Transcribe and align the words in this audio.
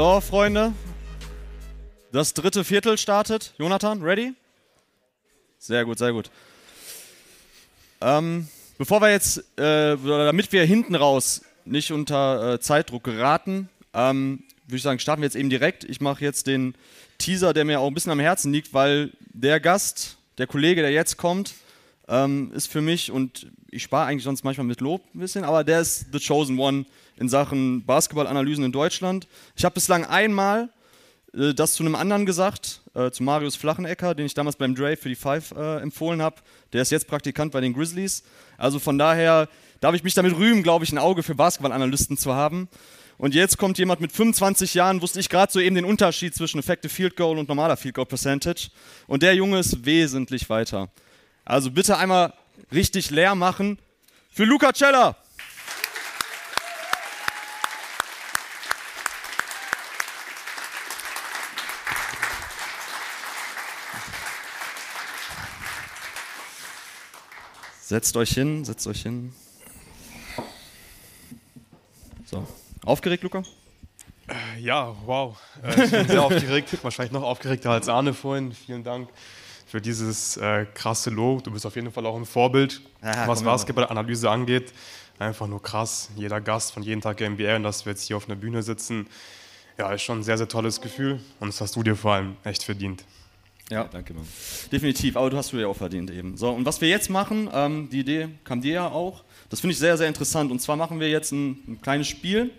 So, 0.00 0.18
Freunde. 0.22 0.72
Das 2.10 2.32
dritte 2.32 2.64
Viertel 2.64 2.96
startet. 2.96 3.52
Jonathan, 3.58 4.00
ready? 4.00 4.32
Sehr 5.58 5.84
gut, 5.84 5.98
sehr 5.98 6.14
gut. 6.14 6.30
Ähm, 8.00 8.48
bevor 8.78 9.02
wir 9.02 9.10
jetzt, 9.10 9.40
äh, 9.58 9.98
damit 9.98 10.52
wir 10.52 10.64
hinten 10.64 10.94
raus 10.94 11.42
nicht 11.66 11.92
unter 11.92 12.54
äh, 12.54 12.60
Zeitdruck 12.60 13.04
geraten, 13.04 13.68
ähm, 13.92 14.42
würde 14.64 14.76
ich 14.76 14.82
sagen, 14.82 15.00
starten 15.00 15.20
wir 15.20 15.26
jetzt 15.26 15.36
eben 15.36 15.50
direkt. 15.50 15.84
Ich 15.84 16.00
mache 16.00 16.24
jetzt 16.24 16.46
den 16.46 16.74
Teaser, 17.18 17.52
der 17.52 17.66
mir 17.66 17.80
auch 17.80 17.88
ein 17.88 17.92
bisschen 17.92 18.12
am 18.12 18.20
Herzen 18.20 18.54
liegt, 18.54 18.72
weil 18.72 19.12
der 19.34 19.60
Gast, 19.60 20.16
der 20.38 20.46
Kollege, 20.46 20.80
der 20.80 20.92
jetzt 20.92 21.18
kommt, 21.18 21.52
ähm, 22.08 22.52
ist 22.54 22.68
für 22.68 22.80
mich, 22.80 23.12
und 23.12 23.48
ich 23.70 23.82
spare 23.82 24.06
eigentlich 24.06 24.24
sonst 24.24 24.44
manchmal 24.44 24.66
mit 24.66 24.80
Lob 24.80 25.02
ein 25.14 25.20
bisschen, 25.20 25.44
aber 25.44 25.62
der 25.62 25.82
ist 25.82 26.06
the 26.10 26.18
chosen 26.18 26.58
one 26.58 26.86
in 27.20 27.28
Sachen 27.28 27.84
Basketballanalysen 27.84 28.64
in 28.64 28.72
Deutschland. 28.72 29.28
Ich 29.54 29.64
habe 29.64 29.74
bislang 29.74 30.04
einmal 30.06 30.70
äh, 31.34 31.54
das 31.54 31.74
zu 31.74 31.84
einem 31.84 31.94
anderen 31.94 32.26
gesagt, 32.26 32.80
äh, 32.94 33.10
zu 33.10 33.22
Marius 33.22 33.56
Flachenecker, 33.56 34.14
den 34.14 34.26
ich 34.26 34.34
damals 34.34 34.56
beim 34.56 34.74
Dre 34.74 34.96
für 34.96 35.08
die 35.08 35.14
Five 35.14 35.52
äh, 35.52 35.80
empfohlen 35.80 36.22
habe. 36.22 36.36
Der 36.72 36.82
ist 36.82 36.90
jetzt 36.90 37.06
Praktikant 37.06 37.52
bei 37.52 37.60
den 37.60 37.74
Grizzlies. 37.74 38.24
Also 38.56 38.78
von 38.78 38.98
daher 38.98 39.48
darf 39.80 39.94
ich 39.94 40.02
mich 40.02 40.14
damit 40.14 40.34
rühmen, 40.34 40.62
glaube 40.62 40.84
ich, 40.84 40.92
ein 40.92 40.98
Auge 40.98 41.22
für 41.22 41.34
Basketballanalysten 41.34 42.16
zu 42.16 42.34
haben. 42.34 42.68
Und 43.18 43.34
jetzt 43.34 43.58
kommt 43.58 43.76
jemand 43.76 44.00
mit 44.00 44.12
25 44.12 44.72
Jahren, 44.72 45.02
wusste 45.02 45.20
ich 45.20 45.28
gerade 45.28 45.52
so 45.52 45.60
eben 45.60 45.74
den 45.74 45.84
Unterschied 45.84 46.34
zwischen 46.34 46.58
Effective 46.58 46.90
Field 46.90 47.16
Goal 47.16 47.38
und 47.38 47.50
normaler 47.50 47.76
Field 47.76 47.94
Goal 47.94 48.06
Percentage. 48.06 48.70
Und 49.06 49.22
der 49.22 49.34
Junge 49.34 49.58
ist 49.58 49.84
wesentlich 49.84 50.48
weiter. 50.48 50.88
Also 51.44 51.70
bitte 51.70 51.98
einmal 51.98 52.32
richtig 52.72 53.10
leer 53.10 53.34
machen 53.34 53.78
für 54.30 54.44
Luca 54.44 54.72
Cella. 54.72 55.16
Setzt 67.90 68.16
euch 68.16 68.30
hin, 68.30 68.64
setzt 68.64 68.86
euch 68.86 69.02
hin. 69.02 69.32
So. 72.24 72.46
Aufgeregt, 72.84 73.24
Luca? 73.24 73.42
Äh, 74.28 74.60
ja, 74.60 74.94
wow. 75.04 75.36
Äh, 75.60 75.86
ich 75.86 75.90
bin 75.90 76.06
sehr 76.06 76.22
aufgeregt, 76.22 76.68
wahrscheinlich 76.84 77.10
noch 77.10 77.24
aufgeregter 77.24 77.72
als 77.72 77.88
Arne 77.88 78.14
vorhin. 78.14 78.52
Vielen 78.52 78.84
Dank 78.84 79.08
für 79.66 79.80
dieses 79.80 80.36
äh, 80.36 80.66
krasse 80.72 81.10
Lob. 81.10 81.42
Du 81.42 81.50
bist 81.50 81.66
auf 81.66 81.74
jeden 81.74 81.90
Fall 81.90 82.06
auch 82.06 82.14
ein 82.14 82.26
Vorbild, 82.26 82.80
ja, 83.02 83.26
was 83.26 83.42
Basketballanalyse 83.42 84.30
angeht. 84.30 84.72
Einfach 85.18 85.48
nur 85.48 85.60
krass. 85.60 86.10
Jeder 86.14 86.40
Gast 86.40 86.70
von 86.70 86.84
jeden 86.84 87.00
Tag 87.00 87.20
NBA 87.20 87.56
und 87.56 87.64
dass 87.64 87.86
wir 87.86 87.90
jetzt 87.90 88.04
hier 88.04 88.16
auf 88.16 88.26
einer 88.26 88.36
Bühne 88.36 88.62
sitzen, 88.62 89.08
ja, 89.78 89.92
ist 89.92 90.02
schon 90.02 90.20
ein 90.20 90.22
sehr, 90.22 90.38
sehr 90.38 90.46
tolles 90.46 90.80
Gefühl 90.80 91.18
und 91.40 91.48
das 91.48 91.60
hast 91.60 91.74
du 91.74 91.82
dir 91.82 91.96
vor 91.96 92.12
allem 92.12 92.36
echt 92.44 92.62
verdient. 92.62 93.04
Ja, 93.70 93.84
danke, 93.84 94.14
Mann. 94.14 94.26
Definitiv, 94.72 95.16
aber 95.16 95.30
du 95.30 95.36
hast 95.36 95.52
du 95.52 95.58
ja 95.58 95.68
auch 95.68 95.76
verdient 95.76 96.10
eben. 96.10 96.36
So, 96.36 96.50
und 96.50 96.66
was 96.66 96.80
wir 96.80 96.88
jetzt 96.88 97.08
machen, 97.08 97.48
ähm, 97.52 97.88
die 97.90 98.00
Idee 98.00 98.28
kam 98.42 98.60
dir 98.60 98.72
ja 98.72 98.88
auch, 98.88 99.22
das 99.48 99.60
finde 99.60 99.72
ich 99.72 99.78
sehr, 99.78 99.96
sehr 99.96 100.08
interessant. 100.08 100.50
Und 100.50 100.60
zwar 100.60 100.74
machen 100.74 100.98
wir 100.98 101.08
jetzt 101.08 101.30
ein, 101.30 101.62
ein 101.68 101.80
kleines 101.80 102.08
Spiel. 102.08 102.50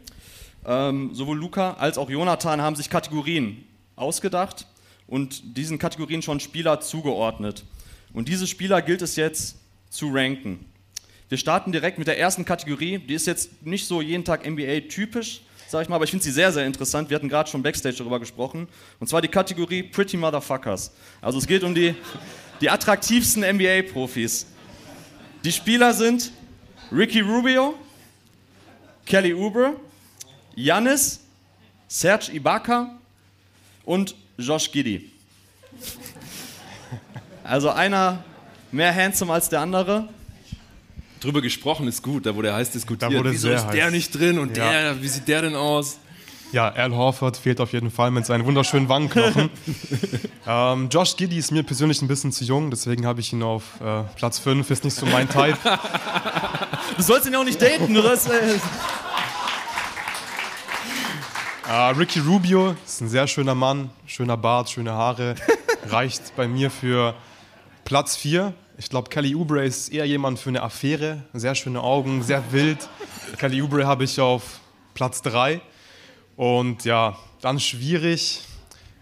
Ähm, 0.65 1.13
sowohl 1.13 1.37
Luca 1.37 1.73
als 1.73 1.97
auch 1.97 2.09
Jonathan 2.09 2.61
haben 2.61 2.77
sich 2.77 2.89
Kategorien 2.89 3.65
ausgedacht 3.97 4.67
und 5.05 5.57
diesen 5.57 5.79
Kategorien 5.79 6.21
schon 6.21 6.39
Spieler 6.39 6.79
zugeordnet. 6.79 7.65
Und 8.13 8.29
diese 8.29 8.47
Spieler 8.47 8.81
gilt 8.81 9.01
es 9.01 9.17
jetzt 9.17 9.57
zu 9.89 10.09
ranken. 10.13 10.65
Wir 11.27 11.37
starten 11.37 11.73
direkt 11.73 11.97
mit 11.97 12.07
der 12.07 12.19
ersten 12.19 12.45
Kategorie. 12.45 12.99
Die 12.99 13.13
ist 13.15 13.27
jetzt 13.27 13.65
nicht 13.65 13.85
so 13.85 14.01
jeden 14.01 14.23
Tag 14.23 14.49
NBA-typisch, 14.49 15.41
sag 15.71 15.83
ich 15.83 15.89
mal, 15.89 15.95
aber 15.95 16.03
ich 16.03 16.11
finde 16.11 16.25
sie 16.25 16.31
sehr, 16.31 16.51
sehr 16.51 16.65
interessant. 16.65 17.09
Wir 17.09 17.15
hatten 17.15 17.29
gerade 17.29 17.49
schon 17.49 17.63
Backstage 17.63 17.95
darüber 17.95 18.19
gesprochen. 18.19 18.67
Und 18.99 19.07
zwar 19.07 19.21
die 19.21 19.29
Kategorie 19.29 19.83
Pretty 19.83 20.17
Motherfuckers. 20.17 20.91
Also 21.21 21.37
es 21.37 21.47
geht 21.47 21.63
um 21.63 21.73
die, 21.73 21.95
die 22.59 22.69
attraktivsten 22.69 23.41
NBA-Profis. 23.41 24.47
Die 25.45 25.51
Spieler 25.51 25.93
sind 25.93 26.33
Ricky 26.91 27.21
Rubio, 27.21 27.75
Kelly 29.05 29.33
Oubre, 29.33 29.77
Yannis, 30.55 31.21
Serge 31.87 32.33
Ibaka 32.33 32.99
und 33.85 34.13
Josh 34.37 34.69
Giddy. 34.69 35.09
Also 37.45 37.69
einer 37.69 38.25
mehr 38.73 38.93
handsome 38.93 39.31
als 39.31 39.47
der 39.47 39.61
andere 39.61 40.09
drüber 41.21 41.41
gesprochen 41.41 41.87
ist 41.87 42.03
gut, 42.03 42.25
da 42.25 42.35
wurde 42.35 42.53
heiß 42.53 42.71
diskutiert. 42.71 43.11
Da 43.11 43.17
wurde 43.17 43.31
Wieso 43.31 43.49
ist 43.49 43.67
der 43.69 43.85
heiß. 43.85 43.91
nicht 43.91 44.11
drin 44.17 44.39
und 44.39 44.57
Ja. 44.57 44.69
der, 44.71 45.01
wie 45.01 45.07
sieht 45.07 45.27
der 45.27 45.43
denn 45.43 45.55
aus? 45.55 45.99
Ja, 46.51 46.67
Al 46.67 46.93
Horford 46.93 47.37
fehlt 47.37 47.61
auf 47.61 47.71
jeden 47.71 47.89
Fall 47.91 48.11
mit 48.11 48.25
seinen 48.25 48.43
wunderschönen 48.45 48.89
Wangenknochen. 48.89 49.49
ähm, 50.47 50.89
Josh 50.89 51.15
Giddy 51.15 51.37
ist 51.37 51.51
mir 51.51 51.63
persönlich 51.63 52.01
ein 52.01 52.09
bisschen 52.09 52.33
zu 52.33 52.43
jung, 52.43 52.69
deswegen 52.71 53.05
habe 53.05 53.21
ich 53.21 53.31
ihn 53.31 53.41
auf 53.41 53.63
äh, 53.81 54.03
Platz 54.17 54.39
5. 54.39 54.69
Ist 54.69 54.83
nicht 54.83 54.95
so 54.95 55.05
mein 55.05 55.29
Type. 55.29 55.57
Du 56.97 57.03
sollst 57.03 57.25
ihn 57.25 57.33
ja 57.33 57.39
auch 57.39 57.45
nicht 57.45 57.61
daten, 57.61 57.95
äh, 57.95 58.01
Äh, 61.69 61.73
Ricky 61.91 62.19
Rubio 62.19 62.75
ist 62.85 62.99
ein 62.99 63.07
sehr 63.07 63.27
schöner 63.27 63.55
Mann, 63.55 63.91
schöner 64.05 64.35
Bart, 64.35 64.69
schöne 64.69 64.91
Haare. 64.91 65.35
Reicht 65.87 66.35
bei 66.35 66.47
mir 66.47 66.69
für 66.69 67.15
Platz 67.85 68.17
4. 68.17 68.53
Ich 68.81 68.89
glaube, 68.89 69.11
Kelly 69.11 69.35
Oubre 69.35 69.63
ist 69.63 69.89
eher 69.89 70.05
jemand 70.05 70.39
für 70.39 70.49
eine 70.49 70.63
Affäre. 70.63 71.21
Sehr 71.33 71.53
schöne 71.53 71.83
Augen, 71.83 72.23
sehr 72.23 72.51
wild. 72.51 72.79
Kelly 73.37 73.61
Oubre 73.61 73.85
habe 73.85 74.05
ich 74.05 74.19
auf 74.19 74.59
Platz 74.95 75.21
3. 75.21 75.61
Und 76.35 76.83
ja, 76.83 77.15
dann 77.41 77.59
schwierig. 77.59 78.41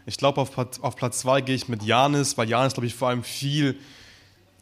Ich 0.06 0.18
glaube, 0.18 0.41
auf, 0.41 0.50
auf 0.57 0.97
Platz 0.97 1.19
2 1.19 1.39
gehe 1.39 1.56
ich 1.56 1.69
mit 1.69 1.81
Janis, 1.81 2.38
weil 2.38 2.50
Janis, 2.50 2.73
glaube 2.73 2.88
ich, 2.88 2.94
vor 2.94 3.07
allem 3.07 3.23
viel 3.23 3.79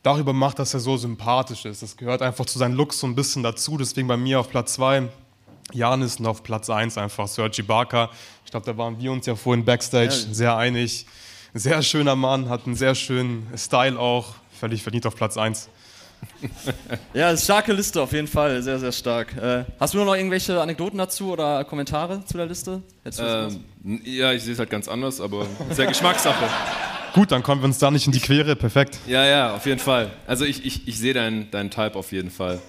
darüber 0.04 0.34
macht, 0.34 0.60
dass 0.60 0.76
er 0.76 0.82
so 0.82 0.98
sympathisch 0.98 1.66
ist. 1.66 1.82
Das 1.82 1.98
gehört 1.98 2.22
einfach 2.22 2.46
zu 2.46 2.60
seinen 2.60 2.76
Looks 2.76 3.00
so 3.00 3.08
ein 3.08 3.16
bisschen 3.16 3.42
dazu. 3.42 3.76
Deswegen 3.76 4.08
bei 4.08 4.18
mir 4.18 4.40
auf 4.40 4.52
Platz 4.52 4.74
2 4.74 5.10
Janis 5.74 6.18
und 6.18 6.28
auf 6.28 6.44
Platz 6.44 6.70
1 6.70 6.96
einfach 7.00 7.28
Serge 7.28 7.64
Ibaka. 7.64 8.12
Ich 8.46 8.52
glaube, 8.52 8.68
da 8.68 8.78
waren 8.78 9.00
wir 9.02 9.12
uns 9.12 9.26
ja 9.26 9.36
vorhin 9.36 9.66
Backstage 9.66 10.14
Ja. 10.28 10.34
sehr 10.34 10.58
einig. 10.58 11.08
Sehr 11.56 11.82
schöner 11.82 12.16
Mann, 12.16 12.50
hat 12.50 12.68
einen 12.68 12.76
sehr 12.76 12.94
schönen 12.94 13.48
Style 13.58 13.98
auch. 13.98 14.36
Völlig 14.60 14.82
verdient 14.84 15.06
auf 15.06 15.16
Platz 15.16 15.38
1. 15.38 15.70
Ja, 17.14 17.30
ist 17.30 17.44
starke 17.44 17.74
Liste 17.74 18.02
auf 18.02 18.12
jeden 18.12 18.28
Fall, 18.28 18.62
sehr, 18.64 18.80
sehr 18.80 18.92
stark. 18.92 19.36
Äh, 19.38 19.66
hast 19.80 19.94
du 19.94 20.04
noch 20.04 20.16
irgendwelche 20.16 20.60
Anekdoten 20.60 20.98
dazu 20.98 21.32
oder 21.32 21.64
Kommentare 21.64 22.26
zu 22.26 22.38
der 22.38 22.48
Liste? 22.48 22.82
Hättest 23.04 23.20
du 23.20 23.24
was? 23.24 23.54
Ähm, 23.86 24.02
ja, 24.04 24.32
ich 24.34 24.44
sehe 24.44 24.54
es 24.54 24.60
halt 24.60 24.70
ganz 24.70 24.88
anders, 24.88 25.22
aber 25.22 25.46
sehr 25.72 25.86
Geschmackssache. 25.88 26.50
Gut, 27.14 27.32
dann 27.32 27.44
kommen 27.44 27.62
wir 27.62 27.66
uns 27.66 27.80
da 27.80 27.92
nicht 27.92 28.08
in 28.08 28.14
die 28.14 28.20
Quere. 28.20 28.56
Perfekt. 28.56 29.00
Ja, 29.08 29.26
ja, 29.26 29.56
auf 29.56 29.66
jeden 29.66 29.80
Fall. 29.80 30.12
Also 30.26 30.46
ich, 30.46 30.66
ich, 30.66 30.88
ich 30.88 30.98
sehe 30.98 31.14
deinen 31.14 31.50
deinen 31.52 31.70
Type 31.70 31.96
auf 31.96 32.12
jeden 32.12 32.32
Fall. 32.32 32.60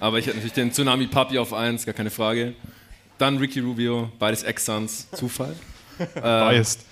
Aber 0.00 0.18
ich 0.18 0.26
hätte 0.26 0.36
natürlich 0.36 0.54
den 0.54 0.72
Tsunami 0.72 1.06
Papi 1.06 1.38
auf 1.38 1.52
1, 1.52 1.86
gar 1.86 1.94
keine 1.94 2.10
Frage. 2.10 2.54
Dann 3.18 3.38
Ricky 3.38 3.60
Rubio, 3.60 4.10
beides 4.18 4.44
Ex-Suns, 4.44 5.10
Zufall. 5.10 5.54
Biased. 6.14 6.84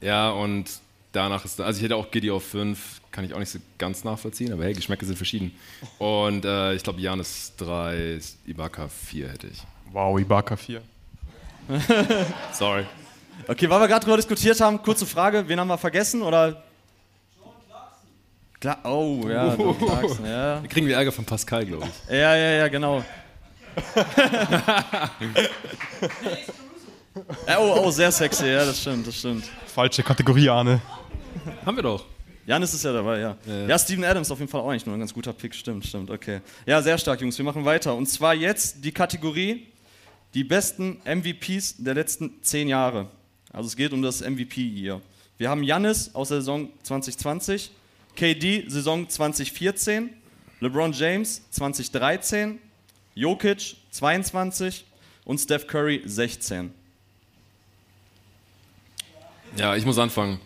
Ja, 0.00 0.30
und 0.30 0.66
danach 1.12 1.44
ist, 1.44 1.60
also 1.60 1.78
ich 1.78 1.84
hätte 1.84 1.96
auch 1.96 2.10
Giddy 2.10 2.30
auf 2.30 2.44
5, 2.44 3.00
kann 3.14 3.24
ich 3.24 3.32
auch 3.32 3.38
nicht 3.38 3.50
so 3.50 3.60
ganz 3.78 4.02
nachvollziehen, 4.02 4.52
aber 4.52 4.64
hey, 4.64 4.72
Geschmäcker 4.72 5.06
sind 5.06 5.14
verschieden. 5.14 5.52
Und 5.98 6.44
äh, 6.44 6.74
ich 6.74 6.82
glaube, 6.82 7.00
Janis 7.00 7.52
3, 7.58 8.18
Ibaka 8.44 8.88
4 8.88 9.28
hätte 9.28 9.46
ich. 9.46 9.62
Wow, 9.92 10.18
Ibaka 10.18 10.56
4. 10.56 10.82
Sorry. 12.52 12.84
Okay, 13.46 13.70
weil 13.70 13.80
wir 13.80 13.86
gerade 13.86 14.04
drüber 14.04 14.16
diskutiert 14.16 14.60
haben, 14.60 14.82
kurze 14.82 15.06
Frage, 15.06 15.48
wen 15.48 15.60
haben 15.60 15.68
wir 15.68 15.78
vergessen 15.78 16.22
oder? 16.22 16.64
Klar, 18.58 18.78
oh, 18.82 19.28
ja, 19.28 19.54
John 19.58 19.78
Clarkson, 19.78 20.26
ja. 20.26 20.60
Da 20.60 20.66
kriegen 20.66 20.88
wir 20.88 20.96
Ärger 20.96 21.12
von 21.12 21.24
Pascal, 21.24 21.64
glaube 21.64 21.86
ich. 21.86 22.10
Ja, 22.12 22.34
ja, 22.34 22.50
ja, 22.50 22.68
genau. 22.68 23.04
Oh, 27.46 27.84
oh, 27.84 27.90
sehr 27.92 28.10
sexy, 28.10 28.46
ja, 28.46 28.64
das 28.64 28.80
stimmt, 28.80 29.06
das 29.06 29.16
stimmt. 29.16 29.44
Falsche 29.72 30.02
Kategorie, 30.02 30.48
Arne. 30.48 30.80
Haben 31.64 31.76
wir 31.76 31.82
doch. 31.84 32.04
Janis 32.46 32.74
ist 32.74 32.84
ja 32.84 32.92
dabei, 32.92 33.20
ja. 33.20 33.36
Ja, 33.46 33.66
Ja, 33.68 33.78
Steven 33.78 34.04
Adams 34.04 34.30
auf 34.30 34.38
jeden 34.38 34.50
Fall 34.50 34.60
auch 34.60 34.68
eigentlich 34.68 34.84
nur 34.86 34.94
ein 34.94 35.00
ganz 35.00 35.14
guter 35.14 35.32
Pick, 35.32 35.54
stimmt, 35.54 35.86
stimmt, 35.86 36.10
okay. 36.10 36.40
Ja, 36.66 36.82
sehr 36.82 36.98
stark, 36.98 37.20
Jungs, 37.20 37.38
wir 37.38 37.44
machen 37.44 37.64
weiter. 37.64 37.94
Und 37.94 38.06
zwar 38.06 38.34
jetzt 38.34 38.84
die 38.84 38.92
Kategorie, 38.92 39.66
die 40.34 40.44
besten 40.44 40.98
MVPs 41.04 41.76
der 41.78 41.94
letzten 41.94 42.42
zehn 42.42 42.68
Jahre. 42.68 43.08
Also 43.52 43.68
es 43.68 43.76
geht 43.76 43.92
um 43.92 44.02
das 44.02 44.20
MVP 44.20 44.68
hier. 44.68 45.00
Wir 45.38 45.48
haben 45.48 45.62
Janis 45.62 46.14
aus 46.14 46.28
der 46.28 46.38
Saison 46.38 46.68
2020, 46.82 47.70
KD 48.14 48.64
Saison 48.68 49.08
2014, 49.08 50.10
LeBron 50.60 50.92
James 50.92 51.42
2013, 51.50 52.58
Jokic 53.14 53.76
22 53.90 54.84
und 55.24 55.38
Steph 55.38 55.66
Curry 55.66 56.02
16. 56.04 56.72
Ja, 59.56 59.76
ich 59.76 59.84
muss 59.84 59.98
anfangen. 59.98 60.40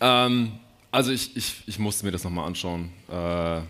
Ähm, 0.00 0.52
also 0.90 1.12
ich, 1.12 1.36
ich, 1.36 1.62
ich 1.66 1.78
musste 1.78 2.04
mir 2.04 2.12
das 2.12 2.24
nochmal 2.24 2.46
anschauen. 2.46 2.90
Äh, 3.10 3.60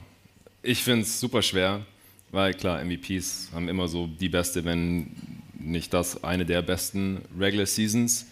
ich 0.62 0.82
finde 0.82 1.02
es 1.02 1.20
super 1.20 1.42
schwer, 1.42 1.84
weil 2.30 2.54
klar, 2.54 2.82
MVPs 2.84 3.50
haben 3.54 3.68
immer 3.68 3.88
so 3.88 4.06
die 4.06 4.28
beste, 4.28 4.64
wenn 4.64 5.10
nicht 5.58 5.92
das, 5.92 6.24
eine 6.24 6.46
der 6.46 6.62
besten 6.62 7.22
Regular 7.38 7.66
Seasons. 7.66 8.26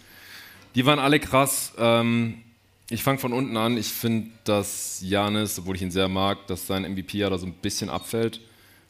Die 0.75 0.85
waren 0.85 0.99
alle 0.99 1.19
krass. 1.19 1.73
Ähm, 1.77 2.41
ich 2.89 3.03
fange 3.03 3.19
von 3.19 3.33
unten 3.33 3.55
an. 3.57 3.77
Ich 3.77 3.87
finde, 3.87 4.29
dass 4.43 5.01
Janis, 5.03 5.59
obwohl 5.59 5.75
ich 5.75 5.81
ihn 5.81 5.91
sehr 5.91 6.07
mag, 6.07 6.47
dass 6.47 6.65
sein 6.65 6.83
MVP 6.83 7.19
ja 7.19 7.29
da 7.29 7.37
so 7.37 7.45
ein 7.45 7.53
bisschen 7.53 7.89
abfällt. 7.89 8.41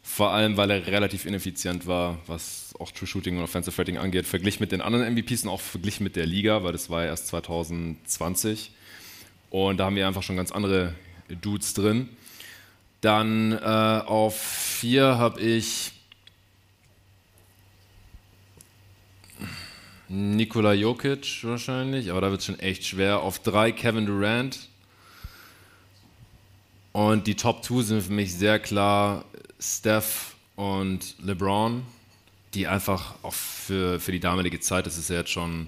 Vor 0.01 0.31
allem, 0.31 0.55
weil 0.55 0.71
er 0.71 0.87
relativ 0.87 1.25
ineffizient 1.25 1.85
war, 1.85 2.17
was 2.25 2.73
auch 2.79 2.91
True 2.91 3.07
Shooting 3.07 3.37
und 3.37 3.43
Offensive 3.43 3.77
Rating 3.77 3.97
angeht, 3.97 4.25
verglichen 4.25 4.61
mit 4.61 4.71
den 4.71 4.81
anderen 4.81 5.13
MVPs 5.13 5.43
und 5.43 5.49
auch 5.49 5.59
verglichen 5.59 6.05
mit 6.05 6.15
der 6.15 6.25
Liga, 6.25 6.63
weil 6.63 6.71
das 6.71 6.89
war 6.89 7.03
ja 7.03 7.07
erst 7.09 7.27
2020. 7.27 8.71
Und 9.49 9.77
da 9.77 9.85
haben 9.85 9.95
wir 9.95 10.07
einfach 10.07 10.23
schon 10.23 10.35
ganz 10.35 10.51
andere 10.51 10.93
Dudes 11.41 11.73
drin. 11.73 12.09
Dann 13.01 13.53
äh, 13.53 13.55
auf 14.05 14.39
vier 14.39 15.17
habe 15.17 15.39
ich 15.39 15.93
Nikola 20.09 20.73
Jokic 20.73 21.43
wahrscheinlich, 21.43 22.09
aber 22.09 22.21
da 22.21 22.31
wird 22.31 22.41
es 22.41 22.47
schon 22.47 22.59
echt 22.59 22.83
schwer. 22.83 23.21
Auf 23.21 23.39
drei 23.39 23.71
Kevin 23.71 24.05
Durant. 24.05 24.69
Und 26.91 27.27
die 27.27 27.35
Top 27.35 27.63
2 27.63 27.81
sind 27.83 28.01
für 28.01 28.11
mich 28.11 28.33
sehr 28.33 28.59
klar 28.59 29.23
Steph 29.59 30.35
und 30.55 31.15
LeBron, 31.19 31.83
die 32.53 32.67
einfach 32.67 33.15
auch 33.21 33.33
für, 33.33 33.99
für 33.99 34.11
die 34.11 34.19
damalige 34.19 34.59
Zeit, 34.59 34.87
das 34.87 34.97
ist 34.97 35.09
ja 35.09 35.17
jetzt 35.17 35.29
schon 35.29 35.67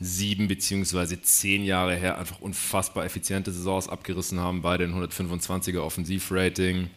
sieben 0.00 0.48
beziehungsweise 0.48 1.20
zehn 1.20 1.62
Jahre 1.62 1.94
her, 1.94 2.18
einfach 2.18 2.40
unfassbar 2.40 3.04
effiziente 3.04 3.52
Saisons 3.52 3.88
abgerissen 3.88 4.40
haben. 4.40 4.62
Beide 4.62 4.84
ein 4.84 4.94
125er 4.94 5.80
Offensivrating. 5.80 6.88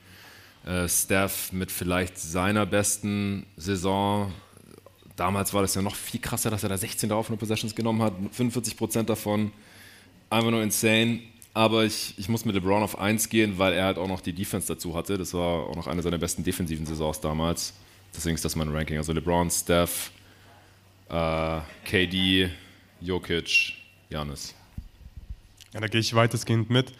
Äh, 0.66 0.88
Steph 0.88 1.52
mit 1.52 1.70
vielleicht 1.70 2.18
seiner 2.18 2.66
besten 2.66 3.46
Saison. 3.58 4.32
Damals 5.18 5.54
war 5.54 5.62
das 5.62 5.76
ja 5.76 5.82
noch 5.82 5.96
viel 5.96 6.22
krasser, 6.22 6.50
dass 6.50 6.64
er 6.64 6.70
da 6.70 6.78
16 6.78 7.12
offene 7.12 7.38
Possessions 7.38 7.76
genommen 7.76 8.02
hat, 8.02 8.14
45 8.32 8.78
Prozent 8.78 9.10
davon. 9.10 9.52
Einfach 10.30 10.52
nur 10.52 10.64
insane. 10.64 11.20
Aber 11.54 11.84
ich, 11.84 12.16
ich 12.18 12.30
muss 12.30 12.46
mit 12.46 12.56
LeBron 12.56 12.82
auf 12.82 12.98
1 12.98 13.30
gehen, 13.30 13.60
weil 13.60 13.74
er 13.74 13.86
halt 13.86 13.98
auch 13.98 14.08
noch 14.08 14.22
die 14.22 14.34
Defense 14.34 14.68
dazu 14.68 14.96
hatte. 14.96 15.18
Das 15.18 15.34
war 15.34 15.68
auch 15.68 15.76
noch 15.76 15.86
eine 15.86 16.02
seiner 16.02 16.18
besten 16.18 16.44
defensiven 16.44 16.86
Saisons 16.86 17.20
damals. 17.20 17.74
Deswegen 18.16 18.36
ist 18.36 18.46
das 18.46 18.56
mein 18.56 18.70
Ranking. 18.70 18.98
Also 18.98 19.12
LeBron, 19.14 19.52
Steph, 19.52 20.12
äh, 21.10 21.60
KD, 21.86 22.50
Jokic, 23.04 23.74
Janis. 24.10 24.56
Ja, 25.74 25.82
da 25.82 25.88
gehe 25.88 26.00
ich 26.00 26.16
weitestgehend 26.16 26.70
mit. 26.70 26.94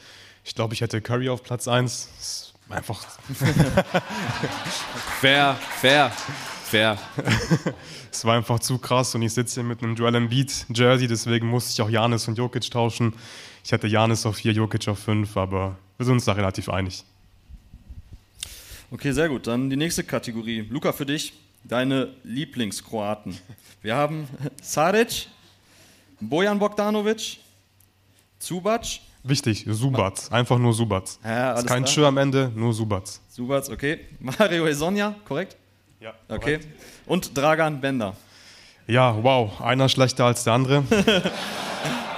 Ich 0.44 0.54
glaube, 0.54 0.74
ich 0.74 0.82
hätte 0.82 1.02
Curry 1.02 1.30
auf 1.30 1.44
Platz 1.44 1.68
1. 1.68 2.54
Einfach. 2.70 3.02
Fair, 5.22 5.56
fair, 5.80 6.10
fair. 6.66 6.98
Es 8.12 8.24
war 8.26 8.36
einfach 8.36 8.60
zu 8.60 8.78
krass 8.78 9.16
und 9.16 9.24
ich 9.24 9.34
sitze 9.34 9.56
hier 9.56 9.64
mit 9.64 9.82
einem 9.82 9.96
Joel 9.96 10.14
Embiid 10.14 10.68
Jersey, 10.70 11.08
deswegen 11.08 11.48
musste 11.48 11.72
ich 11.72 11.82
auch 11.82 11.90
Janis 11.90 12.28
und 12.28 12.38
Jokic 12.38 12.70
tauschen. 12.70 13.14
Ich 13.64 13.72
hätte 13.72 13.88
Janis 13.88 14.28
auf 14.28 14.36
4, 14.36 14.52
Jokic 14.52 14.88
auf 14.88 15.00
5, 15.00 15.36
aber 15.36 15.78
wir 15.98 16.06
sind 16.06 16.14
uns 16.14 16.26
da 16.26 16.34
relativ 16.34 16.70
einig. 16.70 17.04
Okay, 18.92 19.14
sehr 19.14 19.30
gut. 19.30 19.48
Dann 19.48 19.68
die 19.72 19.78
nächste 19.78 20.04
Kategorie. 20.04 20.68
Luca, 20.70 20.92
für 20.92 21.08
dich 21.08 21.34
deine 21.64 22.10
Lieblingskroaten. 22.24 23.36
Wir 23.82 23.96
haben 23.96 24.28
Saric, 24.62 25.28
Bojan 26.20 26.60
Bogdanovic, 26.60 27.38
Zubac. 28.40 29.00
Wichtig, 29.24 29.66
Subac. 29.70 30.32
Einfach 30.32 30.58
nur 30.58 30.74
Subac. 30.74 31.06
Ja, 31.24 31.54
ist 31.54 31.68
kein. 31.68 31.88
Schür 31.88 32.08
am 32.08 32.18
Ende, 32.18 32.52
nur 32.56 32.74
Subac. 32.74 33.04
Subac, 33.30 33.70
okay. 33.70 34.00
Mario 34.20 34.66
Esonja, 34.68 35.16
korrekt? 35.26 35.56
Ja, 36.00 36.14
Okay. 36.28 36.60
Und 37.06 37.36
Dragan 37.38 37.80
Bender. 37.80 38.16
Ja, 38.88 39.16
wow, 39.24 39.62
einer 39.62 39.88
schlechter 39.88 40.26
als 40.26 40.44
der 40.44 40.54
andere. 40.54 40.84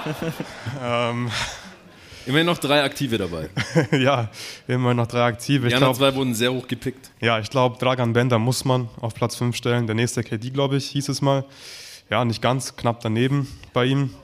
ähm, 0.82 1.30
Immerhin 2.26 2.46
noch 2.46 2.58
drei 2.58 2.82
Aktive 2.82 3.18
dabei. 3.18 3.48
ja, 3.92 4.28
immer 4.66 4.94
noch 4.94 5.06
drei 5.06 5.22
aktive. 5.26 5.62
Die 5.62 5.68
Ich 5.68 5.76
anderen 5.76 5.94
zwei 5.94 6.12
wurden 6.14 6.34
sehr 6.34 6.52
hoch 6.52 6.66
gepickt. 6.66 7.10
ja, 7.20 7.38
ich 7.38 7.50
glaube, 7.50 7.78
Dragan 7.78 8.12
Bender 8.12 8.40
muss 8.40 8.64
man 8.64 8.88
auf 9.00 9.14
Platz 9.14 9.36
5 9.36 9.54
stellen. 9.54 9.86
Der 9.86 9.94
nächste 9.94 10.24
KD, 10.24 10.50
glaube 10.50 10.76
ich, 10.76 10.86
hieß 10.88 11.08
es 11.08 11.22
mal. 11.22 11.44
Ja, 12.08 12.24
nicht 12.24 12.40
ganz, 12.40 12.76
knapp 12.76 13.00
daneben 13.00 13.48
bei 13.72 13.86
ihm. 13.86 14.14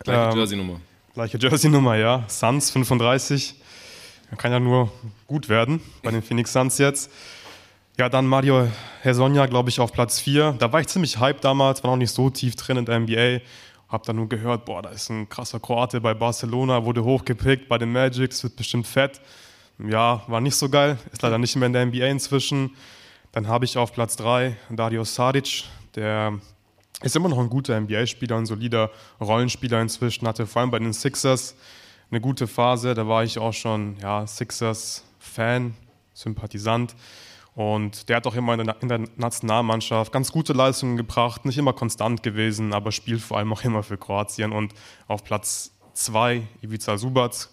Gleiche 0.00 0.30
Ähm, 0.32 0.36
Jersey-Nummer. 0.38 0.80
Gleiche 1.14 1.38
Jersey-Nummer, 1.38 1.96
ja. 1.96 2.24
Suns 2.28 2.70
35. 2.70 3.54
Kann 4.36 4.50
ja 4.50 4.58
nur 4.58 4.90
gut 5.28 5.48
werden 5.48 5.80
bei 6.02 6.10
den 6.10 6.22
Phoenix 6.22 6.52
Suns 6.52 6.78
jetzt. 6.78 7.10
Ja, 7.96 8.08
dann 8.08 8.26
Mario 8.26 8.66
Hezonja, 9.02 9.46
glaube 9.46 9.70
ich, 9.70 9.78
auf 9.78 9.92
Platz 9.92 10.18
4. 10.18 10.56
Da 10.58 10.72
war 10.72 10.80
ich 10.80 10.88
ziemlich 10.88 11.20
hyped 11.20 11.44
damals, 11.44 11.84
war 11.84 11.92
noch 11.92 11.96
nicht 11.96 12.10
so 12.10 12.30
tief 12.30 12.56
drin 12.56 12.78
in 12.78 12.84
der 12.84 12.98
NBA. 12.98 13.44
Hab 13.88 14.02
dann 14.02 14.16
nur 14.16 14.28
gehört, 14.28 14.64
boah, 14.64 14.82
da 14.82 14.88
ist 14.88 15.08
ein 15.10 15.28
krasser 15.28 15.60
Kroate 15.60 16.00
bei 16.00 16.14
Barcelona, 16.14 16.84
wurde 16.84 17.04
hochgepickt 17.04 17.68
bei 17.68 17.78
den 17.78 17.92
Magics, 17.92 18.42
wird 18.42 18.56
bestimmt 18.56 18.88
fett. 18.88 19.20
Ja, 19.78 20.24
war 20.26 20.40
nicht 20.40 20.56
so 20.56 20.68
geil, 20.68 20.98
ist 21.12 21.22
leider 21.22 21.38
nicht 21.38 21.54
mehr 21.54 21.66
in 21.66 21.72
der 21.72 21.86
NBA 21.86 22.06
inzwischen. 22.06 22.74
Dann 23.30 23.46
habe 23.46 23.64
ich 23.64 23.78
auf 23.78 23.92
Platz 23.92 24.16
3 24.16 24.56
Dario 24.70 25.04
Saric, 25.04 25.62
der 25.94 26.40
ist 27.02 27.16
immer 27.16 27.28
noch 27.28 27.38
ein 27.38 27.50
guter 27.50 27.78
NBA-Spieler, 27.80 28.36
ein 28.36 28.46
solider 28.46 28.90
Rollenspieler 29.20 29.80
inzwischen, 29.80 30.26
hatte 30.26 30.46
vor 30.46 30.62
allem 30.62 30.70
bei 30.70 30.78
den 30.78 30.92
Sixers 30.92 31.56
eine 32.10 32.20
gute 32.20 32.46
Phase. 32.46 32.94
Da 32.94 33.08
war 33.08 33.24
ich 33.24 33.38
auch 33.38 33.52
schon 33.52 33.96
ja, 34.00 34.26
Sixers-Fan, 34.26 35.74
Sympathisant. 36.12 36.94
Und 37.54 38.08
der 38.08 38.16
hat 38.16 38.26
auch 38.26 38.34
immer 38.34 38.54
in 38.54 38.66
der, 38.66 38.76
in 38.82 38.88
der 38.88 39.00
Nationalmannschaft 39.16 40.12
ganz 40.12 40.32
gute 40.32 40.52
Leistungen 40.52 40.96
gebracht, 40.96 41.44
nicht 41.44 41.58
immer 41.58 41.72
konstant 41.72 42.22
gewesen, 42.22 42.72
aber 42.72 42.90
spielt 42.90 43.20
vor 43.20 43.38
allem 43.38 43.52
auch 43.52 43.62
immer 43.62 43.82
für 43.82 43.96
Kroatien. 43.96 44.52
Und 44.52 44.74
auf 45.06 45.22
Platz 45.22 45.70
2 45.92 46.42
Ivica 46.62 46.98
Subac, 46.98 47.48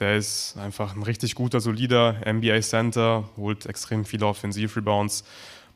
der 0.00 0.16
ist 0.16 0.56
einfach 0.58 0.96
ein 0.96 1.02
richtig 1.02 1.36
guter, 1.36 1.60
solider 1.60 2.20
NBA-Center, 2.26 3.28
holt 3.36 3.66
extrem 3.66 4.04
viele 4.04 4.26
Offensiv-Rebounds, 4.26 5.24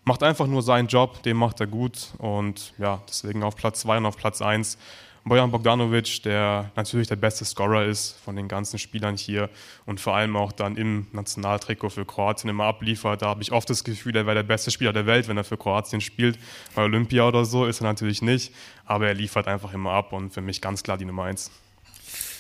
macht 0.05 0.23
einfach 0.23 0.47
nur 0.47 0.63
seinen 0.63 0.89
Job, 0.89 1.23
den 1.23 1.37
macht 1.37 1.61
er 1.61 1.67
gut. 1.67 2.09
Und 2.19 2.73
ja, 2.79 3.03
deswegen 3.09 3.43
auf 3.43 3.57
Platz 3.57 3.81
2 3.81 3.99
und 3.99 4.07
auf 4.07 4.17
Platz 4.17 4.43
1 4.43 4.79
Bojan 5.25 5.51
Bogdanovic, 5.51 6.23
der 6.23 6.73
natürlich 6.77 7.09
der 7.09 7.17
beste 7.17 7.45
Scorer 7.45 7.85
ist 7.85 8.17
von 8.25 8.37
den 8.37 8.49
ganzen 8.49 8.79
Spielern 8.79 9.17
hier 9.17 9.51
und 9.85 10.01
vor 10.01 10.17
allem 10.17 10.35
auch 10.35 10.51
dann 10.51 10.77
im 10.77 11.07
Nationaltrikot 11.13 11.91
für 11.91 12.05
Kroatien 12.07 12.49
immer 12.49 12.65
abliefert. 12.65 13.23
Da 13.23 13.27
habe 13.27 13.43
ich 13.43 13.53
oft 13.53 13.69
das 13.69 13.85
Gefühl, 13.85 14.17
er 14.17 14.25
wäre 14.25 14.37
der 14.37 14.43
beste 14.45 14.71
Spieler 14.71 14.93
der 14.93 15.07
Welt, 15.07 15.29
wenn 15.29 15.37
er 15.37 15.45
für 15.45 15.59
Kroatien 15.59 16.01
spielt. 16.01 16.39
Bei 16.75 16.83
Olympia 16.83 17.29
oder 17.29 17.45
so 17.45 17.67
ist 17.67 17.81
er 17.81 17.85
natürlich 17.85 18.23
nicht, 18.23 18.53
aber 18.87 19.09
er 19.09 19.15
liefert 19.15 19.47
einfach 19.47 19.75
immer 19.75 19.93
ab 19.93 20.13
und 20.13 20.33
für 20.33 20.41
mich 20.41 20.61
ganz 20.63 20.83
klar 20.83 20.97
die 20.97 21.05
Nummer 21.05 21.25
1. 21.25 21.51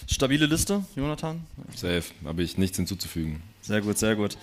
Stabile 0.08 0.46
Liste, 0.46 0.84
Jonathan? 0.96 1.46
Safe. 1.76 2.04
Habe 2.24 2.42
ich 2.42 2.56
nichts 2.56 2.78
hinzuzufügen. 2.78 3.42
Sehr 3.60 3.82
gut, 3.82 3.98
sehr 3.98 4.16
gut. 4.16 4.36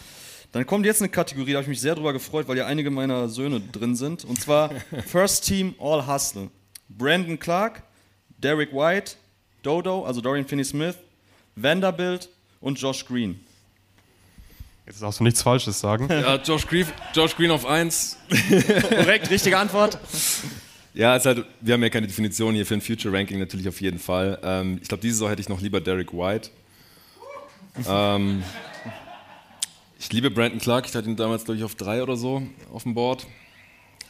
Dann 0.52 0.66
kommt 0.66 0.86
jetzt 0.86 1.02
eine 1.02 1.10
Kategorie, 1.10 1.52
da 1.52 1.58
habe 1.58 1.64
ich 1.64 1.70
mich 1.70 1.82
sehr 1.82 1.96
drüber 1.96 2.14
gefreut, 2.14 2.48
weil 2.48 2.58
ja 2.58 2.66
einige 2.66 2.90
meiner 2.90 3.30
Söhne 3.30 3.60
drin 3.60 3.96
sind. 3.96 4.24
Und 4.26 4.40
zwar 4.42 4.72
First 5.08 5.46
Team 5.46 5.76
All 5.80 6.08
Hustle. 6.08 6.50
Brandon 6.90 7.38
Clark, 7.38 7.84
Derek 8.38 8.72
White, 8.74 9.14
Dodo, 9.62 10.06
also 10.06 10.22
Dorian 10.22 10.48
Finney-Smith, 10.48 10.96
Vanderbilt 11.56 12.30
und 12.62 12.80
Josh 12.80 13.06
Green. 13.06 13.40
Jetzt 14.86 15.02
darfst 15.02 15.20
du 15.20 15.26
nichts 15.26 15.42
Falsches 15.42 15.80
sagen. 15.80 16.08
Ja, 16.10 16.36
Josh 16.38 16.66
Green, 16.66 16.88
Josh 17.14 17.36
Green 17.36 17.52
auf 17.52 17.66
1. 17.66 18.18
Korrekt, 18.90 19.30
richtige 19.30 19.58
Antwort. 19.58 20.00
Ja, 20.94 21.16
es 21.16 21.26
halt, 21.26 21.46
wir 21.60 21.74
haben 21.74 21.84
ja 21.84 21.90
keine 21.90 22.08
Definition 22.08 22.56
hier 22.56 22.66
für 22.66 22.74
ein 22.76 22.82
Future 22.82 23.14
Ranking 23.14 23.38
natürlich 23.38 23.68
auf 23.68 23.82
jeden 23.82 24.00
Fall. 24.00 24.40
Ähm, 24.42 24.80
ich 24.82 24.88
glaube, 24.88 25.02
diese 25.02 25.16
Saison 25.16 25.30
hätte 25.30 25.42
ich 25.42 25.50
noch 25.50 25.62
lieber 25.62 25.82
Derek 25.82 26.14
White. 26.14 26.50
ähm, 27.88 28.44
ich 30.00 30.12
liebe 30.12 30.30
Brandon 30.30 30.60
Clark, 30.60 30.88
ich 30.88 30.96
hatte 30.96 31.10
ihn 31.10 31.16
damals, 31.16 31.46
glaube 31.46 31.58
ich, 31.58 31.64
auf 31.64 31.76
drei 31.76 32.04
oder 32.04 32.16
so 32.16 32.44
auf 32.72 32.84
dem 32.84 32.94
Board. 32.94 33.26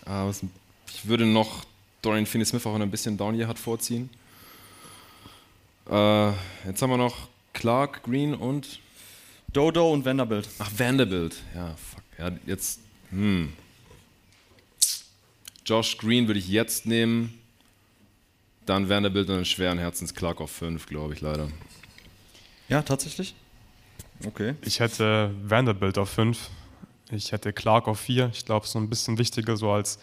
Äh, 0.05 0.29
ich 0.29 1.07
würde 1.07 1.25
noch 1.25 1.65
Dorian 2.01 2.25
Finney-Smith 2.25 2.65
auch 2.65 2.75
ein 2.75 2.91
bisschen 2.91 3.17
down 3.17 3.35
hier 3.35 3.47
hat 3.47 3.59
vorziehen. 3.59 4.09
Äh, 5.89 6.27
jetzt 6.65 6.81
haben 6.81 6.89
wir 6.89 6.97
noch 6.97 7.29
Clark, 7.53 8.03
Green 8.03 8.33
und 8.33 8.79
Dodo 9.51 9.91
und 9.91 10.05
Vanderbilt. 10.05 10.49
Ach, 10.59 10.69
Vanderbilt. 10.77 11.37
Ja, 11.55 11.75
fuck. 11.75 12.03
Ja, 12.17 12.31
jetzt. 12.45 12.79
Hm. 13.09 13.53
Josh 15.65 15.97
Green 15.97 16.27
würde 16.27 16.39
ich 16.39 16.47
jetzt 16.47 16.85
nehmen. 16.85 17.33
Dann 18.65 18.89
Vanderbilt 18.89 19.29
und 19.29 19.35
einen 19.35 19.45
schweren 19.45 19.77
Herzens 19.77 20.13
Clark 20.13 20.41
auf 20.41 20.51
5, 20.51 20.87
glaube 20.87 21.13
ich, 21.13 21.21
leider. 21.21 21.49
Ja, 22.67 22.81
tatsächlich? 22.81 23.33
Okay. 24.25 24.55
Ich 24.61 24.79
hätte 24.79 25.31
Vanderbilt 25.43 25.97
auf 25.97 26.09
5. 26.09 26.49
Ich 27.11 27.31
hätte 27.31 27.53
Clark 27.53 27.87
auf 27.87 27.99
4. 27.99 28.31
Ich 28.33 28.45
glaube, 28.45 28.67
so 28.67 28.79
ein 28.79 28.89
bisschen 28.89 29.17
wichtiger, 29.17 29.57
so 29.57 29.71
als 29.71 29.99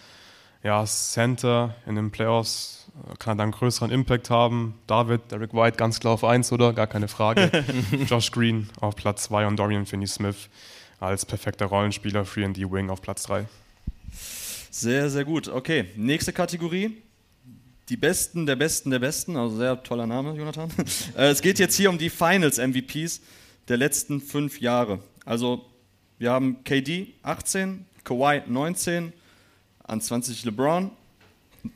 ja, 0.63 0.85
Center 0.85 1.75
in 1.87 1.97
den 1.97 2.11
Playoffs 2.11 2.85
kann 3.19 3.39
er 3.39 3.43
dann 3.43 3.51
größeren 3.51 3.91
Impact 3.91 4.31
haben. 4.31 4.75
David, 4.87 5.31
Derek 5.31 5.53
White 5.53 5.77
ganz 5.77 6.01
klar 6.01 6.15
auf 6.15 6.25
1, 6.25 6.53
oder? 6.53 6.73
Gar 6.73 6.87
keine 6.87 7.09
Frage. 7.09 7.51
Josh 8.09 8.31
Green 8.31 8.69
auf 8.81 8.97
Platz 8.97 9.25
2 9.25 9.47
und 9.47 9.57
Dorian 9.57 9.85
Finney-Smith 9.85 10.49
als 11.01 11.27
perfekter 11.27 11.67
Rollenspieler, 11.67 12.23
3D-Wing 12.23 12.91
auf 12.91 13.03
Platz 13.03 13.25
3. 13.25 13.47
Sehr, 14.71 15.11
sehr 15.11 15.25
gut. 15.25 15.49
Okay, 15.49 15.87
nächste 15.97 16.33
Kategorie. 16.33 17.03
Die 17.89 17.97
Besten 17.97 18.47
der 18.47 18.57
Besten 18.57 18.91
der 18.91 18.99
Besten, 18.99 19.37
also 19.37 19.57
sehr 19.57 19.83
toller 19.83 20.07
Name, 20.07 20.35
Jonathan. 20.35 20.71
Äh, 21.17 21.31
es 21.31 21.43
geht 21.43 21.59
jetzt 21.59 21.77
hier 21.77 21.91
um 21.91 21.99
die 21.99 22.11
Finals-MVPs 22.11 23.21
der 23.69 23.77
letzten 23.77 24.21
fünf 24.21 24.61
Jahre. 24.61 25.01
Also, 25.25 25.65
wir 26.19 26.31
haben 26.31 26.63
KD 26.65 27.15
18, 27.23 27.87
Kawhi 28.05 28.43
19, 28.47 29.13
an 29.85 30.01
20 30.01 30.45
LeBron. 30.45 30.91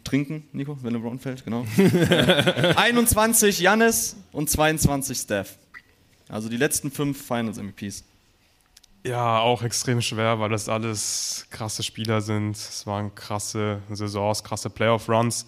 Trinken, 0.04 0.47
Nico, 0.52 0.76
wenn 0.83 0.92
LeBron 0.92 1.18
fällt, 1.18 1.45
genau. 1.45 1.64
21 2.76 3.59
Jannis 3.61 4.16
und 4.33 4.50
22 4.50 5.16
Steph. 5.16 5.57
Also 6.28 6.50
die 6.50 6.59
letzten 6.59 6.90
fünf 6.90 7.26
Finals-MVPs. 7.26 8.04
Ja, 9.04 9.38
auch 9.38 9.62
extrem 9.62 10.02
schwer, 10.02 10.38
weil 10.40 10.50
das 10.50 10.68
alles 10.68 11.47
krasse 11.50 11.83
Spieler 11.83 12.21
sind. 12.21 12.57
Es 12.57 12.87
waren 12.87 13.14
krasse 13.14 13.80
Saisons, 13.90 14.45
krasse 14.45 14.68
Playoff-Runs. 14.68 15.47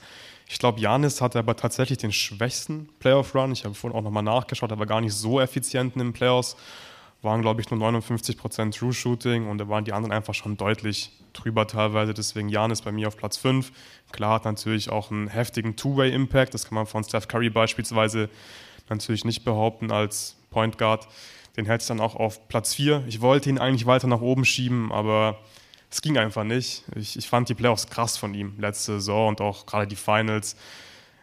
Ich 0.53 0.59
glaube, 0.59 0.81
Janis 0.81 1.21
hatte 1.21 1.39
aber 1.39 1.55
tatsächlich 1.55 1.99
den 1.99 2.11
schwächsten 2.11 2.89
Playoff-Run. 2.99 3.53
Ich 3.53 3.65
habe 3.65 3.77
vorhin 3.77 3.97
auch 3.97 4.03
nochmal 4.03 4.25
nachgeschaut, 4.25 4.73
er 4.73 4.81
war 4.81 4.87
gar 4.87 5.01
nicht 5.01 5.15
so 5.15 5.41
effizient 5.41 5.95
in 5.95 6.01
den 6.01 6.13
Playoffs. 6.13 6.57
Waren, 7.23 7.41
glaube 7.41 7.61
ich, 7.61 7.71
nur 7.71 7.79
59% 7.81 8.77
True-Shooting 8.77 9.47
und 9.47 9.59
da 9.59 9.69
waren 9.69 9.85
die 9.85 9.93
anderen 9.93 10.13
einfach 10.13 10.35
schon 10.35 10.57
deutlich 10.57 11.13
drüber 11.35 11.69
teilweise. 11.69 12.15
Deswegen 12.15 12.49
Janis 12.49 12.83
bei 12.83 12.91
mir 12.91 13.07
auf 13.07 13.17
Platz 13.17 13.37
5. 13.37 13.71
Klar 14.11 14.35
hat 14.35 14.45
natürlich 14.45 14.91
auch 14.91 15.13
einen 15.13 15.29
heftigen 15.29 15.77
Two-Way-Impact. 15.77 16.53
Das 16.53 16.65
kann 16.65 16.75
man 16.75 16.87
von 16.87 17.05
Steph 17.05 17.29
Curry 17.29 17.51
beispielsweise 17.51 18.29
natürlich 18.89 19.25
nicht 19.25 19.45
behaupten 19.45 19.93
als 19.93 20.35
Point 20.51 20.79
Guard. 20.79 21.07
Den 21.57 21.67
hätte 21.67 21.83
ich 21.83 21.89
dann 21.89 22.01
auch 22.01 22.17
auf 22.17 22.49
Platz 22.49 22.75
4. 22.75 23.05
Ich 23.07 23.21
wollte 23.21 23.51
ihn 23.51 23.59
eigentlich 23.59 23.87
weiter 23.87 24.09
nach 24.09 24.21
oben 24.21 24.45
schieben, 24.45 24.91
aber 24.91 25.39
es 25.91 26.01
ging 26.03 26.17
einfach 26.17 26.45
nicht. 26.45 26.85
Ich, 26.95 27.17
ich 27.17 27.29
fand 27.29 27.49
die 27.49 27.55
Playoffs 27.55 27.89
krass 27.89 28.17
von 28.17 28.33
ihm 28.35 28.55
letzte 28.59 28.93
Saison 28.93 29.29
und 29.29 29.41
auch 29.41 29.67
gerade 29.67 29.87
die 29.87 29.97
Finals. 29.97 30.57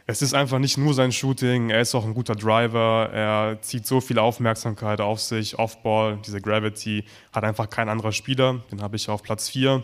Es 0.06 0.22
ist 0.22 0.34
einfach 0.34 0.60
nicht 0.60 0.78
nur 0.78 0.94
sein 0.94 1.12
Shooting, 1.12 1.70
er 1.70 1.82
ist 1.82 1.94
auch 1.94 2.06
ein 2.06 2.14
guter 2.14 2.36
Driver, 2.36 3.10
er 3.12 3.62
zieht 3.62 3.86
so 3.86 4.00
viel 4.00 4.20
Aufmerksamkeit 4.20 5.02
auf 5.02 5.20
sich, 5.20 5.60
Offball, 5.60 6.20
diese 6.26 6.40
Gravity, 6.40 7.04
hat 7.34 7.44
einfach 7.44 7.70
kein 7.70 7.90
anderer 7.90 8.14
Spieler. 8.14 8.62
Den 8.72 8.82
habe 8.82 8.96
ich 8.96 9.10
auf 9.10 9.22
Platz 9.22 9.50
4. 9.50 9.84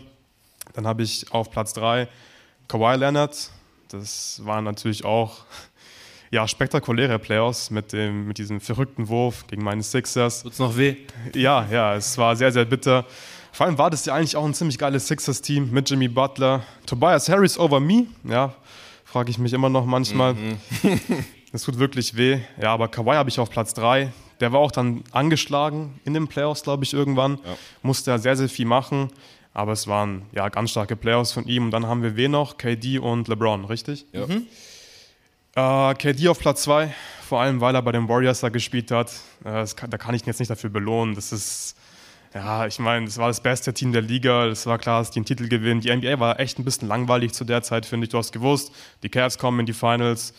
Dann 0.72 0.86
habe 0.86 1.02
ich 1.02 1.30
auf 1.32 1.50
Platz 1.50 1.74
3 1.74 2.08
Kawhi 2.68 2.96
Leonard. 2.96 3.50
Das 3.88 4.40
waren 4.44 4.64
natürlich 4.64 5.04
auch 5.04 5.44
ja, 6.30 6.48
spektakuläre 6.48 7.18
Playoffs 7.18 7.70
mit, 7.70 7.92
dem, 7.92 8.26
mit 8.26 8.38
diesem 8.38 8.60
verrückten 8.60 9.08
Wurf 9.08 9.46
gegen 9.46 9.62
meine 9.62 9.82
Sixers. 9.82 10.42
Tut's 10.42 10.58
noch 10.58 10.76
weh? 10.76 10.96
Ja, 11.34 11.66
ja, 11.70 11.94
es 11.94 12.18
war 12.18 12.34
sehr, 12.34 12.50
sehr 12.50 12.64
bitter. 12.64 13.04
Vor 13.54 13.66
allem 13.66 13.78
war 13.78 13.88
das 13.88 14.04
ja 14.04 14.16
eigentlich 14.16 14.34
auch 14.34 14.44
ein 14.44 14.52
ziemlich 14.52 14.78
geiles 14.78 15.06
Sixers-Team 15.06 15.70
mit 15.70 15.88
Jimmy 15.88 16.08
Butler. 16.08 16.64
Tobias 16.86 17.28
Harris 17.28 17.56
over 17.56 17.78
me, 17.78 18.08
ja, 18.24 18.52
frage 19.04 19.30
ich 19.30 19.38
mich 19.38 19.52
immer 19.52 19.68
noch 19.68 19.86
manchmal. 19.86 20.34
Mhm. 20.34 20.58
das 21.52 21.62
tut 21.62 21.78
wirklich 21.78 22.16
weh. 22.16 22.40
Ja, 22.60 22.72
aber 22.72 22.88
Kawhi 22.88 23.14
habe 23.14 23.30
ich 23.30 23.38
auf 23.38 23.50
Platz 23.50 23.72
3. 23.74 24.12
Der 24.40 24.50
war 24.50 24.58
auch 24.58 24.72
dann 24.72 25.04
angeschlagen 25.12 26.00
in 26.04 26.14
den 26.14 26.26
Playoffs, 26.26 26.64
glaube 26.64 26.82
ich, 26.82 26.92
irgendwann. 26.92 27.38
Ja. 27.44 27.56
Musste 27.82 28.10
ja 28.10 28.18
sehr, 28.18 28.34
sehr 28.34 28.48
viel 28.48 28.66
machen. 28.66 29.10
Aber 29.52 29.70
es 29.70 29.86
waren 29.86 30.22
ja 30.32 30.48
ganz 30.48 30.72
starke 30.72 30.96
Playoffs 30.96 31.30
von 31.30 31.46
ihm. 31.46 31.66
Und 31.66 31.70
dann 31.70 31.86
haben 31.86 32.02
wir 32.02 32.16
wen 32.16 32.32
noch? 32.32 32.58
KD 32.58 32.98
und 32.98 33.28
LeBron, 33.28 33.66
richtig? 33.66 34.04
Ja. 34.10 34.26
Mhm. 34.26 34.48
Äh, 35.54 35.94
KD 35.94 36.26
auf 36.26 36.40
Platz 36.40 36.62
2, 36.62 36.92
vor 37.28 37.40
allem 37.40 37.60
weil 37.60 37.76
er 37.76 37.82
bei 37.82 37.92
den 37.92 38.08
Warriors 38.08 38.40
da 38.40 38.48
gespielt 38.48 38.90
hat. 38.90 39.12
Äh, 39.44 39.64
kann, 39.76 39.90
da 39.90 39.96
kann 39.96 40.16
ich 40.16 40.22
ihn 40.22 40.26
jetzt 40.26 40.40
nicht 40.40 40.50
dafür 40.50 40.70
belohnen. 40.70 41.14
Das 41.14 41.30
ist, 41.30 41.76
ja, 42.34 42.66
ich 42.66 42.80
meine, 42.80 43.06
das 43.06 43.16
war 43.18 43.28
das 43.28 43.40
beste 43.40 43.72
Team 43.72 43.92
der 43.92 44.02
Liga. 44.02 44.46
Es 44.46 44.66
war 44.66 44.78
klar, 44.78 45.00
dass 45.00 45.12
die 45.12 45.20
einen 45.20 45.26
Titel 45.26 45.48
gewinnen. 45.48 45.80
Die 45.80 45.94
NBA 45.94 46.18
war 46.18 46.40
echt 46.40 46.58
ein 46.58 46.64
bisschen 46.64 46.88
langweilig 46.88 47.32
zu 47.32 47.44
der 47.44 47.62
Zeit, 47.62 47.86
finde 47.86 48.06
ich. 48.06 48.10
Du 48.10 48.18
hast 48.18 48.32
gewusst, 48.32 48.72
die 49.04 49.08
Cavs 49.08 49.38
kommen 49.38 49.60
in 49.60 49.66
die 49.66 49.72
Finals, 49.72 50.34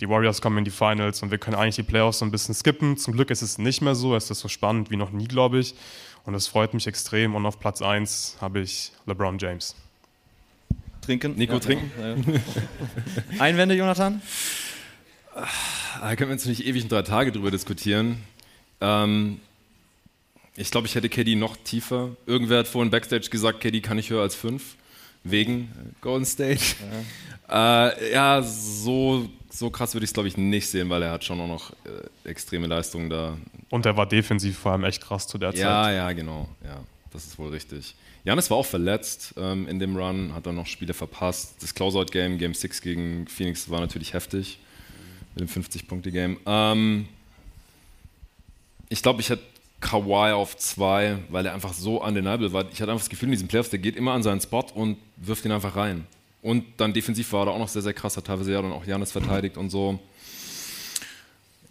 die 0.00 0.08
Warriors 0.08 0.40
kommen 0.40 0.56
in 0.56 0.64
die 0.64 0.70
Finals 0.70 1.22
und 1.22 1.30
wir 1.30 1.36
können 1.36 1.56
eigentlich 1.56 1.76
die 1.76 1.82
Playoffs 1.82 2.20
so 2.20 2.24
ein 2.24 2.30
bisschen 2.30 2.54
skippen. 2.54 2.96
Zum 2.96 3.12
Glück 3.12 3.30
ist 3.30 3.42
es 3.42 3.58
nicht 3.58 3.82
mehr 3.82 3.94
so. 3.94 4.16
Es 4.16 4.30
ist 4.30 4.40
so 4.40 4.48
spannend 4.48 4.90
wie 4.90 4.96
noch 4.96 5.10
nie, 5.10 5.28
glaube 5.28 5.58
ich. 5.58 5.74
Und 6.24 6.32
das 6.32 6.46
freut 6.46 6.72
mich 6.72 6.86
extrem. 6.86 7.34
Und 7.34 7.44
auf 7.44 7.60
Platz 7.60 7.82
1 7.82 8.38
habe 8.40 8.60
ich 8.60 8.92
LeBron 9.04 9.38
James. 9.38 9.76
Trinken. 11.02 11.36
Nico, 11.36 11.54
ja, 11.54 11.60
trinken. 11.60 11.90
Ja. 12.00 13.38
Einwände, 13.38 13.74
Jonathan? 13.74 14.22
Da 16.00 16.16
können 16.16 16.30
wir 16.30 16.36
jetzt 16.36 16.46
nicht 16.46 16.64
ewig 16.66 16.82
in 16.84 16.88
drei 16.88 17.02
Tage 17.02 17.32
drüber 17.32 17.50
diskutieren. 17.50 18.22
Ähm, 18.80 19.40
ich 20.58 20.70
glaube, 20.70 20.86
ich 20.86 20.94
hätte 20.94 21.08
KD 21.08 21.36
noch 21.36 21.56
tiefer. 21.56 22.10
Irgendwer 22.26 22.58
hat 22.58 22.68
vorhin 22.68 22.90
Backstage 22.90 23.30
gesagt, 23.30 23.60
KD 23.60 23.80
kann 23.80 23.98
ich 23.98 24.10
höher 24.10 24.22
als 24.22 24.34
fünf. 24.34 24.76
Wegen 25.24 25.70
Golden 26.00 26.24
State. 26.24 26.60
Ja, 27.48 27.88
äh, 27.88 28.12
ja 28.12 28.42
so 28.42 29.28
so 29.50 29.70
krass 29.70 29.94
würde 29.94 30.04
ich 30.04 30.10
es, 30.10 30.14
glaube 30.14 30.28
ich, 30.28 30.36
nicht 30.36 30.68
sehen, 30.68 30.88
weil 30.90 31.02
er 31.02 31.10
hat 31.10 31.24
schon 31.24 31.40
auch 31.40 31.48
noch 31.48 31.72
äh, 31.84 32.28
extreme 32.28 32.66
Leistungen 32.66 33.10
da. 33.10 33.36
Und 33.70 33.86
er 33.86 33.96
war 33.96 34.06
defensiv 34.06 34.58
vor 34.58 34.72
allem 34.72 34.84
echt 34.84 35.02
krass 35.02 35.26
zu 35.26 35.38
der 35.38 35.52
Zeit. 35.52 35.60
Ja, 35.60 35.90
ja, 35.90 36.12
genau. 36.12 36.48
Ja, 36.64 36.80
das 37.12 37.26
ist 37.26 37.38
wohl 37.38 37.50
richtig. 37.50 37.94
Janis 38.24 38.50
war 38.50 38.58
auch 38.58 38.66
verletzt 38.66 39.34
ähm, 39.36 39.66
in 39.68 39.78
dem 39.78 39.96
Run, 39.96 40.34
hat 40.34 40.46
dann 40.46 40.54
noch 40.54 40.66
Spiele 40.66 40.94
verpasst. 40.94 41.56
Das 41.60 41.74
Closeout-Game, 41.74 42.38
Game 42.38 42.54
6 42.54 42.82
gegen 42.82 43.26
Phoenix, 43.26 43.70
war 43.70 43.80
natürlich 43.80 44.12
heftig 44.12 44.58
mit 45.34 45.48
dem 45.48 45.62
50-Punkte-Game. 45.62 46.38
Ähm, 46.46 47.08
ich 48.88 49.02
glaube, 49.02 49.20
ich 49.20 49.30
hätte 49.30 49.42
Kawhi 49.80 50.32
auf 50.32 50.56
zwei, 50.56 51.18
weil 51.28 51.46
er 51.46 51.54
einfach 51.54 51.72
so 51.72 52.02
undeniable 52.02 52.52
war. 52.52 52.64
Ich 52.72 52.80
hatte 52.80 52.90
einfach 52.90 53.04
das 53.04 53.10
Gefühl, 53.10 53.28
in 53.28 53.32
diesen 53.32 53.48
Playoffs, 53.48 53.70
der 53.70 53.78
geht 53.78 53.96
immer 53.96 54.12
an 54.12 54.22
seinen 54.22 54.40
Spot 54.40 54.66
und 54.74 54.98
wirft 55.16 55.44
ihn 55.44 55.52
einfach 55.52 55.76
rein. 55.76 56.06
Und 56.42 56.64
dann 56.76 56.92
defensiv 56.92 57.32
war 57.32 57.46
er 57.46 57.52
auch 57.52 57.58
noch 57.58 57.68
sehr, 57.68 57.82
sehr 57.82 57.94
krass, 57.94 58.16
hat 58.16 58.26
teilweise 58.26 58.52
ja 58.52 58.62
dann 58.62 58.72
auch 58.72 58.84
Janis 58.84 59.12
verteidigt 59.12 59.56
und 59.56 59.70
so. 59.70 59.98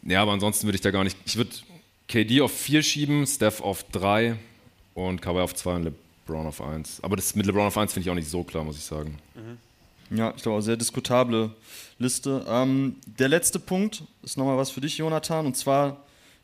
Ja, 0.03 0.21
aber 0.21 0.33
ansonsten 0.33 0.67
würde 0.67 0.75
ich 0.75 0.81
da 0.81 0.91
gar 0.91 1.03
nicht. 1.03 1.17
Ich 1.25 1.35
würde 1.35 1.51
KD 2.07 2.41
auf 2.41 2.51
4 2.51 2.81
schieben, 2.81 3.25
Steph 3.27 3.61
auf 3.61 3.83
3 3.91 4.37
und 4.93 5.21
Kawhi 5.21 5.41
auf 5.41 5.53
2 5.53 5.75
und 5.75 5.83
LeBron 5.83 6.47
auf 6.47 6.61
1. 6.61 7.03
Aber 7.03 7.17
das 7.17 7.35
mit 7.35 7.45
LeBron 7.45 7.67
auf 7.67 7.77
1 7.77 7.93
finde 7.93 8.07
ich 8.07 8.11
auch 8.11 8.15
nicht 8.15 8.29
so 8.29 8.43
klar, 8.43 8.63
muss 8.63 8.77
ich 8.77 8.83
sagen. 8.83 9.17
Ja, 10.09 10.33
ich 10.35 10.43
glaube, 10.43 10.61
sehr 10.61 10.77
diskutable 10.77 11.51
Liste. 11.99 12.45
Ähm, 12.47 12.95
der 13.05 13.27
letzte 13.27 13.59
Punkt 13.59 14.03
ist 14.23 14.37
nochmal 14.37 14.57
was 14.57 14.71
für 14.71 14.79
dich, 14.79 14.97
Jonathan, 14.97 15.45
und 15.45 15.57
zwar 15.57 15.97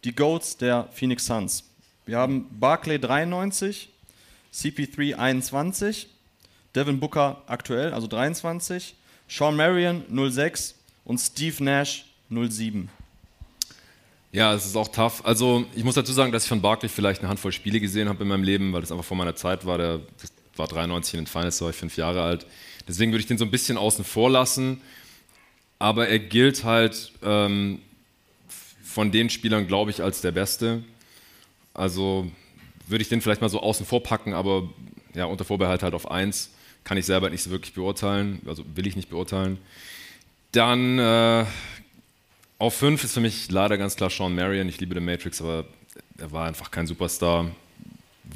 die 0.03 0.15
Goats 0.15 0.57
der 0.57 0.89
Phoenix 0.91 1.25
Suns. 1.25 1.63
Wir 2.05 2.17
haben 2.17 2.47
Barclay 2.59 2.99
93, 2.99 3.89
CP3 4.53 5.15
21, 5.15 6.07
Devin 6.75 6.99
Booker 6.99 7.41
aktuell, 7.47 7.93
also 7.93 8.07
23, 8.07 8.95
Sean 9.27 9.55
Marion 9.55 10.03
06 10.09 10.75
und 11.05 11.17
Steve 11.19 11.63
Nash 11.63 12.05
07. 12.29 12.89
Ja, 14.31 14.53
es 14.53 14.65
ist 14.65 14.75
auch 14.75 14.87
tough. 14.87 15.23
Also 15.23 15.65
ich 15.75 15.83
muss 15.83 15.95
dazu 15.95 16.11
sagen, 16.11 16.31
dass 16.31 16.43
ich 16.43 16.49
von 16.49 16.61
Barkley 16.61 16.89
vielleicht 16.89 17.21
eine 17.21 17.29
Handvoll 17.29 17.51
Spiele 17.51 17.79
gesehen 17.79 18.09
habe 18.09 18.23
in 18.23 18.29
meinem 18.29 18.43
Leben, 18.43 18.73
weil 18.73 18.81
das 18.81 18.91
einfach 18.91 19.05
vor 19.05 19.15
meiner 19.15 19.35
Zeit 19.35 19.65
war. 19.65 19.77
Der 19.77 20.01
war 20.55 20.67
93 20.67 21.13
in 21.13 21.19
den 21.21 21.27
Finals, 21.27 21.61
war 21.61 21.69
ich 21.69 21.75
fünf 21.75 21.95
Jahre 21.97 22.23
alt. 22.23 22.45
Deswegen 22.87 23.11
würde 23.11 23.21
ich 23.21 23.27
den 23.27 23.37
so 23.37 23.45
ein 23.45 23.51
bisschen 23.51 23.77
außen 23.77 24.03
vor 24.03 24.29
lassen. 24.29 24.81
Aber 25.77 26.07
er 26.07 26.19
gilt 26.19 26.63
halt 26.63 27.11
ähm, 27.23 27.79
von 28.93 29.11
den 29.11 29.31
Spielern, 29.31 29.65
glaube 29.65 29.89
ich, 29.89 30.03
als 30.03 30.21
der 30.21 30.31
Beste. 30.31 30.83
Also 31.73 32.29
würde 32.87 33.01
ich 33.01 33.09
den 33.09 33.21
vielleicht 33.21 33.41
mal 33.41 33.49
so 33.49 33.59
außen 33.59 33.87
vor 33.87 34.03
packen, 34.03 34.33
aber 34.33 34.69
ja, 35.15 35.25
unter 35.25 35.45
Vorbehalt 35.45 35.81
halt 35.81 35.95
auf 35.95 36.11
1. 36.11 36.51
kann 36.83 36.97
ich 36.97 37.05
selber 37.05 37.31
nicht 37.31 37.41
so 37.41 37.49
wirklich 37.49 37.73
beurteilen, 37.73 38.41
also 38.45 38.63
will 38.75 38.85
ich 38.85 38.95
nicht 38.95 39.09
beurteilen. 39.09 39.57
Dann 40.51 40.99
äh, 40.99 41.45
auf 42.59 42.75
5 42.75 43.03
ist 43.03 43.15
für 43.15 43.19
mich 43.19 43.49
leider 43.49 43.79
ganz 43.79 43.95
klar 43.95 44.11
Sean 44.11 44.35
Marion. 44.35 44.69
Ich 44.69 44.79
liebe 44.79 44.93
den 44.93 45.05
Matrix, 45.05 45.41
aber 45.41 45.65
er 46.19 46.31
war 46.31 46.45
einfach 46.45 46.69
kein 46.69 46.85
Superstar. 46.85 47.49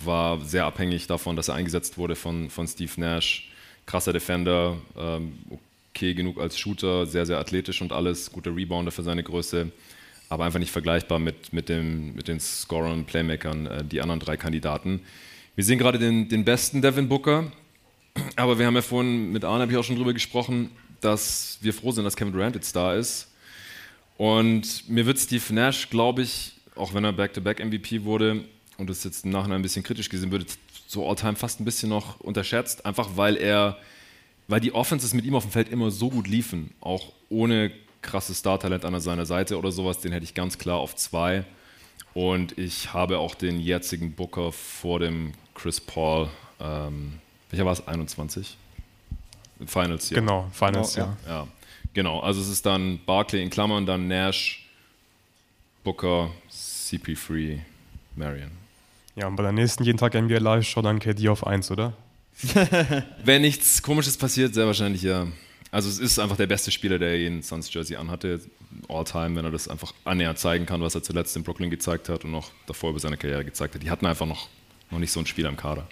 War 0.03 0.41
sehr 0.41 0.65
abhängig 0.65 1.05
davon, 1.05 1.35
dass 1.35 1.49
er 1.49 1.55
eingesetzt 1.55 1.99
wurde 1.99 2.15
von, 2.15 2.49
von 2.49 2.67
Steve 2.67 2.91
Nash. 2.97 3.51
Krasser 3.85 4.11
Defender, 4.11 4.77
ähm, 4.97 5.33
okay 5.91 6.13
genug 6.13 6.39
als 6.39 6.57
Shooter, 6.57 7.05
sehr, 7.05 7.25
sehr 7.25 7.37
athletisch 7.37 7.81
und 7.81 7.91
alles, 7.93 8.31
guter 8.31 8.55
Rebounder 8.55 8.91
für 8.91 9.03
seine 9.03 9.23
Größe, 9.23 9.71
aber 10.29 10.45
einfach 10.45 10.59
nicht 10.59 10.71
vergleichbar 10.71 11.19
mit, 11.19 11.53
mit, 11.53 11.69
dem, 11.69 12.13
mit 12.15 12.27
den 12.27 12.39
Scorern, 12.39 13.05
Playmakern, 13.05 13.65
äh, 13.65 13.83
die 13.83 14.01
anderen 14.01 14.19
drei 14.19 14.37
Kandidaten. 14.37 15.01
Wir 15.55 15.63
sehen 15.63 15.79
gerade 15.79 15.99
den, 15.99 16.29
den 16.29 16.45
besten 16.45 16.81
Devin 16.81 17.07
Booker, 17.07 17.51
aber 18.35 18.59
wir 18.59 18.65
haben 18.65 18.75
ja 18.75 18.81
vorhin 18.81 19.31
mit 19.31 19.43
Arne, 19.43 19.63
habe 19.63 19.71
ich 19.71 19.77
auch 19.77 19.83
schon 19.83 19.95
drüber 19.95 20.13
gesprochen, 20.13 20.69
dass 21.01 21.57
wir 21.61 21.73
froh 21.73 21.91
sind, 21.91 22.03
dass 22.03 22.15
Kevin 22.15 22.33
Durant 22.33 22.55
jetzt 22.55 22.75
da 22.75 22.93
ist. 22.95 23.31
Und 24.17 24.89
mir 24.89 25.05
wird 25.05 25.19
Steve 25.19 25.53
Nash, 25.53 25.89
glaube 25.89 26.23
ich, 26.23 26.53
auch 26.75 26.93
wenn 26.93 27.03
er 27.03 27.13
Back-to-Back-MVP 27.13 28.03
wurde 28.03 28.43
und 28.77 28.89
das 28.89 29.03
jetzt 29.03 29.25
im 29.25 29.31
Nachhinein 29.31 29.59
ein 29.59 29.63
bisschen 29.63 29.83
kritisch 29.83 30.09
gesehen 30.09 30.31
wird, 30.31 30.57
so 30.87 31.07
all-time 31.07 31.35
fast 31.35 31.59
ein 31.59 31.65
bisschen 31.65 31.89
noch 31.89 32.19
unterschätzt, 32.19 32.85
einfach 32.85 33.11
weil 33.15 33.35
er, 33.35 33.77
weil 34.47 34.59
die 34.59 34.73
Offenses 34.73 35.13
mit 35.13 35.25
ihm 35.25 35.35
auf 35.35 35.43
dem 35.43 35.51
Feld 35.51 35.69
immer 35.69 35.91
so 35.91 36.09
gut 36.09 36.27
liefen, 36.27 36.71
auch 36.81 37.11
ohne 37.29 37.71
krasses 38.07 38.39
Star-Talent 38.39 38.83
an 38.85 38.99
seiner 38.99 39.27
Seite 39.27 39.57
oder 39.57 39.71
sowas, 39.71 39.99
den 39.99 40.11
hätte 40.11 40.23
ich 40.23 40.33
ganz 40.33 40.57
klar 40.57 40.77
auf 40.77 40.95
zwei. 40.95 41.45
Und 42.15 42.57
ich 42.57 42.93
habe 42.93 43.19
auch 43.19 43.35
den 43.35 43.59
jetzigen 43.59 44.13
Booker 44.13 44.51
vor 44.51 44.99
dem 44.99 45.33
Chris 45.53 45.79
Paul, 45.79 46.29
ähm, 46.59 47.19
welcher 47.51 47.65
war 47.65 47.73
es, 47.73 47.87
21? 47.87 48.57
Finals, 49.65 50.09
ja. 50.09 50.19
Genau, 50.19 50.49
Finals, 50.51 50.97
oh, 50.97 51.01
ja. 51.01 51.17
ja. 51.27 51.47
Genau, 51.93 52.19
also 52.19 52.41
es 52.41 52.47
ist 52.47 52.65
dann 52.65 52.99
Barkley 53.05 53.43
in 53.43 53.49
Klammern, 53.49 53.85
dann 53.85 54.07
Nash, 54.07 54.67
Booker, 55.83 56.31
CP3, 56.51 57.59
Marion. 58.15 58.51
Ja, 59.15 59.27
und 59.27 59.35
bei 59.35 59.43
der 59.43 59.51
nächsten 59.51 59.83
jeden 59.83 59.97
Tag 59.97 60.13
NBA 60.13 60.37
Live 60.37 60.67
schaut 60.67 60.85
dann 60.85 60.99
KD 60.99 61.29
auf 61.29 61.45
1, 61.45 61.71
oder? 61.71 61.93
Wenn 63.23 63.41
nichts 63.41 63.81
Komisches 63.81 64.15
passiert, 64.17 64.53
sehr 64.53 64.67
wahrscheinlich 64.67 65.01
ja. 65.01 65.27
Also 65.71 65.89
es 65.89 65.99
ist 65.99 66.17
einfach 66.17 66.37
der 66.37 66.47
beste 66.47 66.71
Spieler, 66.71 66.97
der 66.97 67.17
jeden 67.17 67.43
Suns 67.43 67.73
Jersey 67.73 67.97
anhatte, 67.97 68.39
all 68.87 69.03
time, 69.03 69.35
wenn 69.35 69.45
er 69.45 69.51
das 69.51 69.67
einfach 69.67 69.93
annähernd 70.05 70.39
zeigen 70.39 70.65
kann, 70.65 70.81
was 70.81 70.95
er 70.95 71.03
zuletzt 71.03 71.35
in 71.35 71.43
Brooklyn 71.43 71.69
gezeigt 71.69 72.07
hat 72.09 72.23
und 72.23 72.31
noch 72.31 72.51
davor 72.67 72.91
über 72.91 72.99
seine 72.99 73.17
Karriere 73.17 73.43
gezeigt 73.43 73.75
hat. 73.75 73.83
Die 73.83 73.89
hatten 73.89 74.05
einfach 74.05 74.25
noch, 74.25 74.47
noch 74.91 74.99
nicht 74.99 75.11
so 75.11 75.19
ein 75.19 75.25
Spiel 75.25 75.45
am 75.45 75.57
Kader. 75.57 75.87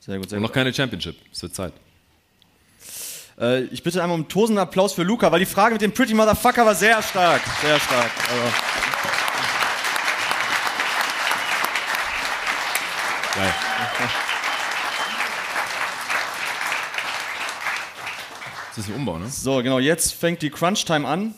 Sehr 0.00 0.18
gut, 0.18 0.28
sehr 0.28 0.36
und 0.36 0.42
noch 0.42 0.52
keine 0.52 0.72
Championship. 0.72 1.16
Es 1.32 1.42
wird 1.42 1.54
Zeit. 1.54 1.72
Äh, 3.40 3.62
ich 3.64 3.82
bitte 3.82 4.02
einmal 4.02 4.18
um 4.18 4.28
tosenden 4.28 4.62
Applaus 4.62 4.92
für 4.92 5.02
Luca, 5.02 5.32
weil 5.32 5.40
die 5.40 5.46
Frage 5.46 5.74
mit 5.74 5.82
dem 5.82 5.92
Pretty 5.92 6.12
Motherfucker 6.12 6.66
war 6.66 6.74
sehr 6.74 7.02
stark. 7.02 7.42
Sehr 7.62 7.80
stark. 7.80 8.10
Also. 8.30 8.52
Geil. 13.34 13.54
Das 18.74 18.86
ist 18.86 18.90
ein 18.90 18.96
Umbau, 18.96 19.18
ne? 19.18 19.28
So, 19.28 19.62
genau, 19.62 19.78
jetzt 19.78 20.14
fängt 20.14 20.42
die 20.42 20.50
Crunch-Time 20.50 21.06
an, 21.06 21.32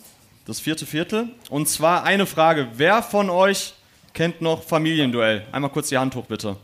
das 0.46 0.58
vierte 0.58 0.86
Viertel. 0.86 1.28
Und 1.50 1.68
zwar 1.68 2.02
eine 2.04 2.24
Frage. 2.24 2.68
Wer 2.76 3.02
von 3.02 3.28
euch 3.28 3.74
kennt 4.14 4.40
noch 4.40 4.62
Familienduell? 4.62 5.44
Einmal 5.52 5.70
kurz 5.70 5.90
die 5.90 5.98
Hand 5.98 6.14
hoch, 6.14 6.24
bitte. 6.24 6.56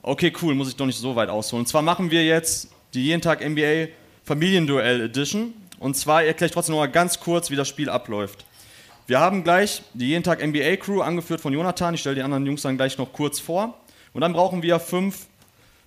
Okay, 0.00 0.32
cool, 0.40 0.54
muss 0.54 0.68
ich 0.68 0.76
doch 0.76 0.86
nicht 0.86 0.98
so 0.98 1.14
weit 1.14 1.28
ausholen. 1.28 1.62
Und 1.62 1.66
zwar 1.66 1.82
machen 1.82 2.10
wir 2.10 2.24
jetzt 2.24 2.68
die 2.94 3.04
jeden 3.04 3.20
Tag 3.20 3.46
NBA 3.46 3.88
Familienduell 4.24 5.02
Edition. 5.02 5.52
Und 5.78 5.94
zwar 5.94 6.24
erkläre 6.24 6.46
ich 6.46 6.52
trotzdem 6.52 6.74
noch 6.74 6.80
mal 6.80 6.86
ganz 6.86 7.20
kurz, 7.20 7.50
wie 7.50 7.56
das 7.56 7.68
Spiel 7.68 7.90
abläuft. 7.90 8.46
Wir 9.06 9.20
haben 9.20 9.44
gleich 9.44 9.82
die 9.92 10.08
jeden 10.08 10.24
Tag 10.24 10.44
NBA 10.44 10.76
Crew, 10.76 11.02
angeführt 11.02 11.42
von 11.42 11.52
Jonathan. 11.52 11.92
Ich 11.92 12.00
stelle 12.00 12.16
die 12.16 12.22
anderen 12.22 12.46
Jungs 12.46 12.62
dann 12.62 12.78
gleich 12.78 12.96
noch 12.96 13.12
kurz 13.12 13.40
vor. 13.40 13.78
Und 14.14 14.22
dann 14.22 14.32
brauchen 14.32 14.62
wir 14.62 14.80
fünf 14.80 15.26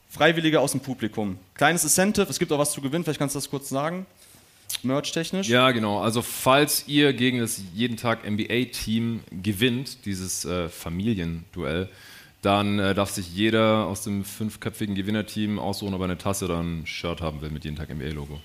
Freiwillige 0.10 0.60
aus 0.60 0.74
dem 0.74 0.82
Publikum. 0.82 1.40
Kleines 1.60 1.84
Incentive, 1.84 2.26
es 2.30 2.40
gibt 2.40 2.54
auch 2.54 2.58
was 2.58 2.72
zu 2.72 2.80
gewinnen, 2.80 3.04
vielleicht 3.04 3.20
kannst 3.20 3.36
du 3.36 3.38
das 3.38 3.50
kurz 3.50 3.68
sagen. 3.68 4.06
Merch-technisch? 4.82 5.50
Ja, 5.50 5.72
genau. 5.72 6.00
Also, 6.00 6.22
falls 6.22 6.88
ihr 6.88 7.12
gegen 7.12 7.40
das 7.40 7.62
jeden 7.76 7.98
Tag 7.98 8.20
NBA-Team 8.26 9.20
gewinnt, 9.30 10.06
dieses 10.06 10.46
äh, 10.46 10.70
Familienduell, 10.70 11.90
dann 12.42 12.80
äh, 12.80 12.96
darf 12.96 13.10
sich 13.10 13.36
jeder 13.36 13.88
aus 13.88 14.04
dem 14.04 14.24
fünfköpfigen 14.24 14.96
Gewinnerteam 14.96 15.60
aussuchen, 15.60 15.94
ob 15.94 16.00
er 16.00 16.06
eine 16.06 16.18
Tasse 16.18 16.46
oder 16.46 16.64
ein 16.64 16.88
Shirt 16.88 17.20
haben 17.20 17.42
will 17.42 17.50
mit 17.50 17.66
jeden 17.66 17.76
Tag 17.76 17.94
NBA-Logo. 17.94 18.40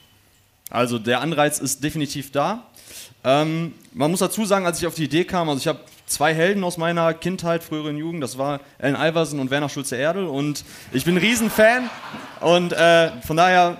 Also, 0.74 0.98
der 0.98 1.20
Anreiz 1.20 1.60
ist 1.60 1.84
definitiv 1.84 2.32
da. 2.32 2.64
Ähm, 3.22 3.74
man 3.92 4.10
muss 4.10 4.18
dazu 4.18 4.44
sagen, 4.44 4.66
als 4.66 4.80
ich 4.80 4.88
auf 4.88 4.96
die 4.96 5.04
Idee 5.04 5.22
kam, 5.22 5.48
also 5.48 5.60
ich 5.60 5.68
habe 5.68 5.78
zwei 6.04 6.34
Helden 6.34 6.64
aus 6.64 6.78
meiner 6.78 7.14
Kindheit, 7.14 7.62
früheren 7.62 7.96
Jugend. 7.96 8.24
Das 8.24 8.38
war 8.38 8.58
Ellen 8.78 8.96
Iverson 8.96 9.38
und 9.38 9.52
Werner 9.52 9.68
Schulze-Erdel. 9.68 10.26
Und 10.26 10.64
ich 10.92 11.04
bin 11.04 11.14
ein 11.14 11.18
Riesenfan. 11.18 11.88
Und 12.40 12.72
äh, 12.72 13.12
von 13.20 13.36
daher 13.36 13.78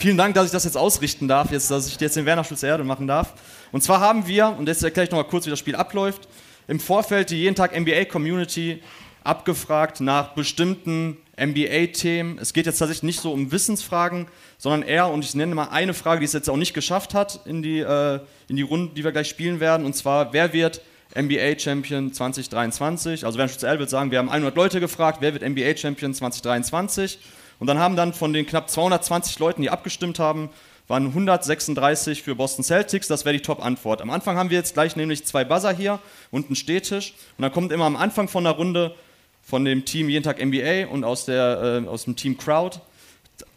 vielen 0.00 0.16
Dank, 0.16 0.34
dass 0.34 0.46
ich 0.46 0.50
das 0.50 0.64
jetzt 0.64 0.76
ausrichten 0.76 1.28
darf, 1.28 1.52
jetzt, 1.52 1.70
dass 1.70 1.86
ich 1.86 2.00
jetzt 2.00 2.16
den 2.16 2.26
Werner 2.26 2.42
Schulze-Erdel 2.42 2.84
machen 2.84 3.06
darf. 3.06 3.34
Und 3.70 3.84
zwar 3.84 4.00
haben 4.00 4.26
wir, 4.26 4.48
und 4.48 4.66
jetzt 4.66 4.82
erkläre 4.82 5.04
ich 5.04 5.12
nochmal 5.12 5.28
kurz, 5.28 5.46
wie 5.46 5.50
das 5.50 5.60
Spiel 5.60 5.76
abläuft, 5.76 6.26
im 6.66 6.80
Vorfeld 6.80 7.30
die 7.30 7.36
jeden 7.36 7.54
Tag 7.54 7.78
NBA-Community 7.78 8.82
abgefragt 9.22 10.00
nach 10.00 10.30
bestimmten 10.34 11.18
NBA-Themen. 11.40 12.38
Es 12.38 12.52
geht 12.52 12.66
jetzt 12.66 12.78
tatsächlich 12.78 13.02
nicht 13.02 13.20
so 13.20 13.32
um 13.32 13.52
Wissensfragen, 13.52 14.26
sondern 14.58 14.82
eher, 14.82 15.08
und 15.08 15.24
ich 15.24 15.34
nenne 15.34 15.54
mal 15.54 15.68
eine 15.70 15.94
Frage, 15.94 16.20
die 16.20 16.26
es 16.26 16.32
jetzt 16.32 16.50
auch 16.50 16.56
nicht 16.56 16.74
geschafft 16.74 17.14
hat 17.14 17.40
in 17.46 17.62
die, 17.62 17.80
äh, 17.80 18.20
in 18.48 18.56
die 18.56 18.62
Runde, 18.62 18.94
die 18.94 19.04
wir 19.04 19.12
gleich 19.12 19.28
spielen 19.28 19.60
werden, 19.60 19.86
und 19.86 19.94
zwar, 19.94 20.32
wer 20.32 20.52
wird 20.52 20.82
NBA 21.14 21.58
Champion 21.58 22.12
2023. 22.12 23.24
Also 23.24 23.38
Werner 23.38 23.52
Schütze 23.52 23.78
wird 23.78 23.90
sagen, 23.90 24.10
wir 24.10 24.18
haben 24.18 24.30
100 24.30 24.56
Leute 24.56 24.80
gefragt, 24.80 25.18
wer 25.20 25.32
wird 25.34 25.42
NBA 25.42 25.76
Champion 25.76 26.14
2023? 26.14 27.18
Und 27.58 27.66
dann 27.66 27.78
haben 27.78 27.96
dann 27.96 28.12
von 28.12 28.32
den 28.32 28.46
knapp 28.46 28.70
220 28.70 29.38
Leuten, 29.38 29.62
die 29.62 29.70
abgestimmt 29.70 30.18
haben, 30.18 30.50
waren 30.88 31.06
136 31.06 32.22
für 32.22 32.34
Boston 32.34 32.64
Celtics. 32.64 33.08
Das 33.08 33.24
wäre 33.24 33.36
die 33.36 33.42
Top-Antwort. 33.42 34.02
Am 34.02 34.10
Anfang 34.10 34.36
haben 34.36 34.50
wir 34.50 34.58
jetzt 34.58 34.74
gleich 34.74 34.96
nämlich 34.96 35.24
zwei 35.24 35.44
Buzzer 35.44 35.72
hier 35.72 36.00
und 36.30 36.46
einen 36.46 36.56
Stehtisch. 36.56 37.14
Und 37.38 37.42
dann 37.42 37.52
kommt 37.52 37.72
immer 37.72 37.84
am 37.84 37.96
Anfang 37.96 38.28
von 38.28 38.44
der 38.44 38.54
Runde 38.54 38.94
von 39.42 39.64
dem 39.64 39.84
Team 39.84 40.08
Jeden 40.08 40.24
Tag 40.24 40.44
NBA 40.44 40.86
und 40.86 41.04
aus, 41.04 41.26
der, 41.26 41.82
äh, 41.84 41.88
aus 41.88 42.04
dem 42.04 42.16
Team 42.16 42.38
Crowd 42.38 42.80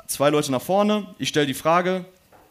zwei 0.08 0.30
Leute 0.30 0.52
nach 0.52 0.62
vorne. 0.62 1.08
Ich 1.18 1.30
stelle 1.30 1.46
die 1.46 1.54
Frage, 1.54 2.06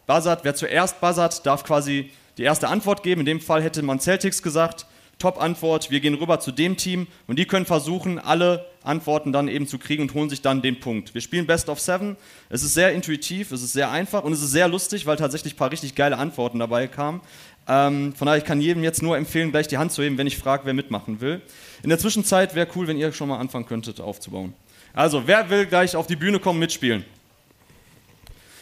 buzzert, 0.07 0.43
wer 0.43 0.55
zuerst 0.55 1.01
buzzert, 1.01 1.45
darf 1.45 1.63
quasi 1.63 2.11
die 2.37 2.43
erste 2.43 2.67
Antwort 2.67 3.03
geben. 3.03 3.21
In 3.21 3.25
dem 3.25 3.41
Fall 3.41 3.61
hätte 3.61 3.81
man 3.81 3.99
Celtics 3.99 4.41
gesagt. 4.41 4.85
Top-Antwort, 5.17 5.91
wir 5.91 6.01
gehen 6.01 6.15
rüber 6.15 6.41
zu 6.41 6.51
dem 6.51 6.75
Team 6.75 7.07
und 7.25 7.39
die 7.39 7.45
können 7.45 7.65
versuchen, 7.65 8.19
alle 8.19 8.65
Antworten 8.83 9.31
dann 9.31 9.47
eben 9.47 9.65
zu 9.65 9.77
kriegen 9.77 10.03
und 10.03 10.13
holen 10.13 10.29
sich 10.29 10.41
dann 10.41 10.61
den 10.61 10.81
Punkt. 10.81 11.13
Wir 11.13 11.21
spielen 11.21 11.47
Best 11.47 11.69
of 11.69 11.79
Seven. 11.79 12.17
Es 12.49 12.63
ist 12.63 12.73
sehr 12.73 12.91
intuitiv, 12.91 13.53
es 13.53 13.63
ist 13.63 13.71
sehr 13.71 13.89
einfach 13.89 14.25
und 14.25 14.33
es 14.33 14.41
ist 14.41 14.51
sehr 14.51 14.67
lustig, 14.67 15.05
weil 15.05 15.15
tatsächlich 15.15 15.53
ein 15.53 15.57
paar 15.57 15.71
richtig 15.71 15.95
geile 15.95 16.17
Antworten 16.17 16.59
dabei 16.59 16.87
kamen. 16.87 17.21
Ähm, 17.67 18.13
von 18.13 18.27
daher, 18.27 18.37
ich 18.37 18.45
kann 18.45 18.61
jedem 18.61 18.83
jetzt 18.83 19.01
nur 19.01 19.17
empfehlen, 19.17 19.51
gleich 19.51 19.67
die 19.67 19.77
Hand 19.77 19.91
zu 19.91 20.03
heben, 20.03 20.17
wenn 20.17 20.27
ich 20.27 20.37
frage, 20.37 20.65
wer 20.65 20.73
mitmachen 20.73 21.19
will. 21.21 21.41
In 21.81 21.89
der 21.89 21.97
Zwischenzeit 21.97 22.53
wäre 22.53 22.67
cool, 22.75 22.87
wenn 22.87 22.97
ihr 22.97 23.11
schon 23.11 23.27
mal 23.27 23.39
anfangen 23.39 23.65
könntet 23.65 23.99
aufzubauen. 23.99 24.53
Also, 24.93 25.27
wer 25.27 25.49
will 25.49 25.65
gleich 25.65 25.95
auf 25.95 26.07
die 26.07 26.15
Bühne 26.15 26.39
kommen, 26.39 26.59
mitspielen? 26.59 27.03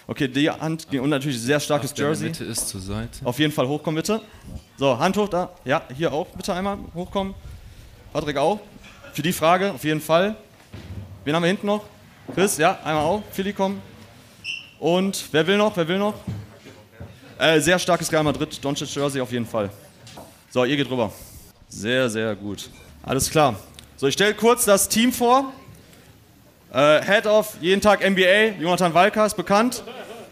Okay, 0.08 0.28
die 0.28 0.50
Hand 0.50 0.88
und 0.92 1.10
natürlich 1.10 1.40
sehr 1.40 1.60
starkes 1.60 1.94
Ach, 1.94 1.98
Jersey. 1.98 2.28
Mitte 2.28 2.44
ist 2.44 2.68
zur 2.68 2.82
Seite. 2.82 3.26
Auf 3.26 3.40
jeden 3.40 3.54
Fall 3.54 3.68
hochkommen 3.68 3.96
bitte. 3.96 4.22
So, 4.78 4.98
Hand 4.98 5.16
hoch 5.16 5.30
da. 5.30 5.52
Ja, 5.64 5.84
hier 5.96 6.12
auch 6.12 6.28
bitte 6.28 6.54
einmal 6.54 6.78
hochkommen. 6.94 7.34
Patrick 8.12 8.38
auch. 8.38 8.60
Für 9.14 9.22
die 9.22 9.32
Frage 9.32 9.72
auf 9.72 9.84
jeden 9.84 10.02
Fall. 10.02 10.36
Wen 11.24 11.36
haben 11.36 11.44
wir 11.44 11.48
hinten 11.48 11.68
noch? 11.68 11.86
Chris, 12.34 12.58
ja, 12.58 12.80
einmal 12.84 13.04
auch. 13.06 13.24
Philly 13.32 13.54
kommen. 13.54 13.82
Und 14.80 15.30
wer 15.32 15.48
will 15.48 15.58
noch? 15.58 15.78
Wer 15.78 15.88
will 15.88 16.00
noch? 16.00 16.16
Äh, 17.40 17.60
sehr 17.60 17.80
starkes 17.80 18.12
Real 18.12 18.24
Madrid, 18.24 18.64
Doncic 18.64 18.94
Jersey 18.94 19.20
auf 19.20 19.32
jeden 19.32 19.46
Fall. 19.46 19.70
So, 20.52 20.66
ihr 20.66 20.78
geht 20.78 20.90
rüber. 20.90 21.12
Sehr, 21.68 22.10
sehr 22.10 22.36
gut. 22.36 22.70
Alles 23.02 23.30
klar. 23.30 23.56
So, 23.98 24.08
ich 24.08 24.14
stelle 24.14 24.34
kurz 24.36 24.66
das 24.66 24.88
Team 24.88 25.12
vor. 25.12 25.52
Äh, 26.72 27.04
Head 27.04 27.26
of 27.26 27.56
jeden 27.60 27.82
Tag 27.82 28.08
NBA, 28.08 28.60
Jonathan 28.60 28.94
Walker 28.94 29.26
ist 29.26 29.36
bekannt. 29.36 29.84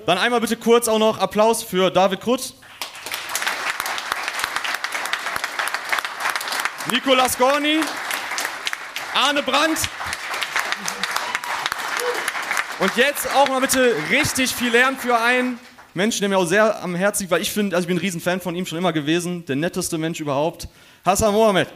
Dann 0.06 0.18
einmal 0.18 0.42
bitte 0.42 0.58
kurz 0.58 0.88
auch 0.88 1.00
noch 1.00 1.18
Applaus 1.18 1.64
für 1.64 1.90
David 1.90 2.22
Krutz. 2.22 2.54
Nicolas 6.92 7.38
Gorni, 7.38 7.80
Arne 9.14 9.44
Brandt. 9.44 9.80
Und 12.80 12.96
jetzt 12.96 13.28
auch 13.36 13.48
mal 13.48 13.62
bitte 13.62 13.96
richtig 14.10 14.54
viel 14.56 14.72
Lärm 14.72 14.98
für 14.98 15.20
einen 15.20 15.60
Menschen, 15.94 16.22
der 16.22 16.30
mir 16.30 16.38
auch 16.38 16.46
sehr 16.46 16.82
am 16.82 16.96
Herzen 16.96 17.24
liegt, 17.24 17.32
weil 17.32 17.42
ich 17.42 17.52
finde, 17.52 17.76
also 17.76 17.84
ich 17.84 17.88
bin 17.88 17.98
ein 17.98 18.02
Riesenfan 18.02 18.40
von 18.40 18.56
ihm 18.56 18.66
schon 18.66 18.78
immer 18.78 18.94
gewesen, 18.94 19.46
der 19.46 19.58
netteste 19.58 19.98
Mensch 19.98 20.20
überhaupt. 20.20 20.68
Hassan 21.04 21.34
Mohamed. 21.34 21.68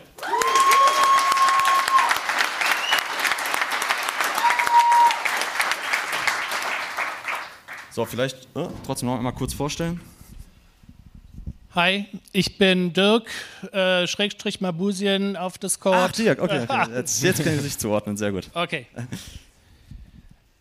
So, 7.92 8.06
vielleicht 8.06 8.36
äh, 8.56 8.68
trotzdem 8.86 9.08
noch 9.10 9.18
einmal 9.18 9.34
kurz 9.34 9.54
vorstellen. 9.54 10.02
Hi, 11.74 12.06
ich 12.32 12.58
bin 12.58 12.94
Dirk, 12.94 13.30
äh, 13.74 14.08
Schrägstrich 14.08 14.62
Mabusien 14.62 15.36
auf 15.36 15.58
Discord. 15.58 15.96
Ach, 15.98 16.12
Dirk, 16.12 16.42
okay, 16.42 16.66
okay. 16.68 16.92
Jetzt, 16.96 17.22
jetzt 17.22 17.44
kann 17.44 17.54
ich 17.54 17.62
sich 17.62 17.78
zuordnen, 17.78 18.16
sehr 18.16 18.32
gut. 18.32 18.50
Okay. 18.54 18.86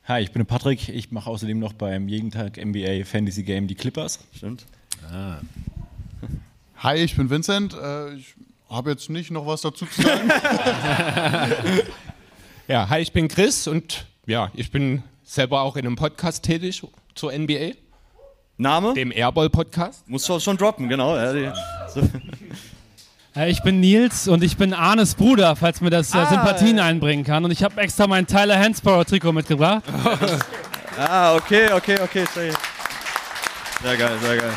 Hi, 0.07 0.21
ich 0.21 0.33
bin 0.33 0.45
Patrick. 0.45 0.91
Ich 0.91 1.13
mache 1.13 1.31
außerdem 1.31 1.59
noch 1.59 1.73
beim 1.73 2.09
jeden 2.09 2.31
Tag 2.31 2.63
NBA 2.63 3.07
Fantasy 3.07 3.43
Game 3.43 3.67
die 3.67 3.75
Clippers. 3.75 4.19
Stimmt. 4.37 4.67
Hi, 6.77 6.97
ich 6.99 7.17
bin 7.17 7.31
Vincent. 7.31 7.73
Äh, 7.73 8.17
ich 8.17 8.35
habe 8.69 8.91
jetzt 8.91 9.09
nicht 9.09 9.31
noch 9.31 9.47
was 9.47 9.63
dazu 9.63 9.87
zu 9.87 10.03
sagen. 10.03 10.31
Ja, 12.67 12.89
hi, 12.89 13.01
ich 13.01 13.13
bin 13.13 13.29
Chris 13.29 13.69
und 13.69 14.07
ja, 14.25 14.51
ich 14.55 14.71
bin 14.71 15.03
selber 15.23 15.61
auch 15.61 15.77
in 15.77 15.87
einem 15.87 15.97
Podcast 15.97 16.43
tätig 16.43 16.83
zur 17.15 17.31
NBA, 17.31 17.73
Name? 18.57 18.95
dem 18.95 19.13
Airball 19.13 19.51
Podcast. 19.51 20.09
Muss 20.09 20.27
schon, 20.27 20.41
schon 20.41 20.57
droppen, 20.57 20.89
genau. 20.89 21.15
Ja, 21.17 21.33
die, 21.35 21.51
so. 21.93 22.01
Äh, 22.01 22.09
Ich 23.37 23.63
bin 23.63 23.81
Nils 23.81 24.29
und 24.29 24.45
ich 24.45 24.57
bin 24.57 24.73
Arnes 24.73 25.17
Bruder, 25.17 25.57
falls 25.57 25.81
mir 25.81 25.91
das 25.91 26.15
äh, 26.15 26.19
Ah, 26.19 26.27
Sympathien 26.27 26.79
einbringen 26.79 27.25
kann. 27.25 27.45
Und 27.45 27.51
ich 27.51 27.65
habe 27.65 27.81
extra 27.81 28.07
mein 28.07 28.29
Tyler 28.29 28.57
Hansborough 28.57 29.05
Trikot 29.05 29.33
mitgebracht. 29.33 29.83
Ah, 30.97 31.35
okay, 31.35 31.73
okay, 31.73 31.99
okay. 32.01 32.25
Sehr 32.33 32.53
sehr 33.83 33.97
geil, 33.97 34.17
sehr 34.23 34.37
geil. 34.37 34.53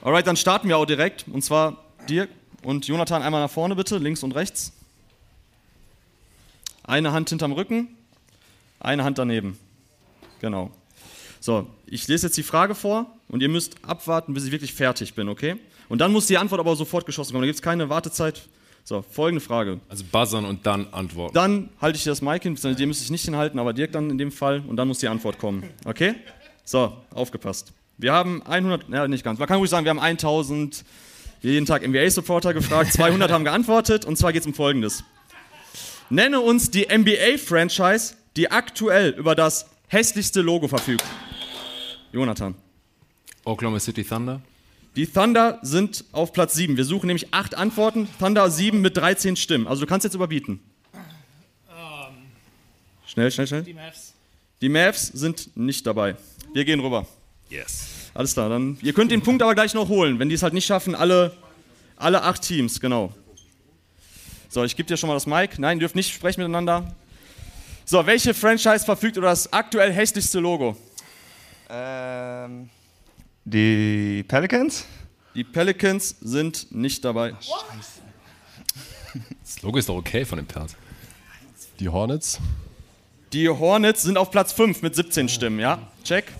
Alright, 0.00 0.26
dann 0.26 0.38
starten 0.38 0.68
wir 0.68 0.78
auch 0.78 0.86
direkt. 0.86 1.26
Und 1.28 1.44
zwar 1.44 1.76
Dirk 2.08 2.30
und 2.62 2.86
Jonathan 2.86 3.20
einmal 3.20 3.42
nach 3.42 3.50
vorne 3.50 3.76
bitte, 3.76 3.98
links 3.98 4.22
und 4.22 4.34
rechts. 4.34 4.72
Eine 6.82 7.12
Hand 7.12 7.28
hinterm 7.28 7.52
Rücken, 7.52 7.88
eine 8.80 9.04
Hand 9.04 9.18
daneben. 9.18 9.58
Genau. 10.40 10.70
So, 11.40 11.66
ich 11.84 12.08
lese 12.08 12.28
jetzt 12.28 12.38
die 12.38 12.42
Frage 12.42 12.74
vor 12.74 13.04
und 13.32 13.42
ihr 13.42 13.48
müsst 13.48 13.74
abwarten, 13.82 14.34
bis 14.34 14.44
ich 14.44 14.52
wirklich 14.52 14.72
fertig 14.72 15.14
bin, 15.14 15.28
okay? 15.28 15.56
Und 15.88 15.98
dann 16.00 16.12
muss 16.12 16.26
die 16.26 16.38
Antwort 16.38 16.60
aber 16.60 16.76
sofort 16.76 17.06
geschossen 17.06 17.32
kommen. 17.32 17.42
Da 17.42 17.46
gibt 17.46 17.56
es 17.56 17.62
keine 17.62 17.88
Wartezeit. 17.88 18.42
So, 18.84 19.02
folgende 19.02 19.40
Frage. 19.40 19.80
Also 19.88 20.04
buzzern 20.10 20.44
und 20.44 20.66
dann 20.66 20.86
antworten. 20.92 21.34
Dann 21.34 21.70
halte 21.80 21.96
ich 21.96 22.04
dir 22.04 22.10
das 22.10 22.20
Mic 22.20 22.42
hin, 22.42 22.54
dir 22.54 22.86
müsste 22.86 23.04
ich 23.04 23.10
nicht 23.10 23.24
hinhalten, 23.24 23.58
aber 23.58 23.72
Dirk 23.72 23.92
dann 23.92 24.10
in 24.10 24.18
dem 24.18 24.30
Fall 24.30 24.62
und 24.66 24.76
dann 24.76 24.86
muss 24.86 24.98
die 24.98 25.08
Antwort 25.08 25.38
kommen. 25.38 25.64
Okay? 25.84 26.14
So, 26.64 26.92
aufgepasst. 27.14 27.72
Wir 27.96 28.12
haben 28.12 28.42
100, 28.42 28.88
ja 28.90 29.08
nicht 29.08 29.24
ganz, 29.24 29.38
man 29.38 29.48
kann 29.48 29.58
ruhig 29.58 29.70
sagen, 29.70 29.84
wir 29.84 29.90
haben 29.90 30.00
1000 30.00 30.84
jeden 31.40 31.64
Tag 31.64 31.86
NBA-Supporter 31.86 32.52
gefragt, 32.52 32.92
200 32.94 33.30
haben 33.30 33.44
geantwortet 33.44 34.04
und 34.04 34.16
zwar 34.16 34.32
geht 34.32 34.42
es 34.42 34.46
um 34.46 34.54
Folgendes. 34.54 35.04
Nenne 36.10 36.40
uns 36.40 36.70
die 36.70 36.86
NBA-Franchise, 36.86 38.14
die 38.36 38.50
aktuell 38.50 39.10
über 39.10 39.34
das 39.34 39.66
hässlichste 39.88 40.42
Logo 40.42 40.68
verfügt. 40.68 41.04
Jonathan. 42.12 42.54
Oklahoma 43.44 43.80
City 43.80 44.04
Thunder. 44.04 44.40
Die 44.94 45.06
Thunder 45.06 45.58
sind 45.62 46.04
auf 46.12 46.32
Platz 46.32 46.54
7. 46.54 46.76
Wir 46.76 46.84
suchen 46.84 47.06
nämlich 47.06 47.32
8 47.32 47.56
Antworten. 47.56 48.08
Thunder 48.18 48.50
7 48.50 48.80
mit 48.80 48.96
13 48.96 49.36
Stimmen. 49.36 49.66
Also 49.66 49.80
du 49.82 49.86
kannst 49.86 50.04
jetzt 50.04 50.14
überbieten. 50.14 50.60
Schnell, 53.06 53.30
schnell, 53.30 53.46
schnell. 53.46 53.62
Die 53.62 53.74
Mavs. 53.74 54.14
Die 54.62 54.68
Mavs 54.68 55.06
sind 55.08 55.54
nicht 55.56 55.86
dabei. 55.86 56.16
Wir 56.54 56.64
gehen 56.64 56.80
rüber. 56.80 57.06
Yes. 57.50 57.88
Alles 58.14 58.32
klar, 58.32 58.48
dann. 58.48 58.78
Ihr 58.80 58.92
könnt 58.92 59.10
den 59.10 59.22
Punkt 59.22 59.42
aber 59.42 59.54
gleich 59.54 59.74
noch 59.74 59.88
holen, 59.88 60.18
wenn 60.18 60.28
die 60.28 60.34
es 60.34 60.42
halt 60.42 60.54
nicht 60.54 60.66
schaffen. 60.66 60.94
Alle, 60.94 61.36
alle 61.96 62.22
acht 62.22 62.42
Teams, 62.42 62.80
genau. 62.80 63.12
So, 64.48 64.64
ich 64.64 64.76
gebe 64.76 64.86
dir 64.86 64.96
schon 64.96 65.08
mal 65.08 65.14
das 65.14 65.26
Mic. 65.26 65.58
Nein, 65.58 65.78
ihr 65.78 65.80
dürft 65.80 65.94
nicht 65.94 66.12
sprechen 66.14 66.40
miteinander. 66.40 66.94
So, 67.84 68.06
welche 68.06 68.34
Franchise 68.34 68.84
verfügt 68.84 69.16
über 69.16 69.26
das 69.26 69.52
aktuell 69.52 69.92
hässlichste 69.92 70.40
Logo? 70.40 70.76
Ähm, 71.68 72.70
die 73.44 74.24
Pelicans? 74.28 74.84
Die 75.34 75.44
Pelicans 75.44 76.16
sind 76.20 76.70
nicht 76.72 77.04
dabei. 77.04 77.34
Das 79.42 79.62
Logo 79.62 79.78
ist 79.78 79.88
doch 79.88 79.96
okay 79.96 80.24
von 80.24 80.38
dem 80.38 80.46
Pers. 80.46 80.76
Die 81.78 81.88
Hornets. 81.88 82.38
Die 83.32 83.48
Hornets 83.48 84.02
sind 84.02 84.18
auf 84.18 84.30
Platz 84.30 84.52
5 84.52 84.82
mit 84.82 84.94
17 84.94 85.28
Stimmen, 85.28 85.58
ja? 85.58 85.78
Check. 86.04 86.32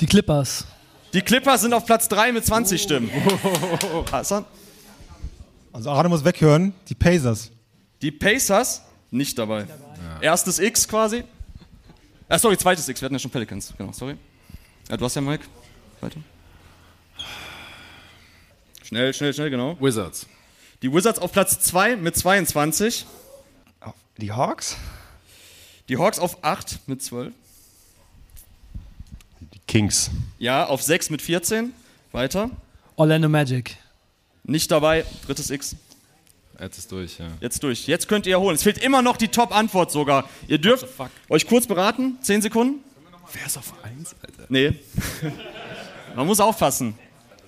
Die 0.00 0.06
Clippers. 0.06 0.64
Die 1.12 1.22
Clippers 1.22 1.60
sind 1.62 1.72
auf 1.72 1.86
Platz 1.86 2.08
3 2.08 2.32
mit 2.32 2.44
20 2.44 2.82
Stimmen. 2.82 3.10
Hassan? 4.12 4.44
Also 5.72 5.90
Arne 5.90 6.08
muss 6.08 6.24
weghören, 6.24 6.72
die 6.88 6.94
Pacers. 6.94 7.50
Die 8.02 8.12
Pacers 8.12 8.82
nicht 9.10 9.38
dabei. 9.38 9.66
Erstes 10.20 10.58
X 10.58 10.86
quasi. 10.86 11.24
Ah, 12.28 12.38
sorry, 12.38 12.56
zweites 12.56 12.88
X. 12.88 13.00
Wir 13.00 13.06
hatten 13.06 13.14
ja 13.14 13.18
schon 13.18 13.30
Pelicans. 13.30 13.72
Genau, 13.76 13.92
sorry. 13.92 14.16
Ja, 14.88 14.96
du 14.96 15.04
hast 15.04 15.14
ja 15.14 15.22
Mike. 15.22 15.44
Weiter. 16.00 16.20
Schnell, 18.82 19.14
schnell, 19.14 19.32
schnell, 19.32 19.50
genau. 19.50 19.76
Wizards. 19.80 20.26
Die 20.82 20.92
Wizards 20.92 21.18
auf 21.18 21.32
Platz 21.32 21.58
2 21.60 21.96
mit 21.96 22.16
22. 22.16 23.06
Die 24.18 24.30
Hawks? 24.30 24.76
Die 25.88 25.96
Hawks 25.96 26.18
auf 26.18 26.44
8 26.44 26.80
mit 26.86 27.02
12. 27.02 27.32
Die 29.40 29.58
Kings. 29.66 30.10
Ja, 30.38 30.66
auf 30.66 30.82
6 30.82 31.10
mit 31.10 31.22
14. 31.22 31.72
Weiter. 32.12 32.50
Orlando 32.96 33.28
Magic. 33.28 33.76
Nicht 34.44 34.70
dabei. 34.70 35.04
Drittes 35.26 35.50
X. 35.50 35.76
Jetzt 36.60 36.78
ist 36.78 36.92
durch, 36.92 37.18
ja. 37.18 37.26
Jetzt 37.40 37.62
durch. 37.62 37.86
Jetzt 37.86 38.06
könnt 38.06 38.26
ihr 38.26 38.38
holen. 38.38 38.54
Es 38.54 38.62
fehlt 38.62 38.78
immer 38.78 39.02
noch 39.02 39.16
die 39.16 39.28
Top-Antwort 39.28 39.90
sogar. 39.90 40.28
Ihr 40.46 40.58
dürft 40.58 40.86
euch 41.28 41.46
kurz 41.46 41.66
beraten. 41.66 42.18
10 42.22 42.42
Sekunden. 42.42 42.84
Wer 43.32 43.46
ist 43.46 43.56
auf 43.56 43.72
1, 43.82 44.14
Alter? 44.22 44.46
Nee. 44.48 44.78
Man 46.14 46.26
muss 46.26 46.40
aufpassen. 46.40 46.96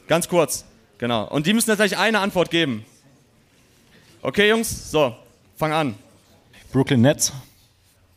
Ganz 0.09 0.29
kurz. 0.29 0.65
Genau. 0.99 1.29
Und 1.29 1.47
die 1.47 1.53
müssen 1.53 1.69
jetzt 1.71 1.79
gleich 1.79 1.97
eine 1.99 2.19
Antwort 2.21 2.51
geben. 2.51 2.85
Okay, 4.23 4.49
Jungs? 4.49 4.91
So, 4.91 5.15
fang 5.57 5.73
an. 5.73 5.95
Brooklyn 6.73 7.01
Nets. 7.01 7.33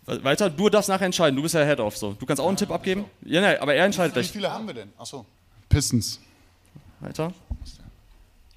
We- 0.06 0.24
Weiter, 0.24 0.50
du 0.50 0.69
darfst 0.69 0.89
nachher 0.89 1.06
entscheiden. 1.06 1.36
Du 1.36 1.41
bist 1.43 1.54
ja 1.54 1.63
Head-Off. 1.63 1.98
So. 1.98 2.13
Du 2.13 2.26
kannst 2.26 2.41
auch 2.41 2.48
einen 2.48 2.58
Tipp 2.58 2.72
abgeben? 2.72 3.06
Ja, 3.24 3.41
nee, 3.41 3.58
aber 3.58 3.76
er 3.76 3.86
entscheidet 3.86 4.15
Wie 4.15 4.19
gleich. 4.22 4.32
viele 4.32 4.52
haben 4.52 4.65
wir 4.65 4.74
denn? 4.74 4.91
Achso. 4.98 5.26
Pistons. 5.67 6.19
Weiter. 7.00 7.32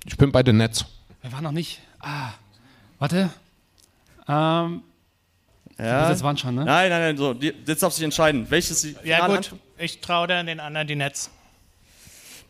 Ich 0.07 0.17
bin 0.17 0.33
bei 0.33 0.43
den 0.43 0.57
Nets. 0.57 0.85
Wer 1.21 1.33
war 1.33 1.41
noch 1.43 1.53
nicht? 1.53 1.81
Ah, 2.01 2.31
warte. 2.99 3.31
Ähm, 4.29 4.83
Ja. 5.85 6.09
das 6.09 6.23
waren 6.23 6.37
schon, 6.37 6.55
ne? 6.55 6.65
Nein, 6.65 6.91
nein, 6.91 7.01
nein. 7.01 7.17
So, 7.17 7.35
die- 7.35 7.55
jetzt 7.67 7.83
darfst 7.83 7.99
du 7.99 8.01
dich 8.01 8.05
entscheiden. 8.05 8.47
Welches 8.49 8.83
die 8.83 8.97
Ja 9.05 9.27
gut, 9.27 9.53
ich 9.79 10.01
traue 10.01 10.27
dann 10.27 10.47
den 10.47 10.61
anderen 10.61 10.87
die 10.87 10.97
Netz. 10.97 11.31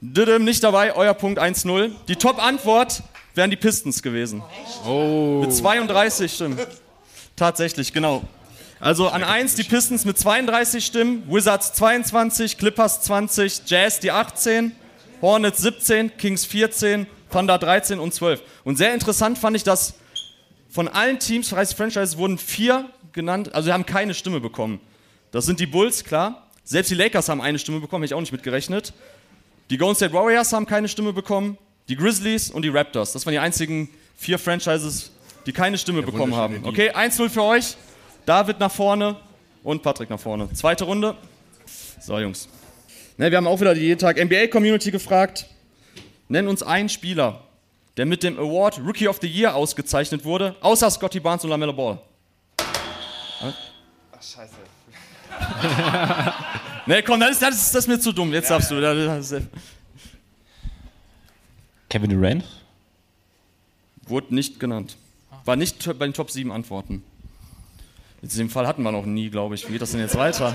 Düdüm 0.01 0.45
nicht 0.45 0.65
dabei, 0.65 0.95
euer 0.95 1.15
Punkt 1.15 1.39
1-0. 1.39 1.93
Die 2.09 2.17
Top-Antwort 2.17 3.03
wären 3.35 3.51
die 3.51 3.57
Pistons 3.57 4.03
gewesen. 4.03 4.43
Oh. 4.87 5.41
Mit 5.43 5.55
32 5.55 6.33
Stimmen. 6.33 6.59
Tatsächlich, 7.37 7.93
genau. 7.93 8.23
Also 8.81 9.09
an 9.09 9.23
1 9.23 9.55
die 9.55 9.63
Pistons 9.63 10.05
mit 10.05 10.19
32 10.19 10.85
Stimmen, 10.85 11.23
Wizards 11.29 11.73
22, 11.75 12.59
Clippers 12.59 13.01
20, 13.03 13.63
Jazz 13.67 14.01
die 14.01 14.11
18, 14.11 14.75
Hornets 15.21 15.63
17, 15.63 16.17
Kings 16.17 16.45
14, 16.45 17.07
Thunder 17.31 17.59
13 17.59 18.01
und 18.01 18.13
12. 18.13 18.43
Und 18.65 18.77
sehr 18.77 18.93
interessant 18.93 19.39
fand 19.39 19.57
ich, 19.57 19.63
dass 19.63 19.95
von 20.69 20.89
allen 20.89 21.21
Teams, 21.21 21.51
30 21.51 21.77
Franchises, 21.77 22.17
wurden 22.19 22.39
vier 22.39 22.87
genannt, 23.13 23.55
also 23.55 23.67
sie 23.67 23.73
haben 23.73 23.87
keine 23.87 24.15
Stimme 24.15 24.41
bekommen. 24.41 24.81
Das 25.31 25.47
sind 25.47 25.61
die 25.61 25.67
Bulls, 25.67 26.05
klar. 26.05 26.49
Selbst 26.65 26.91
die 26.91 26.95
Lakers 26.95 27.29
haben 27.29 27.41
eine 27.41 27.59
Stimme 27.59 27.81
bekommen, 27.81 28.03
hätte 28.03 28.13
ich 28.13 28.17
auch 28.17 28.21
nicht 28.21 28.33
mitgerechnet. 28.33 28.93
Die 29.71 29.79
Golden 29.79 29.97
State 29.97 30.13
Warriors 30.13 30.53
haben 30.53 30.67
keine 30.67 30.89
Stimme 30.89 31.13
bekommen, 31.13 31.59
die 31.89 31.97
Grizzlies 31.97 32.51
und 32.51 32.63
die 32.63 32.69
Raptors. 32.69 33.13
Das 33.13 33.25
waren 33.27 33.33
die 33.33 33.39
einzigen 33.39 33.89
vier 34.17 34.39
Franchises, 34.39 35.11
die 35.47 35.53
keine 35.53 35.79
Stimme 35.79 36.03
bekommen 36.03 36.35
haben. 36.37 36.61
Okay, 36.65 36.91
1-0 36.91 37.29
für 37.29 37.43
euch. 37.43 37.77
David 38.27 38.61
nach 38.61 38.71
vorne 38.71 39.17
und 39.65 39.83
Patrick 39.83 40.11
nach 40.11 40.21
vorne. 40.21 40.49
Zweite 40.53 40.85
Runde. 40.85 41.17
So, 42.01 42.19
Jungs. 42.19 42.49
Ne, 43.17 43.31
wir 43.31 43.37
haben 43.37 43.47
auch 43.47 43.61
wieder 43.61 43.75
die 43.75 43.81
jeden 43.81 43.99
Tag 43.99 44.23
NBA-Community 44.23 44.91
gefragt. 44.91 45.47
Nenn 46.29 46.49
uns 46.49 46.63
einen 46.63 46.89
Spieler, 46.89 47.43
der 47.97 48.07
mit 48.07 48.23
dem 48.23 48.39
Award 48.39 48.79
Rookie 48.79 49.09
of 49.09 49.19
the 49.21 49.27
Year 49.27 49.55
ausgezeichnet 49.55 50.25
wurde, 50.25 50.55
außer 50.61 50.91
Scotty 50.91 51.21
Barnes 51.21 51.45
und 51.45 51.51
LaMelo 51.51 51.73
Ball. 51.73 51.99
Ach, 53.43 54.23
scheiße. 54.23 54.55
Ne, 56.85 57.01
komm, 57.03 57.21
das 57.21 57.33
ist, 57.33 57.43
das 57.43 57.55
ist, 57.55 57.75
das 57.75 57.85
ist 57.85 57.89
mir 57.89 58.01
zu 58.01 58.13
dumm. 58.13 58.33
Jetzt 58.33 58.51
darfst 58.51 58.71
du. 58.71 58.81
Das 58.81 59.31
ist, 59.31 59.47
Kevin 61.89 62.11
Durant. 62.11 62.45
wurde 64.09 64.35
nicht 64.35 64.59
genannt. 64.59 64.97
War 65.45 65.55
nicht 65.55 65.85
bei 65.99 66.07
den 66.07 66.13
Top 66.13 66.31
7 66.31 66.51
Antworten. 66.51 67.05
Jetzt 68.21 68.33
in 68.35 68.41
dem 68.47 68.51
Fall 68.51 68.67
hatten 68.67 68.83
wir 68.83 68.91
noch 68.91 69.05
nie, 69.05 69.31
glaube 69.31 69.55
ich. 69.55 69.69
Wie 69.69 69.73
geht 69.73 69.83
das 69.83 69.93
denn 69.93 70.01
jetzt 70.01 70.17
weiter? 70.17 70.55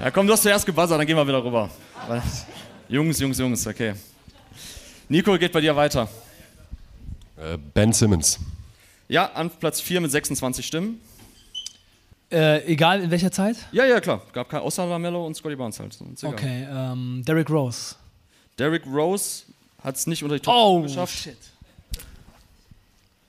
Ja, 0.00 0.10
komm, 0.10 0.26
du 0.26 0.32
hast 0.32 0.42
zuerst 0.42 0.66
gebuzzert, 0.66 0.98
dann 0.98 1.06
gehen 1.06 1.16
wir 1.16 1.26
wieder 1.26 1.44
rüber. 1.44 1.70
Jungs, 2.88 3.20
Jungs, 3.20 3.38
Jungs, 3.38 3.66
okay. 3.66 3.94
Nico 5.08 5.38
geht 5.38 5.52
bei 5.52 5.60
dir 5.60 5.76
weiter. 5.76 6.08
Äh, 7.36 7.56
ben 7.72 7.92
Simmons. 7.92 8.38
Ja, 9.08 9.26
an 9.32 9.50
Platz 9.50 9.80
4 9.80 10.00
mit 10.00 10.10
26 10.10 10.66
Stimmen. 10.66 11.00
Äh, 12.32 12.64
egal 12.66 13.02
in 13.02 13.10
welcher 13.10 13.30
Zeit? 13.30 13.56
Ja, 13.72 13.84
ja, 13.84 14.00
klar. 14.00 14.22
Gab 14.32 14.48
kein 14.48 14.60
außer 14.62 14.86
Lamello 14.86 15.26
und 15.26 15.34
Scotty 15.36 15.54
Barnes 15.56 15.78
halt. 15.78 15.96
Okay, 16.22 16.66
ähm, 16.70 17.22
Derrick 17.26 17.50
Rose. 17.50 17.94
Derrick 18.58 18.86
Rose 18.86 19.44
hat 19.84 19.96
es 19.96 20.06
nicht 20.06 20.22
unter 20.22 20.36
die 20.36 20.40
Top 20.42 20.54
Oh, 20.56 20.82
geschafft. 20.82 21.14
shit. 21.14 21.36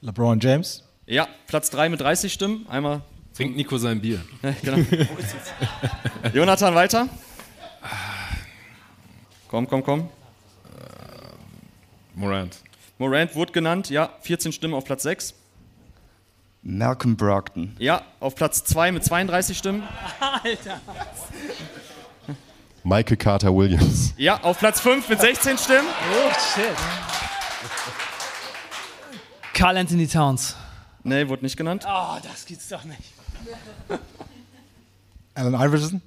LeBron 0.02 0.40
James. 0.40 0.84
Ja, 1.06 1.28
Platz 1.48 1.70
3 1.70 1.90
mit 1.90 2.00
30 2.02 2.32
Stimmen. 2.32 2.66
Einmal. 2.70 3.02
Trinkt 3.36 3.58
Nico 3.58 3.78
sein 3.78 4.00
Bier. 4.00 4.22
Ja, 4.42 4.54
genau. 4.62 4.86
Jonathan, 6.34 6.76
weiter. 6.76 7.10
Komm, 9.50 9.68
komm, 9.68 9.84
komm. 9.84 10.10
Morant. 12.16 12.58
Morant 13.00 13.36
wurde 13.36 13.52
genannt. 13.52 13.90
Ja, 13.90 14.12
14 14.22 14.52
Stimmen 14.54 14.74
auf 14.76 14.86
Platz 14.86 15.04
6. 15.04 15.34
Malcolm 16.64 17.18
Brogdon. 17.18 17.76
Ja, 17.78 18.04
auf 18.22 18.36
Platz 18.36 18.64
2 18.64 18.94
mit 18.94 19.04
32 19.04 19.58
Stimmen. 19.58 19.84
Alter. 20.20 20.80
Michael 22.84 23.18
Carter 23.18 23.54
Williams. 23.56 24.14
Ja, 24.18 24.42
auf 24.42 24.60
Platz 24.60 24.80
5 24.80 25.08
mit 25.10 25.20
16 25.20 25.58
Stimmen. 25.58 25.88
Oh, 25.88 26.32
shit. 26.56 26.66
Carl 29.54 29.78
Anthony 29.78 30.08
Towns. 30.08 30.56
Nee, 31.04 31.28
wurde 31.28 31.44
nicht 31.44 31.58
genannt. 31.58 31.86
Oh, 31.88 32.18
das 32.24 32.46
gibt's 32.46 32.70
doch 32.70 32.84
nicht. 32.86 33.00
Allen 35.36 35.54
Iverson. 35.54 36.02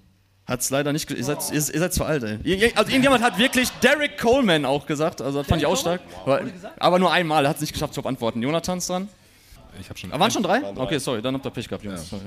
Hat 0.46 0.60
es 0.60 0.70
leider 0.70 0.92
nicht. 0.92 1.10
Ihr 1.10 1.24
seid, 1.24 1.38
ihr, 1.50 1.54
ihr 1.56 1.60
seid 1.60 1.92
zu 1.92 2.04
alt, 2.04 2.22
ey. 2.22 2.72
Also 2.76 2.90
irgendjemand 2.90 3.22
hat 3.22 3.36
wirklich 3.36 3.68
Derek 3.82 4.16
Coleman 4.16 4.64
auch 4.64 4.86
gesagt. 4.86 5.20
Also 5.20 5.38
das 5.38 5.48
fand 5.48 5.60
ich 5.60 5.66
auch 5.66 5.76
stark. 5.76 6.00
Aber, 6.22 6.42
aber 6.78 6.98
nur 6.98 7.12
einmal. 7.12 7.44
Er 7.44 7.50
hat 7.50 7.56
es 7.56 7.62
nicht 7.62 7.72
geschafft 7.72 7.94
zu 7.94 8.02
beantworten. 8.02 8.42
Jonathan 8.42 8.78
ist 8.78 8.88
dran. 8.88 9.08
Ich 9.80 9.88
habe 9.88 9.98
schon. 9.98 10.12
Ah, 10.12 10.18
waren 10.20 10.30
schon 10.30 10.42
drei? 10.42 10.62
Okay, 10.76 10.98
sorry, 10.98 11.20
dann 11.22 11.34
habt 11.34 11.44
ihr 11.46 11.50
Pech 11.50 11.68
gehabt, 11.68 11.84
Jungs. 11.84 12.08
Sorry. 12.08 12.22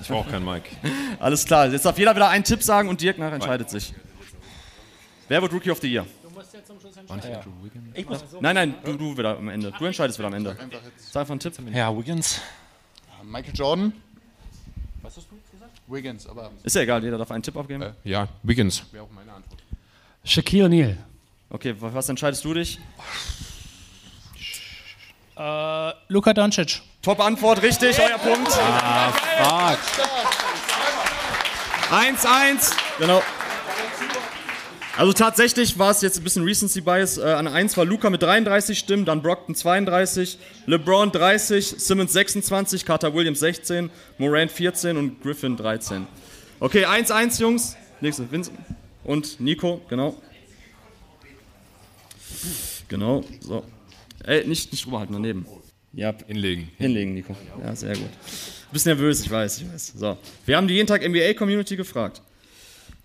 Ich 0.00 0.08
brauche 0.08 0.30
keinen 0.30 0.44
Mike. 0.44 0.68
Alles 1.18 1.44
klar, 1.44 1.68
jetzt 1.68 1.84
darf 1.84 1.98
jeder 1.98 2.14
wieder 2.14 2.28
einen 2.28 2.44
Tipp 2.44 2.62
sagen 2.62 2.88
und 2.88 3.00
Dirk 3.00 3.18
nachher 3.18 3.34
entscheidet 3.34 3.70
sich. 3.70 3.94
Wer 5.28 5.40
wird 5.42 5.52
Rookie 5.52 5.70
of 5.70 5.78
the 5.80 5.88
Year? 5.90 6.06
Ich 7.94 8.08
muss- 8.08 8.24
Nein, 8.40 8.54
nein, 8.54 8.74
du, 8.84 8.92
du 8.96 9.16
wieder 9.16 9.36
am 9.38 9.48
Ende. 9.48 9.72
Du 9.78 9.84
entscheidest 9.84 10.18
wieder 10.18 10.28
am 10.28 10.34
Ende. 10.34 10.56
Sag 10.96 11.20
einfach 11.22 11.32
einen 11.32 11.40
Tipp. 11.40 11.54
Ja, 11.72 11.96
Wiggins. 11.96 12.40
Michael 13.22 13.54
Jordan. 13.54 13.92
Was 15.02 15.16
hast 15.16 15.28
du 15.30 15.36
gesagt? 15.52 15.80
Wiggins, 15.86 16.26
aber. 16.26 16.50
Ist 16.62 16.74
ja 16.76 16.82
egal, 16.82 17.02
jeder 17.04 17.18
darf 17.18 17.30
einen 17.30 17.42
Tipp 17.42 17.56
abgeben. 17.56 17.84
Ja, 18.04 18.28
Wiggins. 18.42 18.84
Wäre 18.92 19.04
auch 19.04 19.10
meine 19.10 19.32
Antwort. 19.32 19.62
Shaquille 20.24 20.64
O'Neal. 20.66 20.96
Okay, 21.48 21.74
wa- 21.80 21.90
was 21.92 22.08
entscheidest 22.08 22.44
du 22.44 22.54
dich? 22.54 22.78
Äh, 25.40 25.92
Luka 26.08 26.34
Doncic. 26.34 26.82
Top-Antwort, 27.00 27.62
richtig, 27.62 27.98
euer 27.98 28.18
Punkt. 28.18 28.52
Ah, 28.58 29.10
fuck. 29.10 29.78
1-1. 31.90 32.72
Genau. 32.98 33.22
Also 34.98 35.14
tatsächlich 35.14 35.78
war 35.78 35.92
es 35.92 36.02
jetzt 36.02 36.18
ein 36.18 36.24
bisschen 36.24 36.44
Recency 36.44 36.82
Bias. 36.82 37.16
Äh, 37.16 37.22
an 37.22 37.48
1 37.48 37.74
war 37.78 37.86
Luca 37.86 38.10
mit 38.10 38.22
33 38.22 38.78
Stimmen, 38.78 39.06
dann 39.06 39.22
Brockton 39.22 39.54
32, 39.54 40.38
LeBron 40.66 41.10
30, 41.10 41.76
Simmons 41.78 42.12
26, 42.12 42.84
Carter 42.84 43.14
Williams 43.14 43.40
16, 43.40 43.88
Morant 44.18 44.52
14 44.52 44.98
und 44.98 45.22
Griffin 45.22 45.56
13. 45.56 46.06
Okay, 46.58 46.84
1-1, 46.84 47.40
Jungs. 47.40 47.78
Nächste, 48.02 48.30
Vincent 48.30 48.58
und 49.04 49.40
Nico, 49.40 49.80
genau. 49.88 50.20
Genau, 52.88 53.24
so. 53.40 53.64
Ey, 54.24 54.46
nicht, 54.46 54.72
nicht 54.72 54.86
rüberhalten, 54.86 55.14
daneben. 55.14 55.46
Ja. 55.92 56.14
Hinlegen. 56.26 56.70
Hinlegen, 56.78 57.14
Nico. 57.14 57.34
Ja, 57.62 57.74
sehr 57.74 57.96
gut. 57.96 58.10
Bist 58.72 58.86
nervös, 58.86 59.22
ich 59.22 59.30
weiß, 59.30 59.62
ich 59.62 59.72
weiß. 59.72 59.94
So. 59.96 60.16
Wir 60.46 60.56
haben 60.56 60.68
die 60.68 60.74
jeden 60.74 60.86
Tag 60.86 61.06
NBA 61.06 61.34
Community 61.34 61.76
gefragt. 61.76 62.22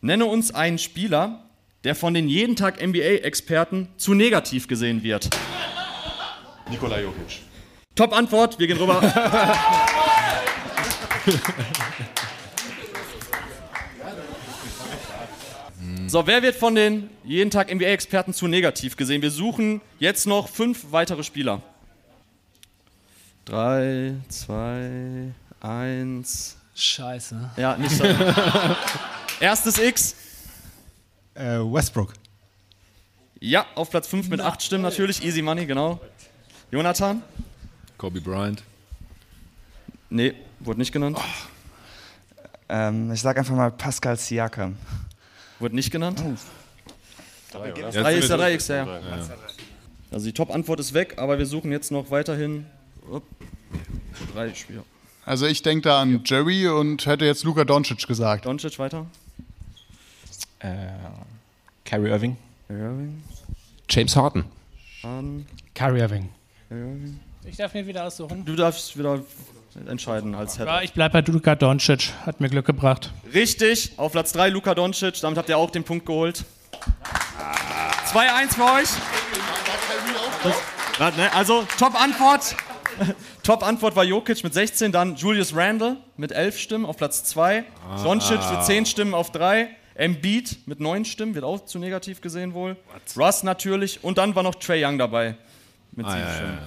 Nenne 0.02 0.26
uns 0.26 0.54
einen 0.54 0.78
Spieler, 0.78 1.50
der 1.84 1.96
von 1.96 2.14
den 2.14 2.30
jeden 2.30 2.56
Tag 2.56 2.86
NBA-Experten 2.86 3.88
zu 3.98 4.14
negativ 4.14 4.68
gesehen 4.68 5.02
wird. 5.02 5.30
Nikola 6.70 7.00
Jokic. 7.00 7.40
Top 7.96 8.14
Antwort, 8.14 8.60
wir 8.60 8.68
gehen 8.68 8.78
rüber. 8.78 9.02
So, 16.16 16.26
wer 16.26 16.42
wird 16.42 16.56
von 16.56 16.76
den 16.76 17.10
jeden 17.26 17.52
Tag 17.52 17.70
NBA-Experten 17.76 18.34
zu 18.34 18.48
negativ 18.48 18.96
gesehen? 18.96 19.22
Wir 19.22 19.32
suchen 19.32 19.82
jetzt 20.00 20.26
noch 20.26 20.48
fünf 20.48 20.86
weitere 20.92 21.24
Spieler. 21.24 21.62
Drei, 23.44 24.14
zwei, 24.30 25.34
eins. 25.60 26.56
Scheiße. 26.74 27.52
Ja, 27.58 27.76
nicht 27.76 27.98
so. 27.98 28.06
Erstes 29.42 29.78
X. 29.78 30.16
Äh, 31.34 31.58
Westbrook. 31.60 32.14
Ja, 33.42 33.66
auf 33.76 33.90
Platz 33.90 34.08
5 34.08 34.30
mit 34.30 34.40
8 34.40 34.64
Stimmen 34.64 34.84
natürlich. 34.84 35.22
Easy 35.22 35.42
Money, 35.42 35.66
genau. 35.66 36.00
Jonathan? 36.72 37.24
Kobe 37.98 38.22
Bryant. 38.22 38.64
Nee, 40.10 40.34
wurde 40.62 40.80
nicht 40.80 40.94
genannt. 40.94 41.20
Ähm, 42.70 43.12
ich 43.12 43.20
sag 43.20 43.38
einfach 43.38 43.54
mal 43.54 43.70
Pascal 43.70 44.16
Siakam. 44.18 44.78
Wurde 45.60 45.76
nicht 45.76 45.92
genannt. 45.92 46.22
Dabei 47.52 47.72
gibt 47.72 47.88
es- 47.88 47.96
3 47.96 48.16
ist 48.16 48.30
3 48.30 48.54
X, 48.54 48.68
ja. 48.68 48.86
Ja. 48.86 49.28
Also 50.12 50.26
die 50.26 50.34
Top-Antwort 50.34 50.80
ist 50.80 50.94
weg, 50.94 51.16
aber 51.18 51.38
wir 51.38 51.46
suchen 51.46 51.72
jetzt 51.72 51.92
noch 51.92 52.12
weiterhin 52.12 52.66
upp, 53.10 53.24
drei 54.34 54.54
Spieler. 54.54 54.84
Also 55.26 55.46
ich 55.48 55.62
denke 55.64 55.90
da 55.90 56.02
an 56.02 56.22
Jerry 56.24 56.68
und 56.68 57.06
hätte 57.06 57.26
jetzt 57.26 57.44
Luka 57.44 57.64
Doncic 57.66 58.06
gesagt. 58.08 58.46
Doncic 58.46 58.78
weiter. 58.80 59.06
Äh, 60.60 60.88
Kyrie 61.84 62.10
Irving. 62.10 62.38
Irving. 62.70 63.24
James 63.90 64.16
Harden. 64.16 64.46
Harden. 65.04 65.46
Kyrie 65.74 66.00
Irving. 66.00 66.30
Irving. 66.70 67.20
Ich 67.44 67.58
darf 67.58 67.74
mir 67.74 67.86
wieder 67.86 68.06
aussuchen. 68.06 68.46
Du 68.46 68.56
darfst 68.56 68.98
wieder 68.98 69.22
entscheiden 69.88 70.36
als 70.36 70.58
Head. 70.58 70.68
Ja, 70.68 70.82
ich 70.82 70.94
bleib 70.94 71.12
bei 71.14 71.22
Luka 71.22 71.56
Doncic. 71.56 72.12
Hat 72.26 72.40
mir 72.40 72.50
Glück 72.50 72.66
gebracht. 72.66 73.12
Richtig, 73.34 73.92
auf 73.98 74.12
Platz 74.14 74.32
3 74.34 74.50
Luka 74.50 74.74
Doncic. 74.76 75.20
Damit 75.22 75.38
habt 75.38 75.50
ihr 75.50 75.58
auch 75.58 75.70
den 75.70 75.84
Punkt 75.84 76.06
geholt. 76.06 76.44
2-1 78.14 78.56
für 78.56 78.64
euch. 78.64 78.90
Das, 80.98 81.18
ne, 81.18 81.34
also, 81.34 81.68
Top-Antwort. 81.78 82.56
Top-Antwort 83.44 83.96
war 83.96 84.04
Jokic 84.06 84.44
mit 84.44 84.54
16, 84.54 84.92
dann 84.92 85.16
Julius 85.16 85.54
Randle 85.56 85.98
mit 86.16 86.32
11 86.32 86.58
Stimmen 86.58 86.86
auf 86.86 86.96
Platz 86.98 87.24
2. 87.26 87.64
Ah. 87.90 88.02
Doncic 88.04 88.40
mit 88.52 88.64
10 88.64 88.86
Stimmen 88.86 89.14
auf 89.14 89.32
3. 89.32 89.70
Embiid 89.96 90.58
mit 90.68 90.80
9 90.82 91.06
Stimmen, 91.06 91.36
wird 91.36 91.46
auch 91.46 91.66
zu 91.66 91.80
negativ 91.80 92.20
gesehen 92.22 92.54
wohl. 92.54 92.76
Russ 93.18 93.44
natürlich. 93.44 94.04
Und 94.04 94.18
dann 94.18 94.36
war 94.36 94.44
noch 94.44 94.56
Trey 94.56 94.84
Young 94.86 94.98
dabei. 94.98 95.36
Mit 95.94 96.06
Ah, 96.06 96.12
7 96.12 96.22
ja, 96.22 96.28
ja, 96.30 96.36
Stimmen. 96.36 96.58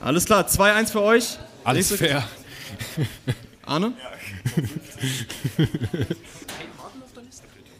Alles 0.00 0.24
klar, 0.26 0.46
2-1 0.46 0.90
für 0.92 1.02
euch. 1.02 1.38
Alles 1.64 1.90
Nächste- 1.90 2.06
fair. 2.06 2.24
Arne? 3.66 3.92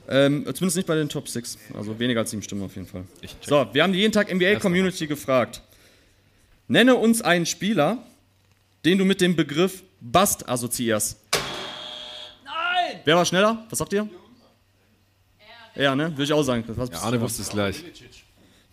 Ähm, 0.09 0.45
zumindest 0.45 0.77
nicht 0.77 0.87
bei 0.87 0.95
den 0.95 1.09
Top 1.09 1.29
6. 1.29 1.59
Also 1.75 1.99
weniger 1.99 2.21
als 2.21 2.31
7 2.31 2.43
Stimmen 2.43 2.63
auf 2.63 2.75
jeden 2.75 2.87
Fall. 2.87 3.05
So, 3.41 3.67
wir 3.73 3.83
haben 3.83 3.93
die 3.93 3.99
jeden 3.99 4.13
Tag 4.13 4.33
NBA-Community 4.33 5.07
gefragt. 5.07 5.63
Nenne 6.69 6.97
uns 6.97 7.23
einen 7.23 7.47
Spieler, 7.47 7.99
den 8.85 8.99
du 8.99 9.05
mit 9.05 9.21
dem 9.21 9.35
Begriff 9.37 9.83
Bust 10.01 10.49
assoziierst. 10.49 11.19
Nein! 12.45 13.01
Wer 13.05 13.17
war 13.17 13.25
schneller? 13.25 13.67
Was 13.69 13.79
sagt 13.79 13.93
ihr? 13.93 14.09
Ja, 15.75 15.95
ne? 15.95 16.11
Würde 16.11 16.25
ich 16.25 16.33
auch 16.33 16.43
sagen. 16.43 16.65
Was 16.69 16.91
Ja, 16.91 17.01
Arne 17.01 17.21
wusste 17.21 17.43
es 17.43 17.51
gleich. 17.51 17.85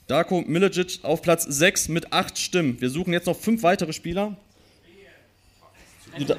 Darko 0.08 0.42
Milicic 0.42 1.00
auf 1.04 1.22
Platz 1.22 1.44
6 1.44 1.90
mit 1.90 2.14
8 2.14 2.38
Stimmen. 2.38 2.80
Wir 2.80 2.90
suchen 2.90 3.14
jetzt 3.14 3.26
noch 3.26 3.38
5 3.38 3.64
weitere 3.64 3.94
Spieler. 3.94 4.38
Du 6.18 6.26
da- 6.26 6.36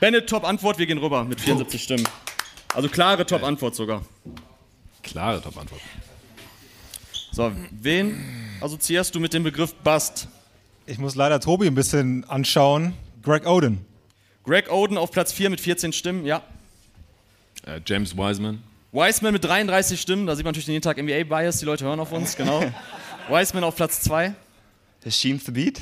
Bennett, 0.00 0.28
Top-Antwort, 0.28 0.78
wir 0.78 0.86
gehen 0.86 0.98
rüber 0.98 1.24
mit 1.24 1.40
74 1.40 1.82
Stimmen. 1.82 2.06
Also 2.74 2.88
klare 2.88 3.24
Top-Antwort 3.24 3.74
sogar. 3.74 4.02
Klare 5.02 5.40
Top-Antwort. 5.40 5.80
So, 7.32 7.52
wen 7.70 8.22
assoziierst 8.60 9.14
du 9.14 9.20
mit 9.20 9.32
dem 9.32 9.42
Begriff 9.42 9.74
Bust? 9.76 10.28
Ich 10.86 10.98
muss 10.98 11.14
leider 11.14 11.40
Tobi 11.40 11.66
ein 11.66 11.74
bisschen 11.74 12.24
anschauen. 12.28 12.92
Greg 13.22 13.46
Oden. 13.46 13.84
Greg 14.44 14.70
Oden 14.70 14.96
auf 14.98 15.10
Platz 15.10 15.32
4 15.32 15.50
mit 15.50 15.60
14 15.60 15.92
Stimmen, 15.92 16.24
ja. 16.26 16.42
Äh, 17.66 17.80
James 17.84 18.16
Wiseman. 18.16 18.62
Wiseman 18.92 19.32
mit 19.32 19.44
33 19.44 20.00
Stimmen, 20.00 20.26
da 20.26 20.36
sieht 20.36 20.44
man 20.44 20.50
natürlich 20.52 20.66
den 20.66 20.72
jeden 20.72 20.82
Tag 20.82 20.98
NBA-Bias, 20.98 21.58
die 21.58 21.64
Leute 21.64 21.84
hören 21.84 22.00
auf 22.00 22.12
uns, 22.12 22.36
genau. 22.36 22.62
Wiseman 23.28 23.64
auf 23.64 23.74
Platz 23.76 24.00
2. 24.02 24.34
Hashim 25.04 25.42
Thabit? 25.42 25.80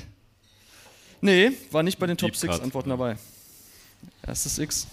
Nee, 1.24 1.52
war 1.70 1.82
nicht 1.82 1.98
bei 1.98 2.06
den 2.06 2.18
Top 2.18 2.32
Deep 2.32 2.36
6 2.36 2.52
Cut. 2.52 2.62
Antworten 2.62 2.90
dabei. 2.90 3.16
Erstes 4.26 4.58
X. 4.58 4.86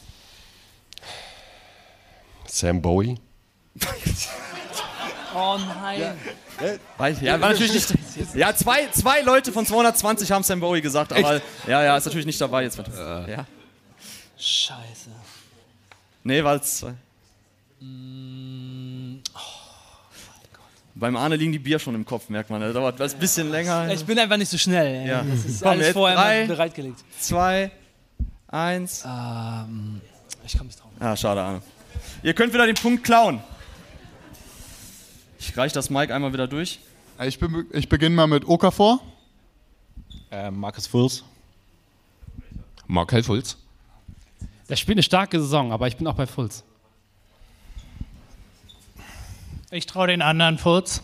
Sam 2.47 2.81
Bowie. 2.81 3.17
Oh 5.33 5.57
nein. 5.57 6.13
Weil, 6.97 7.23
ja, 7.23 7.39
war 7.39 7.51
natürlich 7.51 7.73
nicht. 7.73 8.35
Ja, 8.35 8.53
zwei, 8.53 8.87
zwei 8.87 9.21
Leute 9.21 9.53
von 9.53 9.65
220 9.65 10.29
haben 10.29 10.43
Sam 10.43 10.59
Bowie 10.59 10.81
gesagt, 10.81 11.13
aber 11.13 11.41
ja, 11.65 11.81
ja, 11.83 11.95
ist 11.95 12.03
natürlich 12.03 12.25
nicht 12.25 12.41
dabei 12.41 12.63
jetzt. 12.63 12.77
Ja. 12.77 13.45
Scheiße. 14.37 15.09
Nee, 16.25 16.43
war 16.43 16.57
es 16.57 16.79
zwei. 16.79 16.95
Mm, 17.79 18.50
Beim 21.01 21.15
Arne 21.17 21.35
liegen 21.35 21.51
die 21.51 21.57
Bier 21.57 21.79
schon 21.79 21.95
im 21.95 22.05
Kopf, 22.05 22.29
merkt 22.29 22.51
man. 22.51 22.61
Das 22.61 22.75
dauert 22.75 23.01
ein 23.01 23.19
bisschen 23.19 23.49
länger. 23.49 23.91
Ich 23.91 24.05
bin 24.05 24.19
einfach 24.19 24.37
nicht 24.37 24.49
so 24.49 24.57
schnell. 24.59 25.07
Ja. 25.07 25.23
Das 25.23 25.45
ist 25.45 25.63
Komm, 25.63 25.71
alles 25.71 25.93
vorher 25.93 26.15
drei. 26.15 26.45
bereitgelegt. 26.45 27.03
Zwei, 27.19 27.71
eins. 28.47 29.03
Ähm, 29.03 29.99
ich 30.45 30.53
komme 30.55 30.67
nicht 30.67 30.79
drauf. 30.79 30.91
Ah, 30.99 31.15
schade, 31.17 31.41
Arne. 31.41 31.63
Ihr 32.21 32.35
könnt 32.35 32.53
wieder 32.53 32.67
den 32.67 32.75
Punkt 32.75 33.03
klauen. 33.03 33.41
Ich 35.39 35.57
reiche 35.57 35.73
das 35.73 35.89
Mic 35.89 36.13
einmal 36.13 36.33
wieder 36.33 36.47
durch. 36.47 36.79
Ich, 37.25 37.39
be 37.39 37.65
ich 37.71 37.89
beginne 37.89 38.15
mal 38.15 38.27
mit 38.27 38.47
Okafor. 38.47 38.99
Äh, 40.29 40.51
Marcus 40.51 40.85
Fulls. 40.85 41.23
Markel 42.85 43.23
Fulz. 43.23 43.57
Der 44.69 44.75
spielt 44.75 44.97
eine 44.97 45.03
starke 45.03 45.39
Saison, 45.39 45.71
aber 45.71 45.87
ich 45.87 45.97
bin 45.97 46.05
auch 46.05 46.13
bei 46.13 46.27
Fulls. 46.27 46.63
Ich 49.73 49.85
traue 49.85 50.07
den 50.07 50.21
anderen 50.21 50.57
Furz. 50.57 51.01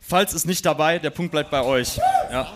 Falls 0.00 0.32
ist 0.32 0.46
nicht 0.46 0.64
dabei, 0.64 0.98
der 0.98 1.10
Punkt 1.10 1.32
bleibt 1.32 1.50
bei 1.50 1.62
euch. 1.62 1.98
Ja. 2.32 2.50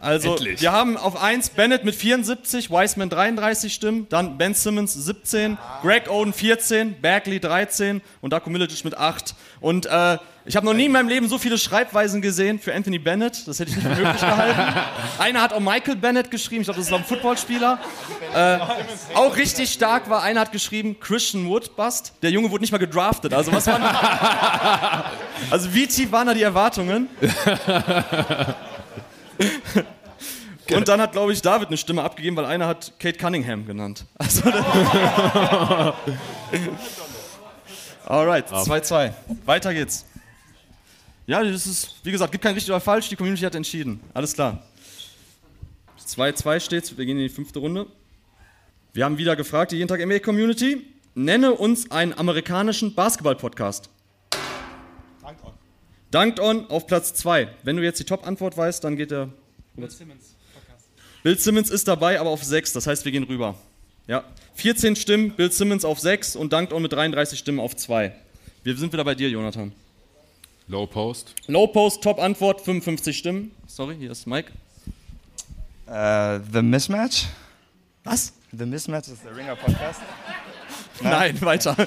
Also, 0.00 0.32
Endlich. 0.32 0.60
wir 0.60 0.72
haben 0.72 0.96
auf 0.96 1.22
1 1.22 1.50
Bennett 1.50 1.84
mit 1.84 1.94
74, 1.94 2.68
Wiseman 2.68 3.08
33 3.08 3.72
Stimmen, 3.72 4.08
dann 4.08 4.38
Ben 4.38 4.54
Simmons 4.54 4.92
17, 4.92 5.56
Greg 5.82 6.10
Oden 6.10 6.32
14, 6.32 7.00
Bagley 7.00 7.38
13 7.38 8.02
und 8.20 8.32
Darko 8.32 8.50
Milicic 8.50 8.84
mit 8.84 8.98
8. 8.98 9.36
Und 9.62 9.86
äh, 9.86 10.18
ich 10.44 10.56
habe 10.56 10.66
noch 10.66 10.74
nie 10.74 10.86
in 10.86 10.92
meinem 10.92 11.08
Leben 11.08 11.28
so 11.28 11.38
viele 11.38 11.56
Schreibweisen 11.56 12.20
gesehen 12.20 12.58
für 12.58 12.74
Anthony 12.74 12.98
Bennett. 12.98 13.46
Das 13.46 13.60
hätte 13.60 13.70
ich 13.70 13.76
nicht 13.76 13.86
für 13.86 13.94
möglich 13.94 14.20
gehalten. 14.20 14.80
Einer 15.18 15.40
hat 15.40 15.52
auch 15.52 15.60
Michael 15.60 15.94
Bennett 15.94 16.32
geschrieben, 16.32 16.62
ich 16.62 16.66
glaube, 16.66 16.80
das 16.80 16.88
ist 16.88 16.92
auch 16.92 16.98
ein 16.98 17.04
Footballspieler. 17.04 17.78
Äh, 18.34 18.58
auch 19.14 19.36
richtig 19.36 19.72
stark 19.72 20.10
war, 20.10 20.24
einer 20.24 20.40
hat 20.40 20.50
geschrieben 20.50 20.98
Christian 20.98 21.46
Wood 21.46 21.76
Bust. 21.76 22.12
Der 22.22 22.30
Junge 22.30 22.50
wurde 22.50 22.62
nicht 22.62 22.72
mal 22.72 22.78
gedraftet. 22.78 23.32
Also, 23.32 23.52
was 23.52 23.68
waren, 23.68 23.82
also 25.50 25.72
wie 25.72 25.86
tief 25.86 26.10
waren 26.10 26.26
da 26.26 26.34
die 26.34 26.42
Erwartungen? 26.42 27.08
Und 30.74 30.88
dann 30.88 31.00
hat, 31.00 31.12
glaube 31.12 31.32
ich, 31.32 31.40
David 31.40 31.68
eine 31.68 31.76
Stimme 31.76 32.02
abgegeben, 32.02 32.34
weil 32.36 32.46
einer 32.46 32.66
hat 32.66 32.92
Kate 32.98 33.18
Cunningham 33.18 33.64
genannt. 33.66 34.06
Also, 34.18 34.42
Alright, 38.06 38.48
2-2. 38.48 39.12
Weiter 39.44 39.72
geht's. 39.74 40.04
Ja, 41.26 41.42
das 41.42 41.66
ist, 41.66 41.94
wie 42.02 42.10
gesagt, 42.10 42.32
gibt 42.32 42.42
kein 42.42 42.54
richtig 42.54 42.70
oder 42.70 42.80
falsch, 42.80 43.08
die 43.08 43.16
Community 43.16 43.44
hat 43.44 43.54
entschieden. 43.54 44.00
Alles 44.12 44.34
klar. 44.34 44.62
2-2 46.06 46.60
steht's, 46.60 46.96
wir 46.96 47.06
gehen 47.06 47.16
in 47.16 47.22
die 47.22 47.28
fünfte 47.28 47.58
Runde. 47.58 47.86
Wir 48.92 49.04
haben 49.04 49.18
wieder 49.18 49.36
gefragt, 49.36 49.72
die 49.72 49.76
jeden 49.76 49.88
Tag 49.88 50.04
NBA 50.04 50.18
Community, 50.18 50.86
nenne 51.14 51.52
uns 51.52 51.90
einen 51.90 52.12
amerikanischen 52.12 52.94
Basketball-Podcast. 52.94 53.88
Dunked 56.10 56.40
On 56.40 56.66
auf 56.68 56.86
Platz 56.86 57.14
2. 57.14 57.48
Wenn 57.62 57.76
du 57.76 57.82
jetzt 57.82 57.98
die 57.98 58.04
Top-Antwort 58.04 58.56
weißt, 58.56 58.84
dann 58.84 58.96
geht 58.96 59.10
der. 59.10 59.30
Bill 59.74 59.90
Simmons. 59.90 60.34
Bill 61.22 61.38
Simmons 61.38 61.70
ist 61.70 61.88
dabei, 61.88 62.20
aber 62.20 62.28
auf 62.28 62.44
6, 62.44 62.74
das 62.74 62.86
heißt, 62.86 63.04
wir 63.06 63.12
gehen 63.12 63.24
rüber. 63.24 63.54
Ja. 64.06 64.24
14 64.54 64.96
Stimmen, 64.96 65.30
Bill 65.30 65.50
Simmons 65.50 65.84
auf 65.84 65.98
6 65.98 66.36
und 66.36 66.52
Dunked 66.52 66.72
On 66.72 66.82
mit 66.82 66.92
33 66.92 67.38
Stimmen 67.38 67.60
auf 67.60 67.74
2. 67.76 68.12
Wir 68.62 68.76
sind 68.76 68.92
wieder 68.92 69.04
bei 69.04 69.14
dir, 69.14 69.28
Jonathan. 69.28 69.72
Low 70.68 70.86
Post. 70.86 71.34
Low 71.48 71.66
Post, 71.66 72.02
Top-Antwort, 72.02 72.60
55 72.60 73.16
Stimmen. 73.16 73.50
Sorry, 73.66 73.96
hier 73.98 74.12
ist 74.12 74.26
Mike. 74.26 74.52
Äh, 75.86 76.40
The 76.52 76.62
Mismatch? 76.62 77.26
Was? 78.04 78.32
The 78.56 78.64
Mismatch 78.66 79.08
ist 79.08 79.24
der 79.24 79.36
Ringer 79.36 79.56
Podcast. 79.56 80.00
Nein, 81.02 81.40
weiter. 81.42 81.76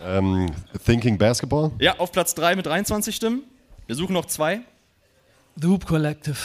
Ähm, 0.00 0.46
Thinking 0.86 1.18
Basketball. 1.18 1.72
ja, 1.80 1.98
auf 1.98 2.12
Platz 2.12 2.32
3 2.36 2.54
mit 2.54 2.64
23 2.64 3.14
Stimmen. 3.14 3.42
Wir 3.88 3.96
suchen 3.96 4.12
noch 4.12 4.26
zwei. 4.26 4.60
The 5.56 5.66
Hoop 5.66 5.86
Collective. 5.86 6.36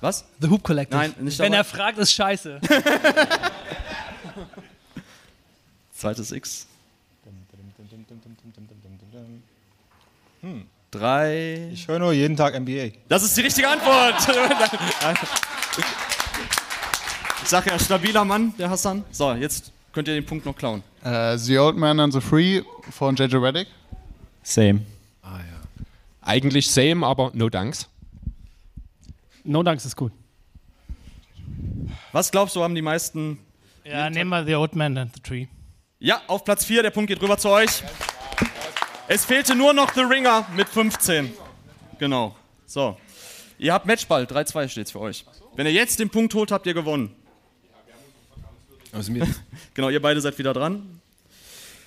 Was? 0.00 0.24
The 0.40 0.48
Hoop 0.48 0.64
Collective. 0.64 0.98
Nein, 0.98 1.14
nicht 1.20 1.38
Wenn 1.38 1.52
dabei. 1.52 1.58
er 1.60 1.64
fragt, 1.64 1.98
ist 1.98 2.12
scheiße. 2.12 2.60
Zweites 5.92 6.32
X. 6.32 6.66
Hm. 10.40 10.66
Drei. 10.90 11.70
Ich 11.72 11.86
höre 11.86 11.98
nur 11.98 12.12
jeden 12.12 12.36
Tag 12.36 12.58
NBA. 12.58 12.90
Das 13.08 13.22
ist 13.22 13.36
die 13.36 13.42
richtige 13.42 13.68
Antwort. 13.68 14.14
ich 17.42 17.48
sag 17.48 17.66
ja, 17.66 17.78
stabiler 17.78 18.24
Mann, 18.24 18.52
der 18.58 18.70
Hassan. 18.70 19.04
So, 19.12 19.32
jetzt 19.34 19.72
könnt 19.92 20.08
ihr 20.08 20.14
den 20.14 20.26
Punkt 20.26 20.46
noch 20.46 20.56
klauen. 20.56 20.82
Äh, 21.04 21.36
the 21.38 21.58
Old 21.58 21.76
Man 21.76 22.00
and 22.00 22.12
the 22.12 22.20
Free 22.20 22.62
von 22.90 23.14
JJ 23.14 23.36
Reddick. 23.36 23.68
Same. 24.42 24.80
Ah 25.22 25.38
ja. 25.38 25.84
Eigentlich 26.22 26.70
same, 26.70 27.06
aber 27.06 27.30
no 27.34 27.48
thanks. 27.48 27.88
No 29.44 29.62
Dunks 29.62 29.84
ist 29.84 29.96
gut. 29.96 30.12
Was 32.12 32.30
glaubst 32.30 32.56
du, 32.56 32.62
haben 32.62 32.74
die 32.74 32.82
meisten? 32.82 33.38
Ja, 33.84 34.10
nehmen 34.10 34.30
wir 34.30 34.44
The 34.44 34.54
Old 34.54 34.74
Man 34.76 34.96
and 34.98 35.14
the 35.14 35.20
Tree. 35.20 35.46
Ja, 35.98 36.22
auf 36.26 36.44
Platz 36.44 36.64
4, 36.64 36.82
der 36.82 36.90
Punkt 36.90 37.08
geht 37.08 37.20
rüber 37.22 37.38
zu 37.38 37.48
euch. 37.48 37.82
Es 39.08 39.24
fehlte 39.24 39.54
nur 39.54 39.72
noch 39.72 39.92
The 39.94 40.00
Ringer 40.00 40.46
mit 40.54 40.68
15. 40.68 41.32
Genau. 41.98 42.36
So. 42.66 42.96
Ihr 43.58 43.72
habt 43.72 43.86
Matchball, 43.86 44.24
3-2 44.24 44.68
steht's 44.68 44.90
für 44.92 45.00
euch. 45.00 45.24
Wenn 45.56 45.66
ihr 45.66 45.72
jetzt 45.72 45.98
den 45.98 46.08
Punkt 46.08 46.32
holt, 46.34 46.50
habt 46.52 46.66
ihr 46.66 46.74
gewonnen. 46.74 47.14
Also 48.92 49.12
mir, 49.12 49.26
Genau, 49.74 49.88
ihr 49.88 50.00
beide 50.00 50.20
seid 50.20 50.38
wieder 50.38 50.52
dran. 50.52 51.00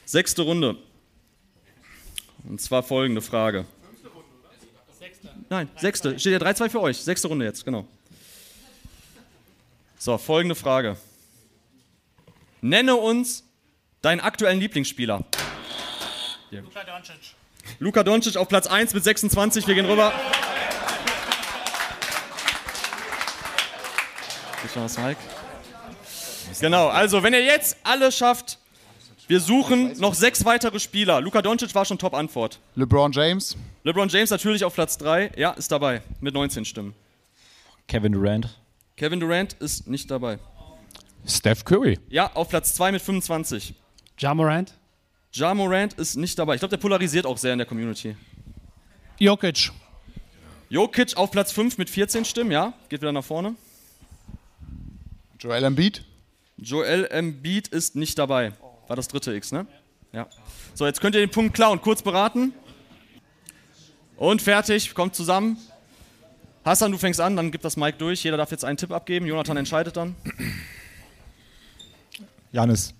Sechste 0.05 0.41
Runde. 0.43 0.77
Und 2.43 2.61
zwar 2.61 2.83
folgende 2.83 3.21
Frage. 3.21 3.65
Nein, 5.49 5.69
sechste. 5.77 6.19
Steht 6.19 6.33
ja 6.33 6.47
3-2 6.47 6.69
für 6.69 6.81
euch. 6.81 6.97
Sechste 6.97 7.27
Runde 7.27 7.45
jetzt, 7.45 7.63
genau. 7.63 7.87
So, 9.97 10.17
folgende 10.17 10.55
Frage. 10.55 10.97
Nenne 12.63 12.95
uns 12.95 13.43
deinen 14.01 14.21
aktuellen 14.21 14.57
Lieblingsspieler. 14.57 15.25
Luka 16.49 16.83
Doncic. 16.85 17.35
Luka 17.79 18.03
Doncic 18.03 18.37
auf 18.37 18.47
Platz 18.47 18.67
1 18.67 18.93
mit 18.93 19.03
26. 19.03 19.67
Wir 19.67 19.75
gehen 19.75 19.85
rüber. 19.85 20.13
Ich 24.65 24.73
war 24.77 24.83
das 24.83 24.97
Mike. 24.97 25.19
Genau, 26.61 26.87
also 26.87 27.21
wenn 27.21 27.33
ihr 27.33 27.43
jetzt 27.43 27.75
alle 27.83 28.13
schafft, 28.13 28.59
wir 29.27 29.41
suchen 29.41 29.99
noch 29.99 30.13
sechs 30.13 30.45
weitere 30.45 30.79
Spieler. 30.79 31.19
Luka 31.19 31.41
Doncic 31.41 31.75
war 31.75 31.83
schon 31.83 31.97
Top-Antwort. 31.99 32.61
LeBron 32.75 33.11
James. 33.11 33.57
LeBron 33.83 34.07
James 34.07 34.29
natürlich 34.29 34.63
auf 34.63 34.73
Platz 34.73 34.97
3. 34.99 35.33
Ja, 35.35 35.51
ist 35.51 35.69
dabei. 35.69 36.01
Mit 36.21 36.33
19 36.33 36.63
Stimmen. 36.63 36.95
Kevin 37.89 38.13
Durant. 38.13 38.57
Kevin 38.95 39.19
Durant 39.19 39.51
ist 39.53 39.85
nicht 39.89 40.09
dabei. 40.09 40.39
Steph 41.25 41.63
Curry. 41.63 41.99
Ja, 42.09 42.31
auf 42.33 42.49
Platz 42.49 42.73
2 42.75 42.93
mit 42.93 43.01
25. 43.01 43.73
Ja 44.19 44.33
Morant. 44.33 44.73
Ja 45.33 45.53
Morant 45.53 45.93
ist 45.93 46.15
nicht 46.15 46.37
dabei. 46.37 46.55
Ich 46.55 46.59
glaube, 46.59 46.71
der 46.71 46.77
polarisiert 46.77 47.25
auch 47.25 47.37
sehr 47.37 47.53
in 47.53 47.59
der 47.59 47.67
Community. 47.67 48.15
Jokic. 49.19 49.71
Jokic 50.69 51.15
auf 51.17 51.31
Platz 51.31 51.51
5 51.51 51.77
mit 51.77 51.89
14 51.89 52.25
Stimmen, 52.25 52.51
ja. 52.51 52.73
Geht 52.89 53.01
wieder 53.01 53.11
nach 53.11 53.23
vorne. 53.23 53.55
Joel 55.39 55.63
Embiid. 55.63 56.03
Joel 56.57 57.05
Embiid 57.05 57.67
ist 57.67 57.95
nicht 57.95 58.17
dabei. 58.17 58.53
War 58.87 58.95
das 58.95 59.07
dritte 59.07 59.33
X, 59.33 59.51
ne? 59.51 59.65
Ja. 60.11 60.27
So, 60.73 60.85
jetzt 60.85 61.01
könnt 61.01 61.15
ihr 61.15 61.21
den 61.21 61.31
Punkt 61.31 61.53
klauen. 61.53 61.81
Kurz 61.81 62.01
beraten. 62.01 62.53
Und 64.17 64.41
fertig. 64.41 64.93
Kommt 64.93 65.15
zusammen. 65.15 65.57
Hassan, 66.63 66.91
du 66.91 66.97
fängst 66.97 67.19
an, 67.19 67.35
dann 67.35 67.51
gibt 67.51 67.65
das 67.65 67.75
Mike 67.75 67.97
durch. 67.97 68.23
Jeder 68.23 68.37
darf 68.37 68.51
jetzt 68.51 68.63
einen 68.63 68.77
Tipp 68.77 68.91
abgeben. 68.91 69.25
Jonathan 69.25 69.57
entscheidet 69.57 69.97
dann. 69.97 70.15
Janis. 72.53 72.93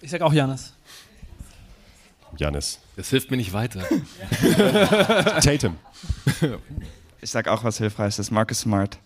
Ich 0.00 0.10
sag 0.10 0.22
auch 0.22 0.32
Janis. 0.32 0.72
Janis. 2.38 2.80
das 2.96 3.10
hilft 3.10 3.30
mir 3.30 3.36
nicht 3.36 3.52
weiter. 3.52 3.80
Tatum. 5.42 5.76
Ich 7.20 7.30
sag 7.30 7.48
auch 7.48 7.62
was 7.64 7.76
Hilfreiches. 7.76 8.30
Marcus 8.30 8.60
Smart. 8.60 8.98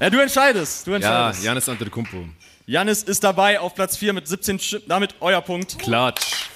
Ja, 0.00 0.10
du 0.10 0.18
entscheidest. 0.18 0.84
Du 0.86 0.90
ja, 0.90 0.96
entscheidest. 0.96 1.44
Janis 1.44 1.68
Antetokounmpo. 1.68 2.24
Janis 2.66 3.04
ist 3.04 3.22
dabei 3.22 3.60
auf 3.60 3.76
Platz 3.76 3.96
4 3.96 4.12
mit 4.12 4.26
17 4.26 4.58
Stimmen. 4.58 4.84
Damit 4.88 5.14
euer 5.20 5.40
Punkt. 5.42 5.78
Klatsch. 5.78 6.48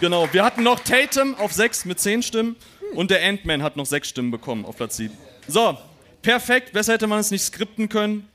Genau. 0.00 0.32
Wir 0.32 0.44
hatten 0.44 0.62
noch 0.62 0.78
Tatum 0.78 1.34
auf 1.36 1.52
6 1.52 1.86
mit 1.86 1.98
10 1.98 2.22
Stimmen. 2.22 2.54
Und 2.94 3.10
der 3.10 3.24
Ant-Man 3.26 3.62
hat 3.62 3.76
noch 3.76 3.86
6 3.86 4.08
Stimmen 4.08 4.30
bekommen 4.30 4.64
auf 4.64 4.76
Platz 4.76 4.98
7. 4.98 5.12
So, 5.48 5.76
perfekt. 6.22 6.72
Besser 6.72 6.92
hätte 6.92 7.08
man 7.08 7.18
es 7.18 7.32
nicht 7.32 7.42
skripten 7.42 7.88
können. 7.88 8.28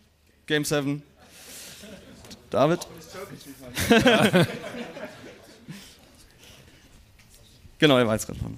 Game 0.50 0.66
7. 0.66 1.02
David? 2.50 2.80
genau, 7.78 8.00
er 8.00 8.08
war 8.08 8.16
jetzt 8.16 8.26
gerade 8.26 8.40
dran. 8.40 8.58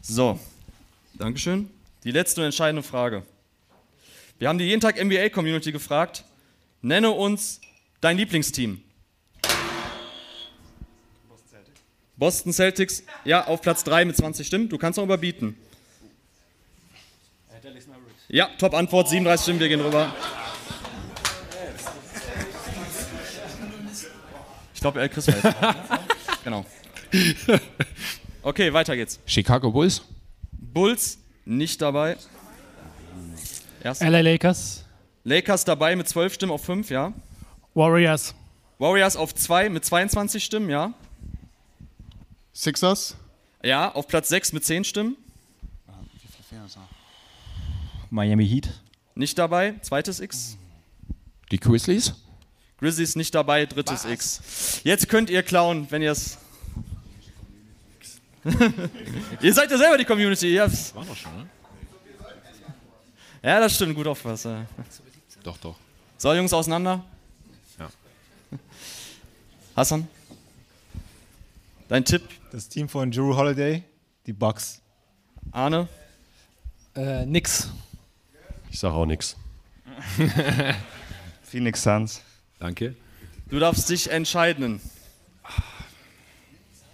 So, 0.00 0.40
Dankeschön. 1.12 1.68
Die 2.04 2.10
letzte 2.10 2.40
und 2.40 2.46
entscheidende 2.46 2.82
Frage. 2.82 3.22
Wir 4.38 4.48
haben 4.48 4.56
die 4.56 4.64
jeden 4.64 4.80
Tag 4.80 4.96
NBA 4.96 5.28
Community 5.28 5.72
gefragt. 5.72 6.24
Nenne 6.80 7.10
uns 7.10 7.60
dein 8.00 8.16
Lieblingsteam. 8.16 8.82
Boston 12.16 12.54
Celtics, 12.54 13.02
ja, 13.26 13.46
auf 13.46 13.60
Platz 13.60 13.84
3 13.84 14.06
mit 14.06 14.16
20 14.16 14.46
Stimmen. 14.46 14.70
Du 14.70 14.78
kannst 14.78 14.96
noch 14.96 15.04
überbieten. 15.04 15.54
Ja, 18.28 18.48
top 18.58 18.72
Antwort, 18.72 19.10
37 19.10 19.42
Stimmen, 19.42 19.60
wir 19.60 19.68
gehen 19.68 19.82
rüber. 19.82 20.14
Ich 24.76 24.80
glaube, 24.82 25.02
äh, 25.02 25.08
Chris 25.08 25.26
weiß. 25.26 25.54
genau. 26.44 26.66
Okay, 28.42 28.70
weiter 28.74 28.94
geht's. 28.94 29.18
Chicago 29.24 29.72
Bulls. 29.72 30.02
Bulls 30.52 31.18
nicht 31.46 31.80
dabei. 31.80 32.18
Erst. 33.82 34.02
LA 34.02 34.20
Lakers. 34.20 34.84
Lakers 35.24 35.64
dabei 35.64 35.96
mit 35.96 36.06
12 36.06 36.34
Stimmen 36.34 36.52
auf 36.52 36.62
5, 36.62 36.90
ja. 36.90 37.14
Warriors. 37.72 38.34
Warriors 38.78 39.16
auf 39.16 39.34
2 39.34 39.70
mit 39.70 39.86
22 39.86 40.44
Stimmen, 40.44 40.68
ja. 40.68 40.92
Sixers. 42.52 43.16
Ja, 43.64 43.90
auf 43.92 44.06
Platz 44.06 44.28
6 44.28 44.52
mit 44.52 44.62
10 44.62 44.84
Stimmen. 44.84 45.16
Miami 48.10 48.46
Heat. 48.46 48.68
Nicht 49.14 49.38
dabei, 49.38 49.76
zweites 49.80 50.20
X. 50.20 50.58
Die 51.50 51.58
Grizzlies. 51.58 52.12
Grizzlies 52.78 53.16
nicht 53.16 53.34
dabei, 53.34 53.64
drittes 53.66 54.04
X. 54.04 54.80
Jetzt 54.84 55.08
könnt 55.08 55.30
ihr 55.30 55.42
klauen, 55.42 55.86
wenn 55.90 56.02
ihr 56.02 56.12
es. 56.12 56.38
ihr 59.40 59.54
seid 59.54 59.70
ja 59.70 59.78
selber 59.78 59.96
die 59.98 60.04
Community. 60.04 60.52
Ihr 60.54 60.62
habt's- 60.62 60.94
War 60.94 61.04
doch 61.04 61.16
schon, 61.16 61.34
ne? 61.36 61.46
Ja, 63.42 63.60
das 63.60 63.74
stimmt, 63.76 63.94
gut 63.94 64.06
aufpassen. 64.06 64.66
Doch, 65.42 65.56
doch. 65.58 65.76
So, 66.18 66.32
Jungs, 66.34 66.52
auseinander. 66.52 67.04
Ja. 67.78 67.88
Hassan? 69.76 70.06
Dein 71.88 72.04
Tipp? 72.04 72.22
Das 72.52 72.68
Team 72.68 72.88
von 72.88 73.10
Drew 73.10 73.34
Holiday, 73.36 73.82
die 74.26 74.32
Bucks. 74.32 74.80
Arne? 75.52 75.88
Äh, 76.94 77.24
nix. 77.26 77.68
Ich 78.70 78.78
sage 78.80 78.94
auch 78.94 79.06
nichts. 79.06 79.36
Phoenix 81.42 81.82
Suns. 81.82 82.20
Danke. 82.58 82.94
Du 83.50 83.58
darfst 83.58 83.88
dich 83.90 84.10
entscheiden. 84.10 84.80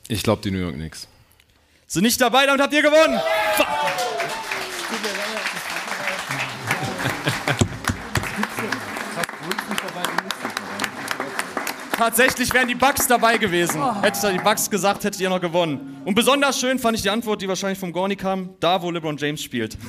Ich 0.08 0.22
glaube 0.22 0.42
die 0.42 0.50
New 0.50 0.58
York 0.58 0.74
Knicks. 0.74 1.08
Sind 1.86 2.02
nicht 2.02 2.20
dabei, 2.20 2.46
damit 2.46 2.60
habt 2.60 2.72
ihr 2.72 2.82
gewonnen. 2.82 3.20
Tatsächlich 11.96 12.52
wären 12.52 12.66
die 12.66 12.74
Bugs 12.74 13.06
dabei 13.06 13.38
gewesen. 13.38 13.80
Hättet 14.02 14.24
ihr 14.24 14.32
die 14.32 14.38
Bugs 14.38 14.68
gesagt, 14.68 15.04
hättet 15.04 15.20
ihr 15.20 15.30
noch 15.30 15.40
gewonnen. 15.40 16.00
Und 16.04 16.14
besonders 16.14 16.58
schön 16.58 16.80
fand 16.80 16.96
ich 16.96 17.02
die 17.02 17.10
Antwort, 17.10 17.40
die 17.40 17.48
wahrscheinlich 17.48 17.78
vom 17.78 17.92
Gorni 17.92 18.16
kam, 18.16 18.50
da 18.58 18.82
wo 18.82 18.90
LeBron 18.90 19.16
James 19.16 19.42
spielt. 19.42 19.78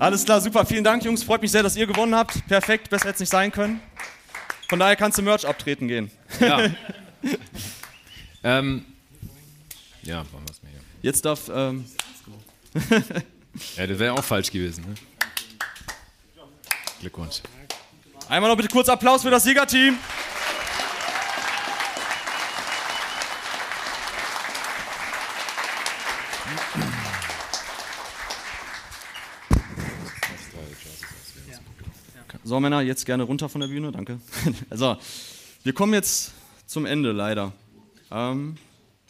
Alles 0.00 0.24
klar, 0.24 0.40
super. 0.40 0.64
Vielen 0.64 0.82
Dank, 0.82 1.04
Jungs. 1.04 1.22
Freut 1.22 1.42
mich 1.42 1.50
sehr, 1.50 1.62
dass 1.62 1.76
ihr 1.76 1.86
gewonnen 1.86 2.14
habt. 2.14 2.46
Perfekt, 2.48 2.88
besser 2.88 3.04
hätte 3.04 3.16
es 3.16 3.20
nicht 3.20 3.30
sein 3.30 3.52
können. 3.52 3.82
Von 4.70 4.78
daher 4.78 4.96
kannst 4.96 5.18
du 5.18 5.22
Merch 5.22 5.46
abtreten 5.46 5.88
gehen. 5.88 6.10
Ja. 6.40 6.70
ähm, 8.42 8.86
ja, 10.02 10.18
machen 10.18 10.44
wir 10.46 10.52
es 10.52 10.62
mir 10.62 10.70
hier. 10.70 10.80
Jetzt 11.02 11.24
darf. 11.24 11.50
Ähm, 11.52 11.84
Ja, 13.76 13.86
das 13.86 13.98
wäre 13.98 14.14
auch 14.14 14.24
falsch 14.24 14.50
gewesen. 14.50 14.84
Ne? 14.88 14.94
Glückwunsch. 17.00 17.40
Einmal 18.28 18.48
noch 18.48 18.56
bitte 18.56 18.68
kurz 18.68 18.88
Applaus 18.88 19.22
für 19.22 19.30
das 19.30 19.42
Siegerteam. 19.42 19.98
So, 32.42 32.58
Männer, 32.58 32.80
jetzt 32.80 33.04
gerne 33.04 33.22
runter 33.24 33.48
von 33.48 33.60
der 33.60 33.68
Bühne, 33.68 33.92
danke. 33.92 34.18
Also, 34.70 34.96
wir 35.62 35.74
kommen 35.74 35.92
jetzt 35.92 36.32
zum 36.66 36.86
Ende, 36.86 37.12
leider. 37.12 37.52
Ähm, 38.10 38.56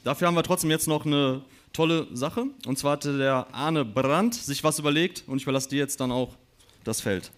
dafür 0.03 0.27
haben 0.27 0.35
wir 0.35 0.43
trotzdem 0.43 0.71
jetzt 0.71 0.89
noch 0.89 1.07
eine 1.07 1.43
tolle 1.73 2.09
Sache. 2.13 2.47
Und 2.67 2.79
zwar 2.79 2.93
hatte 2.93 3.19
der 3.19 3.47
Arne 3.53 3.85
Brandt 3.85 4.35
sich 4.35 4.65
was 4.65 4.79
überlegt 4.81 5.25
und 5.29 5.37
ich 5.37 5.45
überlasse 5.45 5.69
dir 5.69 5.79
jetzt 5.79 6.01
dann 6.01 6.11
auch 6.11 6.35
das 6.83 7.01
Feld. 7.01 7.31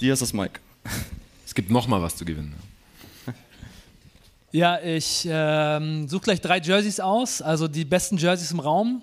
Dir 0.00 0.12
ist 0.12 0.22
das 0.22 0.32
Mike. 0.32 0.60
Es 1.46 1.54
gibt 1.54 1.70
noch 1.70 1.88
mal 1.88 2.02
was 2.02 2.14
zu 2.14 2.26
gewinnen. 2.26 2.54
Ja, 4.52 4.78
ich 4.80 5.26
ähm, 5.28 6.08
suche 6.08 6.24
gleich 6.24 6.40
drei 6.42 6.58
Jerseys 6.58 7.00
aus, 7.00 7.40
also 7.42 7.68
die 7.68 7.86
besten 7.86 8.18
Jerseys 8.18 8.50
im 8.50 8.60
Raum. 8.60 9.02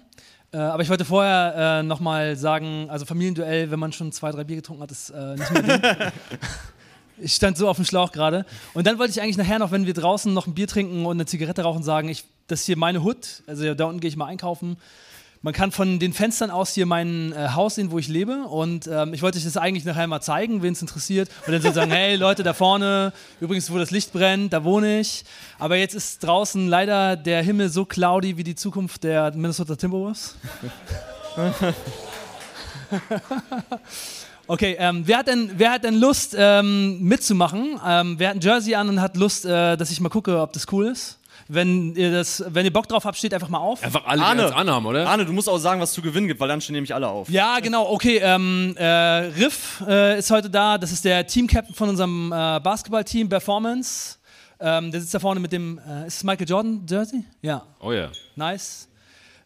Äh, 0.55 0.59
aber 0.59 0.83
ich 0.83 0.89
wollte 0.89 1.03
vorher 1.03 1.79
äh, 1.81 1.83
nochmal 1.83 2.37
sagen, 2.37 2.87
also 2.89 3.03
Familienduell, 3.05 3.71
wenn 3.71 3.79
man 3.79 3.91
schon 3.91 4.13
zwei, 4.13 4.31
drei 4.31 4.45
Bier 4.45 4.55
getrunken 4.55 4.83
hat, 4.83 4.91
ist 4.91 5.09
äh, 5.09 5.35
nicht 5.35 5.51
mehr 5.51 5.61
Ding. 5.61 6.11
Ich 7.17 7.33
stand 7.33 7.57
so 7.57 7.69
auf 7.69 7.77
dem 7.77 7.85
Schlauch 7.85 8.11
gerade. 8.11 8.45
Und 8.73 8.85
dann 8.85 8.99
wollte 8.99 9.11
ich 9.11 9.21
eigentlich 9.21 9.37
nachher 9.37 9.57
noch, 9.57 9.71
wenn 9.71 9.85
wir 9.85 9.93
draußen 9.93 10.33
noch 10.33 10.47
ein 10.47 10.53
Bier 10.53 10.67
trinken 10.67 11.05
und 11.05 11.15
eine 11.15 11.25
Zigarette 11.25 11.61
rauchen, 11.61 11.81
sagen, 11.81 12.09
ich, 12.09 12.25
das 12.47 12.59
ist 12.59 12.65
hier 12.65 12.75
meine 12.75 13.03
Hut. 13.03 13.41
Also 13.47 13.73
da 13.73 13.85
unten 13.85 14.01
gehe 14.01 14.09
ich 14.09 14.17
mal 14.17 14.25
einkaufen. 14.25 14.75
Man 15.45 15.53
kann 15.53 15.71
von 15.71 15.99
den 15.99 16.11
Fenstern 16.11 16.49
aus 16.49 16.73
hier 16.73 16.87
mein 16.87 17.31
äh, 17.31 17.49
Haus 17.49 17.75
sehen, 17.75 17.91
wo 17.91 17.99
ich 17.99 18.07
lebe. 18.07 18.45
Und 18.47 18.87
ähm, 18.87 19.13
ich 19.13 19.21
wollte 19.21 19.37
euch 19.37 19.43
das 19.43 19.57
eigentlich 19.57 19.85
nachher 19.85 20.07
mal 20.07 20.19
zeigen, 20.19 20.63
wen 20.63 20.73
es 20.73 20.81
interessiert. 20.81 21.29
Und 21.45 21.53
dann 21.53 21.61
so 21.61 21.71
sagen, 21.71 21.91
hey 21.91 22.15
Leute, 22.15 22.41
da 22.41 22.55
vorne, 22.55 23.13
übrigens, 23.39 23.71
wo 23.71 23.77
das 23.77 23.91
Licht 23.91 24.11
brennt, 24.11 24.53
da 24.53 24.63
wohne 24.63 25.01
ich. 25.01 25.23
Aber 25.59 25.75
jetzt 25.75 25.93
ist 25.93 26.23
draußen 26.23 26.67
leider 26.67 27.15
der 27.15 27.43
Himmel 27.43 27.69
so 27.69 27.85
cloudy 27.85 28.37
wie 28.37 28.43
die 28.43 28.55
Zukunft 28.55 29.03
der 29.03 29.33
Minnesota 29.35 29.75
Timberwolves. 29.75 30.35
Okay, 34.47 34.75
ähm, 34.77 35.01
wer, 35.07 35.17
hat 35.17 35.27
denn, 35.27 35.49
wer 35.57 35.71
hat 35.71 35.83
denn 35.83 35.95
Lust 35.95 36.35
ähm, 36.37 37.01
mitzumachen? 37.01 37.79
Ähm, 37.83 38.19
wer 38.19 38.29
hat 38.29 38.35
ein 38.35 38.41
Jersey 38.41 38.75
an 38.75 38.89
und 38.89 39.01
hat 39.01 39.17
Lust, 39.17 39.43
äh, 39.43 39.75
dass 39.75 39.89
ich 39.89 39.99
mal 39.99 40.09
gucke, 40.09 40.39
ob 40.39 40.53
das 40.53 40.71
cool 40.71 40.85
ist? 40.85 41.17
Wenn 41.47 41.95
ihr, 41.95 42.11
das, 42.11 42.43
wenn 42.47 42.65
ihr 42.65 42.73
Bock 42.73 42.87
drauf 42.87 43.05
habt, 43.05 43.17
steht 43.17 43.33
einfach 43.33 43.49
mal 43.49 43.59
auf. 43.59 43.83
Einfach 43.83 44.05
alle, 44.05 44.23
die 44.31 44.37
das 44.37 44.51
anhaben, 44.51 44.85
oder? 44.87 45.07
Arne, 45.07 45.25
du 45.25 45.33
musst 45.33 45.47
auch 45.47 45.59
sagen, 45.59 45.79
was 45.79 45.93
zu 45.93 46.01
gewinnen 46.01 46.27
gibt, 46.27 46.39
weil 46.39 46.47
dann 46.47 46.59
stehen 46.59 46.73
nämlich 46.73 46.93
alle 46.93 47.07
auf. 47.07 47.29
Ja, 47.29 47.59
genau, 47.59 47.87
okay. 47.91 48.17
Ähm, 48.17 48.75
äh, 48.77 48.85
Riff 48.85 49.83
äh, 49.87 50.17
ist 50.17 50.31
heute 50.31 50.49
da. 50.49 50.79
Das 50.79 50.91
ist 50.91 51.05
der 51.05 51.27
Team-Captain 51.27 51.75
von 51.75 51.89
unserem 51.89 52.31
äh, 52.31 52.59
Basketball-Team 52.59 53.29
Performance. 53.29 54.17
Ähm, 54.59 54.89
der 54.89 55.01
sitzt 55.01 55.13
da 55.13 55.19
vorne 55.19 55.39
mit 55.39 55.51
dem. 55.51 55.79
Äh, 55.87 56.07
ist 56.07 56.17
es 56.17 56.23
Michael 56.23 56.49
Jordan 56.49 56.85
Jersey? 56.89 57.23
Ja. 57.41 57.63
Oh 57.79 57.91
ja. 57.91 58.09
Nice. 58.35 58.87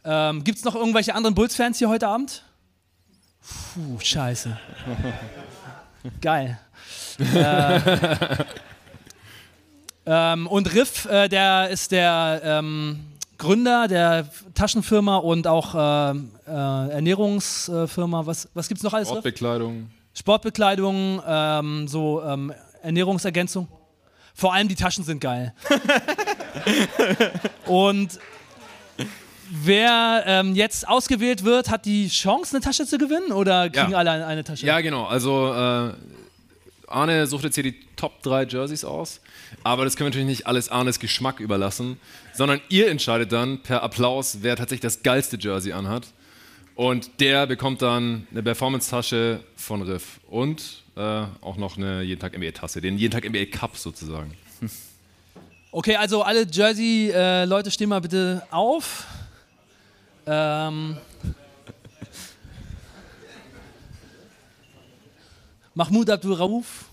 Ähm, 0.05 0.43
Gibt 0.45 0.59
es 0.59 0.63
noch 0.63 0.75
irgendwelche 0.75 1.13
anderen 1.13 1.35
Bulls-Fans 1.35 1.79
hier 1.79 1.89
heute 1.89 2.07
Abend? 2.07 2.45
Puh, 3.73 3.99
scheiße. 3.99 4.57
Geil. 6.21 6.59
äh, 7.19 7.79
ähm, 10.11 10.47
und 10.47 10.73
Riff, 10.73 11.05
äh, 11.05 11.27
der 11.29 11.69
ist 11.69 11.91
der 11.91 12.41
ähm, 12.43 12.99
Gründer 13.37 13.87
der 13.87 14.27
Taschenfirma 14.55 15.17
und 15.17 15.45
auch 15.47 15.75
ähm, 15.77 16.31
äh, 16.47 16.51
Ernährungsfirma. 16.51 18.25
Was, 18.25 18.49
was 18.53 18.67
gibt 18.67 18.79
es 18.79 18.83
noch 18.83 18.93
alles? 18.93 19.07
Sportbekleidung. 19.07 19.89
Sportbekleidung, 20.15 21.21
ähm, 21.25 21.87
so 21.87 22.23
ähm, 22.23 22.51
Ernährungsergänzung. 22.81 23.67
Vor 24.33 24.53
allem 24.53 24.67
die 24.67 24.75
Taschen 24.75 25.03
sind 25.03 25.19
geil. 25.21 25.53
Und 27.65 28.19
wer 29.49 30.23
ähm, 30.25 30.55
jetzt 30.55 30.87
ausgewählt 30.87 31.43
wird, 31.43 31.69
hat 31.69 31.85
die 31.85 32.07
Chance, 32.09 32.55
eine 32.55 32.63
Tasche 32.63 32.85
zu 32.85 32.97
gewinnen 32.97 33.31
oder 33.31 33.69
kriegen 33.69 33.91
Ja. 33.91 33.97
alle 33.97 34.11
eine, 34.11 34.25
eine 34.25 34.43
Tasche? 34.43 34.65
Ja, 34.65 34.79
genau. 34.81 35.05
Also 35.05 35.53
äh, 35.53 35.91
Arne 36.91 37.27
sucht 37.27 37.43
jetzt 37.43 37.55
hier 37.55 37.63
die 37.63 37.79
Top 37.95 38.21
3 38.23 38.43
Jerseys 38.45 38.83
aus. 38.83 39.21
Aber 39.63 39.85
das 39.85 39.95
können 39.95 40.07
wir 40.07 40.09
natürlich 40.11 40.37
nicht 40.37 40.47
alles 40.47 40.69
Arnes 40.69 40.99
Geschmack 40.99 41.39
überlassen, 41.39 41.99
sondern 42.33 42.61
ihr 42.69 42.89
entscheidet 42.89 43.31
dann 43.31 43.61
per 43.61 43.83
Applaus, 43.83 44.39
wer 44.41 44.55
tatsächlich 44.55 44.81
das 44.81 45.03
geilste 45.03 45.37
Jersey 45.39 45.71
anhat. 45.71 46.07
Und 46.75 47.19
der 47.19 47.45
bekommt 47.45 47.81
dann 47.81 48.25
eine 48.31 48.41
Performance-Tasche 48.41 49.41
von 49.55 49.81
Riff 49.81 50.21
und 50.27 50.83
äh, 50.95 51.23
auch 51.41 51.57
noch 51.57 51.77
eine 51.77 52.03
jeden 52.03 52.21
Tag 52.21 52.37
NBA-Tasse, 52.37 52.79
den 52.79 52.97
jeden 52.97 53.11
Tag 53.11 53.29
NBA 53.29 53.45
Cup 53.45 53.77
sozusagen. 53.77 54.33
Okay, 55.71 55.95
also 55.97 56.23
alle 56.23 56.47
Jersey-Leute 56.51 57.69
stehen 57.69 57.89
mal 57.89 58.01
bitte 58.01 58.41
auf. 58.49 59.05
Ähm, 60.25 60.97
Mahmoud 65.79 66.09
Abdul 66.09 66.33
Rauf, 66.33 66.89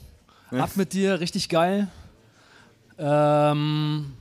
ab 0.53 0.77
mit 0.77 0.93
dir, 0.93 1.19
richtig 1.19 1.49
geil. 1.49 1.89
Ähm, 2.97 4.13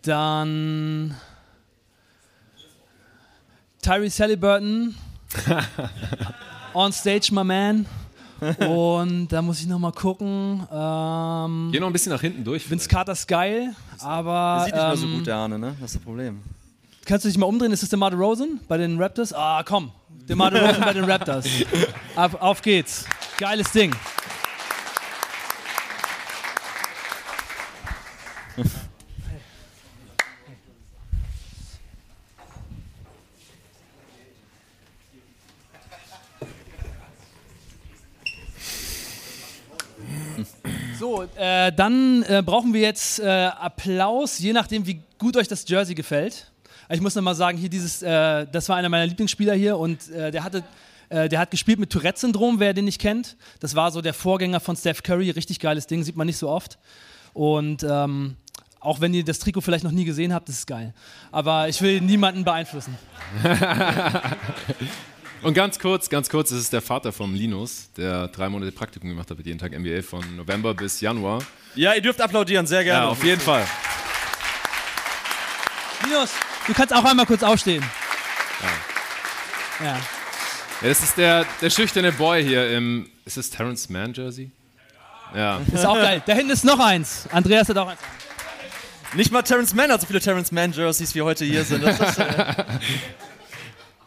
dann 0.00 1.14
Tyrese 3.82 4.22
Halliburton. 4.22 4.94
On 6.72 6.90
Stage, 6.90 7.34
my 7.34 7.44
man. 7.44 7.84
Und 8.66 9.28
da 9.28 9.42
muss 9.42 9.60
ich 9.60 9.66
noch 9.66 9.78
mal 9.78 9.92
gucken. 9.92 10.66
Ähm, 10.72 11.68
Geh 11.70 11.78
noch 11.78 11.88
ein 11.88 11.92
bisschen 11.92 12.12
nach 12.12 12.22
hinten 12.22 12.44
durch. 12.44 12.70
Vince 12.70 12.88
Carter 12.88 13.12
ist 13.12 13.28
geil, 13.28 13.74
aber. 13.98 14.54
Der 14.56 14.64
sieht 14.64 14.74
nicht 14.74 14.84
mehr 14.86 14.96
so 14.96 15.06
ähm, 15.06 15.14
gut, 15.18 15.26
der 15.26 15.36
Arne, 15.36 15.58
ne? 15.58 15.76
Das 15.78 15.90
ist 15.90 15.96
das 15.96 16.02
Problem. 16.02 16.40
Kannst 17.04 17.26
du 17.26 17.28
dich 17.28 17.36
mal 17.36 17.44
umdrehen? 17.44 17.72
Ist 17.72 17.82
das 17.82 17.90
DeMar 17.90 18.10
DeRozan 18.10 18.58
bei 18.68 18.78
den 18.78 18.98
Raptors? 18.98 19.34
Ah, 19.34 19.62
komm. 19.62 19.92
DeMar 20.30 20.50
DeRozan 20.50 20.80
bei 20.80 20.94
den 20.94 21.04
Raptors. 21.04 21.44
Auf, 22.16 22.40
auf 22.40 22.62
geht's. 22.62 23.04
Geiles 23.38 23.72
Ding. 23.72 23.92
So, 40.98 41.24
äh, 41.36 41.72
dann 41.72 42.22
äh, 42.28 42.42
brauchen 42.46 42.72
wir 42.72 42.80
jetzt 42.80 43.18
äh, 43.18 43.26
Applaus, 43.26 44.38
je 44.38 44.52
nachdem, 44.52 44.86
wie 44.86 45.02
gut 45.18 45.36
euch 45.36 45.48
das 45.48 45.68
Jersey 45.68 45.96
gefällt. 45.96 46.52
Ich 46.88 47.00
muss 47.00 47.16
nochmal 47.16 47.34
sagen, 47.34 47.58
hier 47.58 47.68
dieses, 47.68 48.02
äh, 48.02 48.46
das 48.52 48.68
war 48.68 48.76
einer 48.76 48.88
meiner 48.88 49.06
Lieblingsspieler 49.06 49.54
hier 49.54 49.78
und 49.78 50.08
äh, 50.10 50.30
der 50.30 50.44
hatte, 50.44 50.62
äh, 51.12 51.28
der 51.28 51.38
hat 51.38 51.50
gespielt 51.50 51.78
mit 51.78 51.90
Tourette-Syndrom, 51.90 52.58
wer 52.58 52.72
den 52.72 52.86
nicht 52.86 53.00
kennt. 53.00 53.36
Das 53.60 53.76
war 53.76 53.90
so 53.92 54.00
der 54.00 54.14
Vorgänger 54.14 54.60
von 54.60 54.76
Steph 54.76 55.02
Curry, 55.02 55.30
richtig 55.30 55.60
geiles 55.60 55.86
Ding, 55.86 56.02
sieht 56.02 56.16
man 56.16 56.26
nicht 56.26 56.38
so 56.38 56.48
oft. 56.48 56.78
Und 57.34 57.84
ähm, 57.88 58.36
auch 58.80 59.00
wenn 59.00 59.12
ihr 59.12 59.22
das 59.22 59.38
Trikot 59.38 59.60
vielleicht 59.60 59.84
noch 59.84 59.92
nie 59.92 60.04
gesehen 60.04 60.32
habt, 60.32 60.48
das 60.48 60.56
ist 60.60 60.66
geil. 60.66 60.94
Aber 61.30 61.68
ich 61.68 61.82
will 61.82 62.00
niemanden 62.00 62.44
beeinflussen. 62.44 62.96
Und 65.42 65.54
ganz 65.54 65.78
kurz, 65.78 66.08
ganz 66.08 66.30
kurz, 66.30 66.50
es 66.52 66.60
ist 66.60 66.72
der 66.72 66.80
Vater 66.82 67.12
vom 67.12 67.34
Linus, 67.34 67.90
der 67.96 68.28
drei 68.28 68.48
Monate 68.48 68.70
Praktikum 68.72 69.10
gemacht 69.10 69.28
hat 69.28 69.36
mit 69.36 69.46
jeden 69.46 69.58
Tag 69.58 69.78
NBA 69.78 70.02
von 70.02 70.24
November 70.36 70.72
bis 70.72 71.00
Januar. 71.00 71.42
Ja, 71.74 71.94
ihr 71.94 72.00
dürft 72.00 72.20
applaudieren, 72.20 72.66
sehr 72.66 72.84
gerne. 72.84 73.06
Ja, 73.06 73.10
auf 73.10 73.24
jeden 73.24 73.40
Fall. 73.40 73.66
Linus, 76.04 76.30
du 76.66 76.72
kannst 76.72 76.94
auch 76.94 77.04
einmal 77.04 77.26
kurz 77.26 77.42
aufstehen. 77.42 77.84
Ja. 79.80 79.86
Ja, 79.86 80.00
das 80.82 81.02
ist 81.02 81.16
der, 81.16 81.46
der 81.60 81.70
schüchterne 81.70 82.12
Boy 82.12 82.42
hier 82.44 82.70
im. 82.76 83.08
Ist 83.24 83.36
das 83.36 83.50
Terrence 83.50 83.88
Mann 83.88 84.12
Jersey? 84.12 84.50
Ja. 85.34 85.60
Ist 85.72 85.86
auch 85.86 85.94
geil. 85.94 86.22
Da 86.26 86.34
hinten 86.34 86.50
ist 86.50 86.64
noch 86.64 86.78
eins. 86.78 87.26
Andreas 87.30 87.68
hat 87.68 87.76
auch 87.78 87.88
eins. 87.88 88.00
Nicht 89.14 89.30
mal 89.30 89.42
Terrence 89.42 89.74
Mann 89.74 89.90
hat 89.92 90.00
so 90.00 90.06
viele 90.06 90.20
Terrence 90.20 90.52
Mann 90.52 90.72
Jerseys 90.72 91.14
wie 91.14 91.22
heute 91.22 91.44
hier 91.44 91.64
sind. 91.64 91.84
Das 91.84 92.00
ist, 92.00 92.18
äh, 92.18 92.54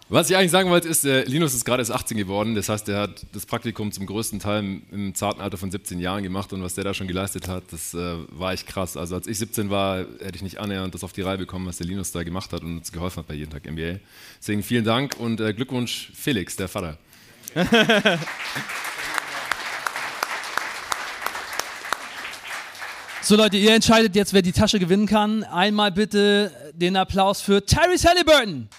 Was 0.08 0.30
ich 0.30 0.38
eigentlich 0.38 0.52
sagen 0.52 0.70
wollte, 0.70 0.88
ist, 0.88 1.04
äh, 1.04 1.24
Linus 1.24 1.56
ist 1.56 1.66
gerade 1.66 1.82
erst 1.82 1.92
18 1.92 2.16
geworden. 2.16 2.54
Das 2.54 2.70
heißt, 2.70 2.88
er 2.90 3.02
hat 3.02 3.26
das 3.34 3.48
Praktikum 3.48 3.92
zum 3.92 4.06
größten 4.06 4.40
Teil 4.40 4.60
im, 4.60 4.84
im 4.92 5.16
zarten 5.16 5.42
Alter 5.42 5.58
von 5.58 5.72
17 5.72 6.00
Jahren 6.00 6.22
gemacht. 6.22 6.54
Und 6.54 6.62
was 6.62 6.76
der 6.76 6.84
da 6.84 6.94
schon 6.94 7.08
geleistet 7.08 7.48
hat, 7.48 7.64
das 7.72 7.96
äh, 7.96 8.18
war 8.30 8.54
echt 8.54 8.68
krass. 8.68 8.98
Also 8.98 9.16
als 9.16 9.26
ich 9.26 9.40
17 9.40 9.72
war, 9.72 10.06
hätte 10.20 10.36
ich 10.36 10.44
nicht 10.44 10.60
annähernd 10.60 10.94
das 10.94 11.04
auf 11.04 11.12
die 11.12 11.22
Reihe 11.22 11.40
bekommen, 11.40 11.66
was 11.66 11.78
der 11.78 11.88
Linus 11.88 12.12
da 12.12 12.22
gemacht 12.22 12.54
hat 12.54 12.62
und 12.62 12.78
uns 12.78 12.92
geholfen 12.92 13.18
hat 13.18 13.28
bei 13.28 13.34
jeden 13.34 13.52
Tag 13.52 13.66
NBA. 13.66 14.00
Deswegen 14.40 14.62
vielen 14.62 14.86
Dank 14.86 15.16
und 15.20 15.42
äh, 15.42 15.54
Glückwunsch 15.54 16.12
Felix, 16.14 16.56
der 16.56 16.68
Vater. 16.68 16.98
So 23.22 23.36
Leute, 23.36 23.58
ihr 23.58 23.74
entscheidet 23.74 24.16
jetzt, 24.16 24.34
wer 24.34 24.44
die 24.44 24.52
Tasche 24.52 24.78
gewinnen 24.78 25.08
kann. 25.08 25.44
Einmal 25.44 25.92
bitte 25.92 26.52
den 26.76 26.96
Applaus 26.96 27.42
für 27.42 27.66
Tyrese 27.66 28.08
Halliburton. 28.08 28.70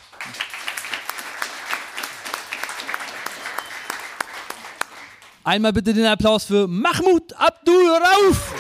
Einmal 5.47 5.72
bitte 5.72 5.94
den 5.94 6.07
Applaus 6.07 6.42
für 6.42 6.66
Mahmoud 6.66 7.32
Abdul 7.34 7.88
Rauf. 7.88 8.53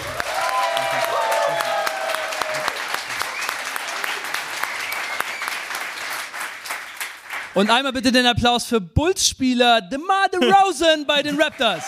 Und 7.54 7.70
einmal 7.70 7.92
bitte 7.92 8.12
den 8.12 8.24
Applaus 8.24 8.66
für 8.66 8.80
Bulls-Spieler 8.80 9.80
DeMar 9.80 10.28
DeRozan 10.28 11.04
bei 11.04 11.24
den 11.24 11.42
Raptors. 11.42 11.82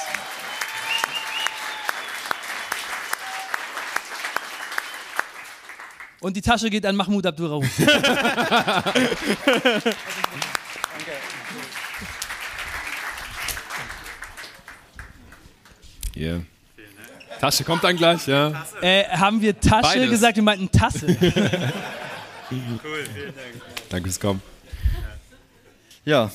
Und 6.19 6.37
die 6.37 6.43
Tasche 6.43 6.71
geht 6.71 6.85
an 6.85 6.97
Mahmoud 6.97 7.25
Abdul 7.25 7.63
Hier. 16.19 16.45
Tasche 17.41 17.63
kommt 17.63 17.85
dann 17.85 17.97
gleich, 17.97 18.27
ja. 18.27 18.67
Äh, 18.81 19.05
haben 19.05 19.41
wir 19.41 19.59
Tasche 19.61 19.99
Beides. 19.99 20.11
gesagt? 20.11 20.35
Wir 20.35 20.43
meinten 20.43 20.69
Tasse. 20.69 21.07
cool, 21.17 21.17
vielen 22.51 23.35
Dank. 23.37 23.63
Danke 23.89 24.09
fürs 24.09 24.19
Kommen. 24.19 24.43
Ja, 26.05 26.33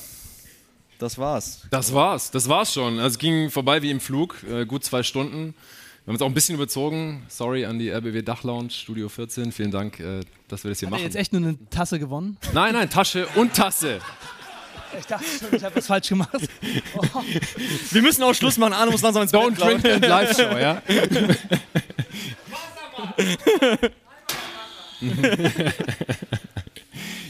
das 0.98 1.18
war's. 1.18 1.66
Das 1.70 1.92
war's, 1.92 2.30
das 2.30 2.48
war's 2.48 2.72
schon. 2.72 2.94
Also 2.98 3.08
es 3.08 3.18
ging 3.18 3.50
vorbei 3.50 3.82
wie 3.82 3.90
im 3.90 4.00
Flug, 4.00 4.42
äh, 4.50 4.64
gut 4.64 4.84
zwei 4.84 5.02
Stunden. 5.02 5.52
Wir 6.04 6.06
haben 6.06 6.14
uns 6.14 6.22
auch 6.22 6.28
ein 6.28 6.34
bisschen 6.34 6.54
überzogen. 6.54 7.22
Sorry 7.28 7.66
an 7.66 7.78
die 7.78 7.90
RBW 7.90 8.22
Dachlounge, 8.22 8.70
Studio 8.70 9.10
14. 9.10 9.52
Vielen 9.52 9.70
Dank, 9.70 10.00
äh, 10.00 10.20
dass 10.48 10.64
wir 10.64 10.70
das 10.70 10.78
hier 10.80 10.86
Hat 10.86 10.92
machen. 10.92 11.02
jetzt 11.02 11.16
echt 11.16 11.34
nur 11.34 11.42
eine 11.42 11.58
Tasse 11.68 11.98
gewonnen? 11.98 12.38
Nein, 12.54 12.72
nein, 12.72 12.88
Tasche 12.88 13.26
und 13.34 13.52
Tasse. 13.52 14.00
Ich 14.98 15.06
dachte 15.06 15.24
schon, 15.38 15.56
ich 15.56 15.64
habe 15.64 15.76
was 15.76 15.86
falsch 15.86 16.08
gemacht. 16.08 16.30
Oh. 16.96 17.02
Wir 17.90 18.02
müssen 18.02 18.22
auch 18.22 18.34
Schluss 18.34 18.56
machen. 18.58 18.72
Arne 18.72 18.90
muss 18.90 19.02
langsam 19.02 19.22
ins 19.22 19.32
Don't 19.32 19.56
Bett, 19.56 19.58
ich. 19.58 19.82
drink 19.82 19.94
and 19.94 20.06
live 20.06 20.36
show, 20.36 20.58
ja? 20.58 20.82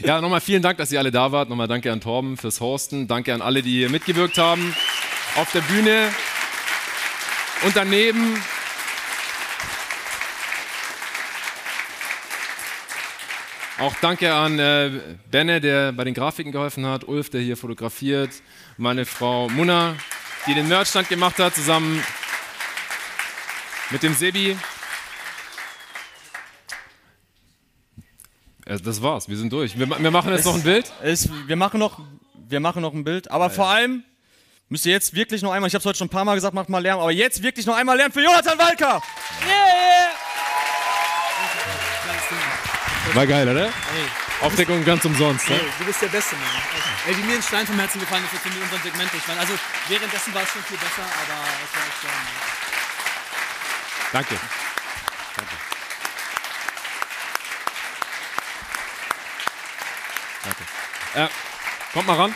Ja, 0.03 0.21
nochmal 0.21 0.41
vielen 0.41 0.61
Dank, 0.61 0.77
dass 0.77 0.91
ihr 0.91 0.99
alle 0.99 1.09
da 1.09 1.31
wart. 1.31 1.49
Nochmal 1.49 1.67
danke 1.67 1.91
an 1.91 1.99
Torben 1.99 2.37
fürs 2.37 2.61
Hosten. 2.61 3.07
Danke 3.07 3.33
an 3.33 3.41
alle, 3.41 3.63
die 3.63 3.71
hier 3.71 3.89
mitgewirkt 3.89 4.37
haben. 4.37 4.75
Auf 5.35 5.51
der 5.51 5.61
Bühne 5.61 6.09
und 7.65 7.75
daneben. 7.75 8.39
Auch 13.77 13.93
danke 14.01 14.33
an 14.33 14.57
äh, 14.57 14.89
Benne, 15.29 15.59
der 15.59 15.91
bei 15.91 16.05
den 16.05 16.13
Grafiken 16.13 16.53
geholfen 16.53 16.85
hat, 16.85 17.05
Ulf, 17.07 17.29
der 17.29 17.41
hier 17.41 17.57
fotografiert, 17.57 18.29
meine 18.77 19.05
Frau 19.05 19.49
Munna, 19.49 19.95
die 20.47 20.53
den 20.53 20.69
Merchstand 20.69 21.09
gemacht 21.09 21.37
hat, 21.39 21.55
zusammen 21.55 22.01
mit 23.89 24.01
dem 24.01 24.13
Sebi. 24.13 24.55
Äh, 28.65 28.77
Das 28.79 29.01
war's, 29.01 29.27
wir 29.27 29.35
sind 29.35 29.51
durch. 29.51 29.77
Wir, 29.77 29.89
wir 29.89 30.11
machen 30.11 30.31
jetzt 30.31 30.45
noch 30.45 30.55
ein 30.55 30.63
Bild. 30.63 30.89
Es, 31.03 31.29
wir, 31.47 31.57
machen 31.57 31.79
noch, 31.79 31.99
wir 32.47 32.61
machen 32.61 32.81
noch 32.81 32.93
ein 32.93 33.03
Bild, 33.03 33.29
aber 33.29 33.49
vor 33.49 33.67
allem 33.67 34.05
müsst 34.69 34.85
ihr 34.85 34.93
jetzt 34.93 35.13
wirklich 35.13 35.41
noch 35.41 35.51
einmal, 35.51 35.67
ich 35.67 35.73
habe 35.73 35.81
es 35.81 35.85
heute 35.85 35.97
schon 35.97 36.07
ein 36.07 36.11
paar 36.11 36.23
Mal 36.23 36.35
gesagt, 36.35 36.53
macht 36.53 36.69
mal 36.69 36.79
Lärm, 36.79 36.99
aber 37.01 37.11
jetzt 37.11 37.43
wirklich 37.43 37.65
noch 37.65 37.75
einmal 37.75 37.97
Lärm 37.97 38.13
für 38.13 38.23
Jonathan 38.23 38.57
Walker! 38.57 39.01
War 43.15 43.25
geil, 43.25 43.47
oder? 43.47 43.71
Aufdeckung 44.41 44.83
ganz 44.83 45.05
umsonst. 45.05 45.49
Ne? 45.49 45.57
du 45.79 45.85
bist 45.85 46.01
der 46.01 46.07
Beste, 46.07 46.35
Mann. 46.35 46.49
Ey, 47.07 47.17
wie 47.17 47.21
mir 47.23 47.35
ein 47.35 47.41
Stein 47.41 47.65
vom 47.65 47.79
Herzen 47.79 48.01
gefallen 48.01 48.25
ist, 48.25 48.33
jetzt 48.33 48.45
in 48.45 48.61
unserem 48.61 48.81
Segment. 48.81 49.09
Ich 49.13 49.25
meine, 49.25 49.39
also 49.39 49.53
währenddessen 49.87 50.33
war 50.33 50.43
es 50.43 50.49
schon 50.49 50.61
viel 50.63 50.77
besser, 50.77 51.01
aber 51.01 51.43
es 51.63 51.75
war 51.77 51.87
echt 51.87 52.01
geil. 52.03 52.11
Danke. 54.11 54.35
Danke. 55.37 55.55
Danke. 60.43 60.63
Äh, 61.15 61.29
kommt 61.93 62.07
mal 62.07 62.17
ran. 62.17 62.35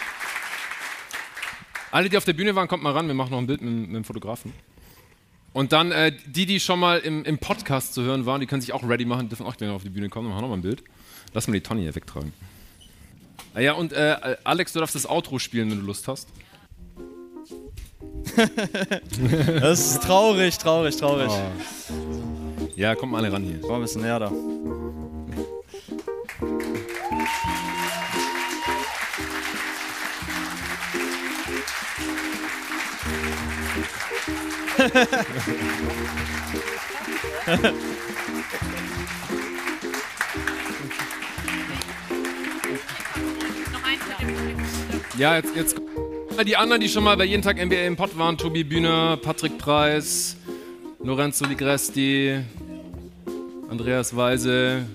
Alle, 1.92 2.08
die 2.08 2.18
auf 2.18 2.24
der 2.24 2.34
Bühne 2.34 2.56
waren, 2.56 2.70
kommt 2.70 2.84
mal 2.84 2.94
ran. 2.94 3.06
Wir 3.08 3.16
machen 3.16 3.32
noch 3.32 3.40
ein 3.40 3.48
Bild 3.48 3.62
mit, 3.62 3.74
mit 3.74 3.96
dem 3.96 4.06
Fotografen. 4.06 4.54
Und 5.54 5.72
dann 5.74 5.92
äh, 5.92 6.12
die, 6.26 6.46
die 6.46 6.60
schon 6.60 6.80
mal 6.80 7.00
im, 7.00 7.26
im 7.26 7.38
Podcast 7.38 7.94
zu 7.94 8.04
hören 8.04 8.26
waren, 8.26 8.40
die 8.40 8.48
können 8.48 8.62
sich 8.62 8.74
auch 8.74 8.88
ready 8.88 9.06
machen, 9.06 9.30
dürfen 9.30 9.46
auch 9.46 9.58
gerne 9.58 9.74
auf 9.74 9.84
die 9.84 9.90
Bühne 9.90 10.10
kommen. 10.10 10.28
Dann 10.28 10.36
machen 10.36 10.44
wir 10.44 10.48
noch 10.48 10.50
mal 10.50 10.58
ein 10.58 10.62
Bild. 10.62 10.84
Lass 11.34 11.48
mal 11.48 11.54
die 11.54 11.62
Tonne 11.62 11.82
hier 11.82 11.96
wegtragen. 11.96 12.34
Ah 13.54 13.60
ja, 13.62 13.74
und 13.74 13.94
äh, 13.94 14.38
Alex, 14.44 14.74
du 14.74 14.80
darfst 14.80 14.96
das 14.96 15.10
Outro 15.10 15.40
spielen, 15.40 15.72
wenn 15.72 15.80
du 15.80 15.86
Lust 15.86 16.08
hast. 16.08 16.28
Das 19.60 19.80
ist 19.80 20.04
traurig, 20.04 20.58
traurig, 20.58 20.96
traurig. 20.96 21.30
Oh. 21.30 22.70
Ja, 22.76 22.96
kommt 22.96 23.12
mal 23.12 23.20
alle 23.20 23.34
ran 23.34 23.44
hier. 23.44 23.60
Komm 23.62 23.76
ein 23.76 23.82
bisschen 23.82 24.02
näher 24.02 24.20
da. 24.20 24.32
Ja, 45.18 45.36
jetzt, 45.36 45.56
jetzt 45.56 45.76
die 46.46 46.56
anderen, 46.56 46.80
die 46.80 46.88
schon 46.88 47.04
mal 47.04 47.18
bei 47.18 47.26
jeden 47.26 47.44
Tag 47.44 47.58
NBA 47.64 47.86
im 47.86 47.98
Pod 47.98 48.18
waren. 48.18 48.38
Tobi 48.38 48.64
Bühner, 48.64 49.18
Patrick 49.18 49.58
Preis, 49.58 50.38
Lorenzo 51.04 51.46
Ligresti, 51.46 52.40
Andreas 53.70 54.16
Weise. 54.16 54.86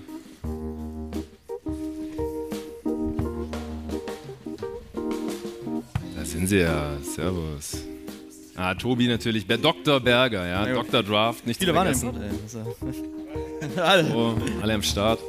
Da 6.15 6.25
sind 6.25 6.47
sie 6.47 6.57
ja. 6.57 6.97
Servus. 7.03 7.94
Ah, 8.57 8.73
Tobi 8.75 9.07
natürlich. 9.07 9.45
Dr. 9.47 9.99
Berger, 9.99 10.47
ja. 10.47 10.67
Ja. 10.67 10.73
Dr. 10.75 11.03
Draft, 11.03 11.45
nicht 11.45 11.59
Viele 11.59 11.75
waren 11.75 11.87
im 11.87 11.95
vergessen. 11.95 12.71
Pod, 12.79 12.93
ey. 12.93 13.75
Ja- 13.75 13.83
Alle. 13.83 14.15
Oh, 14.15 14.35
alle 14.61 14.73
am 14.73 14.83
Start. 14.83 15.19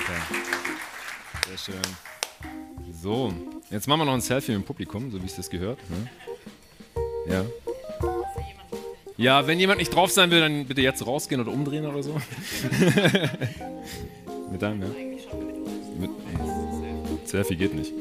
Okay. 0.00 0.20
Sehr 1.48 1.58
schön. 1.58 1.82
So, 3.02 3.32
jetzt 3.70 3.86
machen 3.86 4.00
wir 4.00 4.04
noch 4.06 4.14
ein 4.14 4.20
Selfie 4.20 4.52
mit 4.52 4.62
dem 4.62 4.66
Publikum, 4.66 5.10
so 5.10 5.20
wie 5.20 5.26
es 5.26 5.36
das 5.36 5.50
gehört. 5.50 5.78
Ne? 5.90 6.10
Ja. 7.28 7.44
Ja, 9.16 9.46
wenn 9.46 9.60
jemand 9.60 9.78
nicht 9.78 9.94
drauf 9.94 10.10
sein 10.10 10.30
will, 10.30 10.40
dann 10.40 10.66
bitte 10.66 10.80
jetzt 10.80 11.06
rausgehen 11.06 11.40
oder 11.40 11.52
umdrehen 11.52 11.86
oder 11.86 12.02
so. 12.02 12.14
mit 14.50 14.60
deinem, 14.60 14.82
ja? 14.82 14.88
Mit, 16.00 16.10
Selfie 17.24 17.56
geht 17.56 17.74
nicht. 17.74 17.92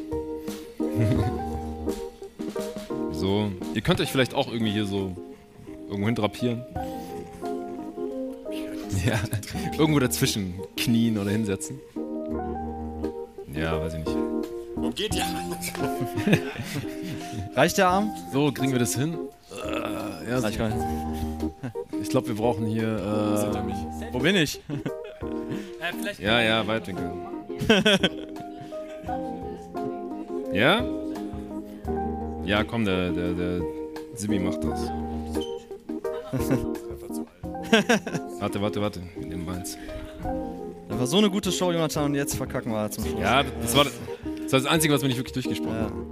so, 3.12 3.52
ihr 3.76 3.82
könnt 3.82 4.02
euch 4.02 4.12
vielleicht 4.12 4.34
auch 4.34 4.52
irgendwie 4.52 4.72
hier 4.72 4.86
so 4.86 5.16
irgendwo 5.88 6.08
hin 6.08 6.16
drapieren. 6.16 6.64
Ja, 9.06 9.20
irgendwo 9.78 10.00
dazwischen 10.00 10.54
knien 10.78 11.18
oder 11.18 11.32
hinsetzen. 11.32 11.80
Ja, 13.54 13.82
weiß 13.82 13.96
ich 13.96 14.06
nicht. 14.06 14.16
Wo 14.76 14.92
geht 14.92 15.16
ihr? 15.16 15.26
Reicht 17.56 17.80
der 17.80 17.88
Arm? 17.88 18.12
So, 18.32 18.52
kriegen 18.52 18.72
wir 18.72 18.80
das 18.80 18.96
hin? 18.96 19.18
Äh, 20.26 20.32
ja, 20.32 20.40
nicht. 20.40 20.60
Ich 22.02 22.10
glaube, 22.10 22.28
wir 22.28 22.36
brauchen 22.36 22.66
hier. 22.66 22.98
Wo 24.12 24.20
bin 24.20 24.36
ich? 24.36 24.62
Äh, 26.20 26.24
ja, 26.24 26.42
ja, 26.42 26.68
Weitwinkel. 26.68 27.12
ja? 30.54 30.84
Ja, 32.46 32.64
komm, 32.64 32.86
der, 32.86 33.12
der, 33.12 33.34
der 33.34 33.62
Simi 34.16 34.40
macht 34.40 34.64
das. 34.64 34.80
warte, 38.40 38.62
warte, 38.62 38.82
warte. 38.82 39.02
Mit 39.20 39.32
dem 39.32 39.46
Malz. 39.46 39.78
Das 40.90 41.00
war 41.00 41.08
so 41.08 41.18
eine 41.18 41.30
gute 41.30 41.52
Show, 41.52 41.72
Jonathan, 41.72 42.06
und 42.06 42.16
jetzt 42.16 42.36
verkacken 42.36 42.72
wir 42.72 42.90
zum 42.92 43.06
Schluss. 43.06 43.20
Ja, 43.20 43.44
das 43.62 43.76
war, 43.76 43.86
das 43.86 43.94
war 44.54 44.60
das 44.62 44.66
Einzige, 44.66 44.94
was 44.94 45.02
wir 45.02 45.08
nicht 45.10 45.18
wirklich 45.18 45.34
durchgesprochen 45.34 45.76
Ja. 45.76 45.84
haben. 45.84 46.06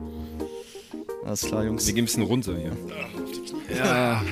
Alles 1.25 1.41
klar, 1.45 1.63
Jungs. 1.63 1.85
Wir 1.87 1.93
gehen 1.93 2.03
ein 2.03 2.05
bisschen 2.05 2.23
runter 2.23 2.55
hier. 2.57 2.71
Ja. 3.75 4.21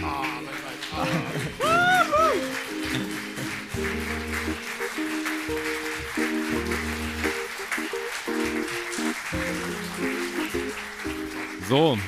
So. 11.70 12.00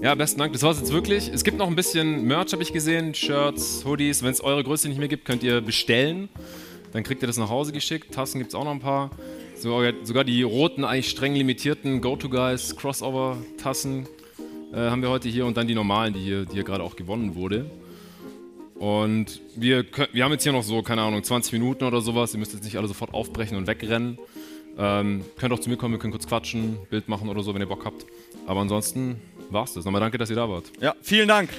Ja, 0.00 0.14
besten 0.14 0.38
Dank. 0.38 0.52
Das 0.52 0.62
war's 0.62 0.78
jetzt 0.78 0.92
wirklich. 0.92 1.28
Es 1.28 1.42
gibt 1.42 1.58
noch 1.58 1.66
ein 1.66 1.74
bisschen 1.74 2.22
Merch, 2.22 2.52
habe 2.52 2.62
ich 2.62 2.72
gesehen. 2.72 3.14
Shirts, 3.14 3.84
Hoodies. 3.84 4.22
Wenn 4.22 4.30
es 4.30 4.40
eure 4.40 4.62
Größe 4.62 4.88
nicht 4.88 4.98
mehr 4.98 5.08
gibt, 5.08 5.24
könnt 5.24 5.42
ihr 5.42 5.60
bestellen. 5.60 6.28
Dann 6.92 7.02
kriegt 7.02 7.20
ihr 7.20 7.26
das 7.26 7.36
nach 7.36 7.48
Hause 7.50 7.72
geschickt. 7.72 8.14
Tassen 8.14 8.38
gibt 8.38 8.52
es 8.52 8.54
auch 8.54 8.62
noch 8.62 8.70
ein 8.70 8.78
paar. 8.78 9.10
Sogar, 9.56 9.92
sogar 10.04 10.22
die 10.22 10.42
roten, 10.42 10.84
eigentlich 10.84 11.10
streng 11.10 11.34
limitierten 11.34 12.00
Go-To-Guys 12.00 12.76
Crossover-Tassen 12.76 14.06
äh, 14.72 14.76
haben 14.76 15.02
wir 15.02 15.10
heute 15.10 15.28
hier. 15.28 15.46
Und 15.46 15.56
dann 15.56 15.66
die 15.66 15.74
normalen, 15.74 16.14
die 16.14 16.20
hier, 16.20 16.44
die 16.44 16.54
hier 16.54 16.64
gerade 16.64 16.82
auch 16.82 16.96
gewonnen 16.96 17.34
wurde. 17.34 17.70
Und 18.78 19.40
wir, 19.56 19.84
wir 20.12 20.24
haben 20.24 20.32
jetzt 20.32 20.44
hier 20.44 20.52
noch 20.52 20.62
so, 20.62 20.82
keine 20.82 21.02
Ahnung, 21.02 21.22
20 21.22 21.52
Minuten 21.52 21.84
oder 21.84 22.00
sowas. 22.00 22.32
Ihr 22.32 22.38
müsst 22.38 22.52
jetzt 22.52 22.64
nicht 22.64 22.76
alle 22.76 22.86
sofort 22.88 23.12
aufbrechen 23.12 23.56
und 23.56 23.66
wegrennen. 23.66 24.18
Ähm, 24.78 25.24
könnt 25.36 25.52
auch 25.52 25.58
zu 25.58 25.68
mir 25.68 25.76
kommen, 25.76 25.94
wir 25.94 25.98
können 25.98 26.12
kurz 26.12 26.28
quatschen, 26.28 26.78
Bild 26.88 27.08
machen 27.08 27.28
oder 27.28 27.42
so, 27.42 27.52
wenn 27.52 27.60
ihr 27.60 27.66
Bock 27.68 27.84
habt. 27.84 28.06
Aber 28.46 28.60
ansonsten 28.60 29.20
war's 29.50 29.74
das. 29.74 29.84
Nochmal 29.84 30.00
danke, 30.00 30.18
dass 30.18 30.30
ihr 30.30 30.36
da 30.36 30.48
wart. 30.48 30.70
Ja, 30.80 30.94
vielen 31.02 31.26
Dank. 31.26 31.50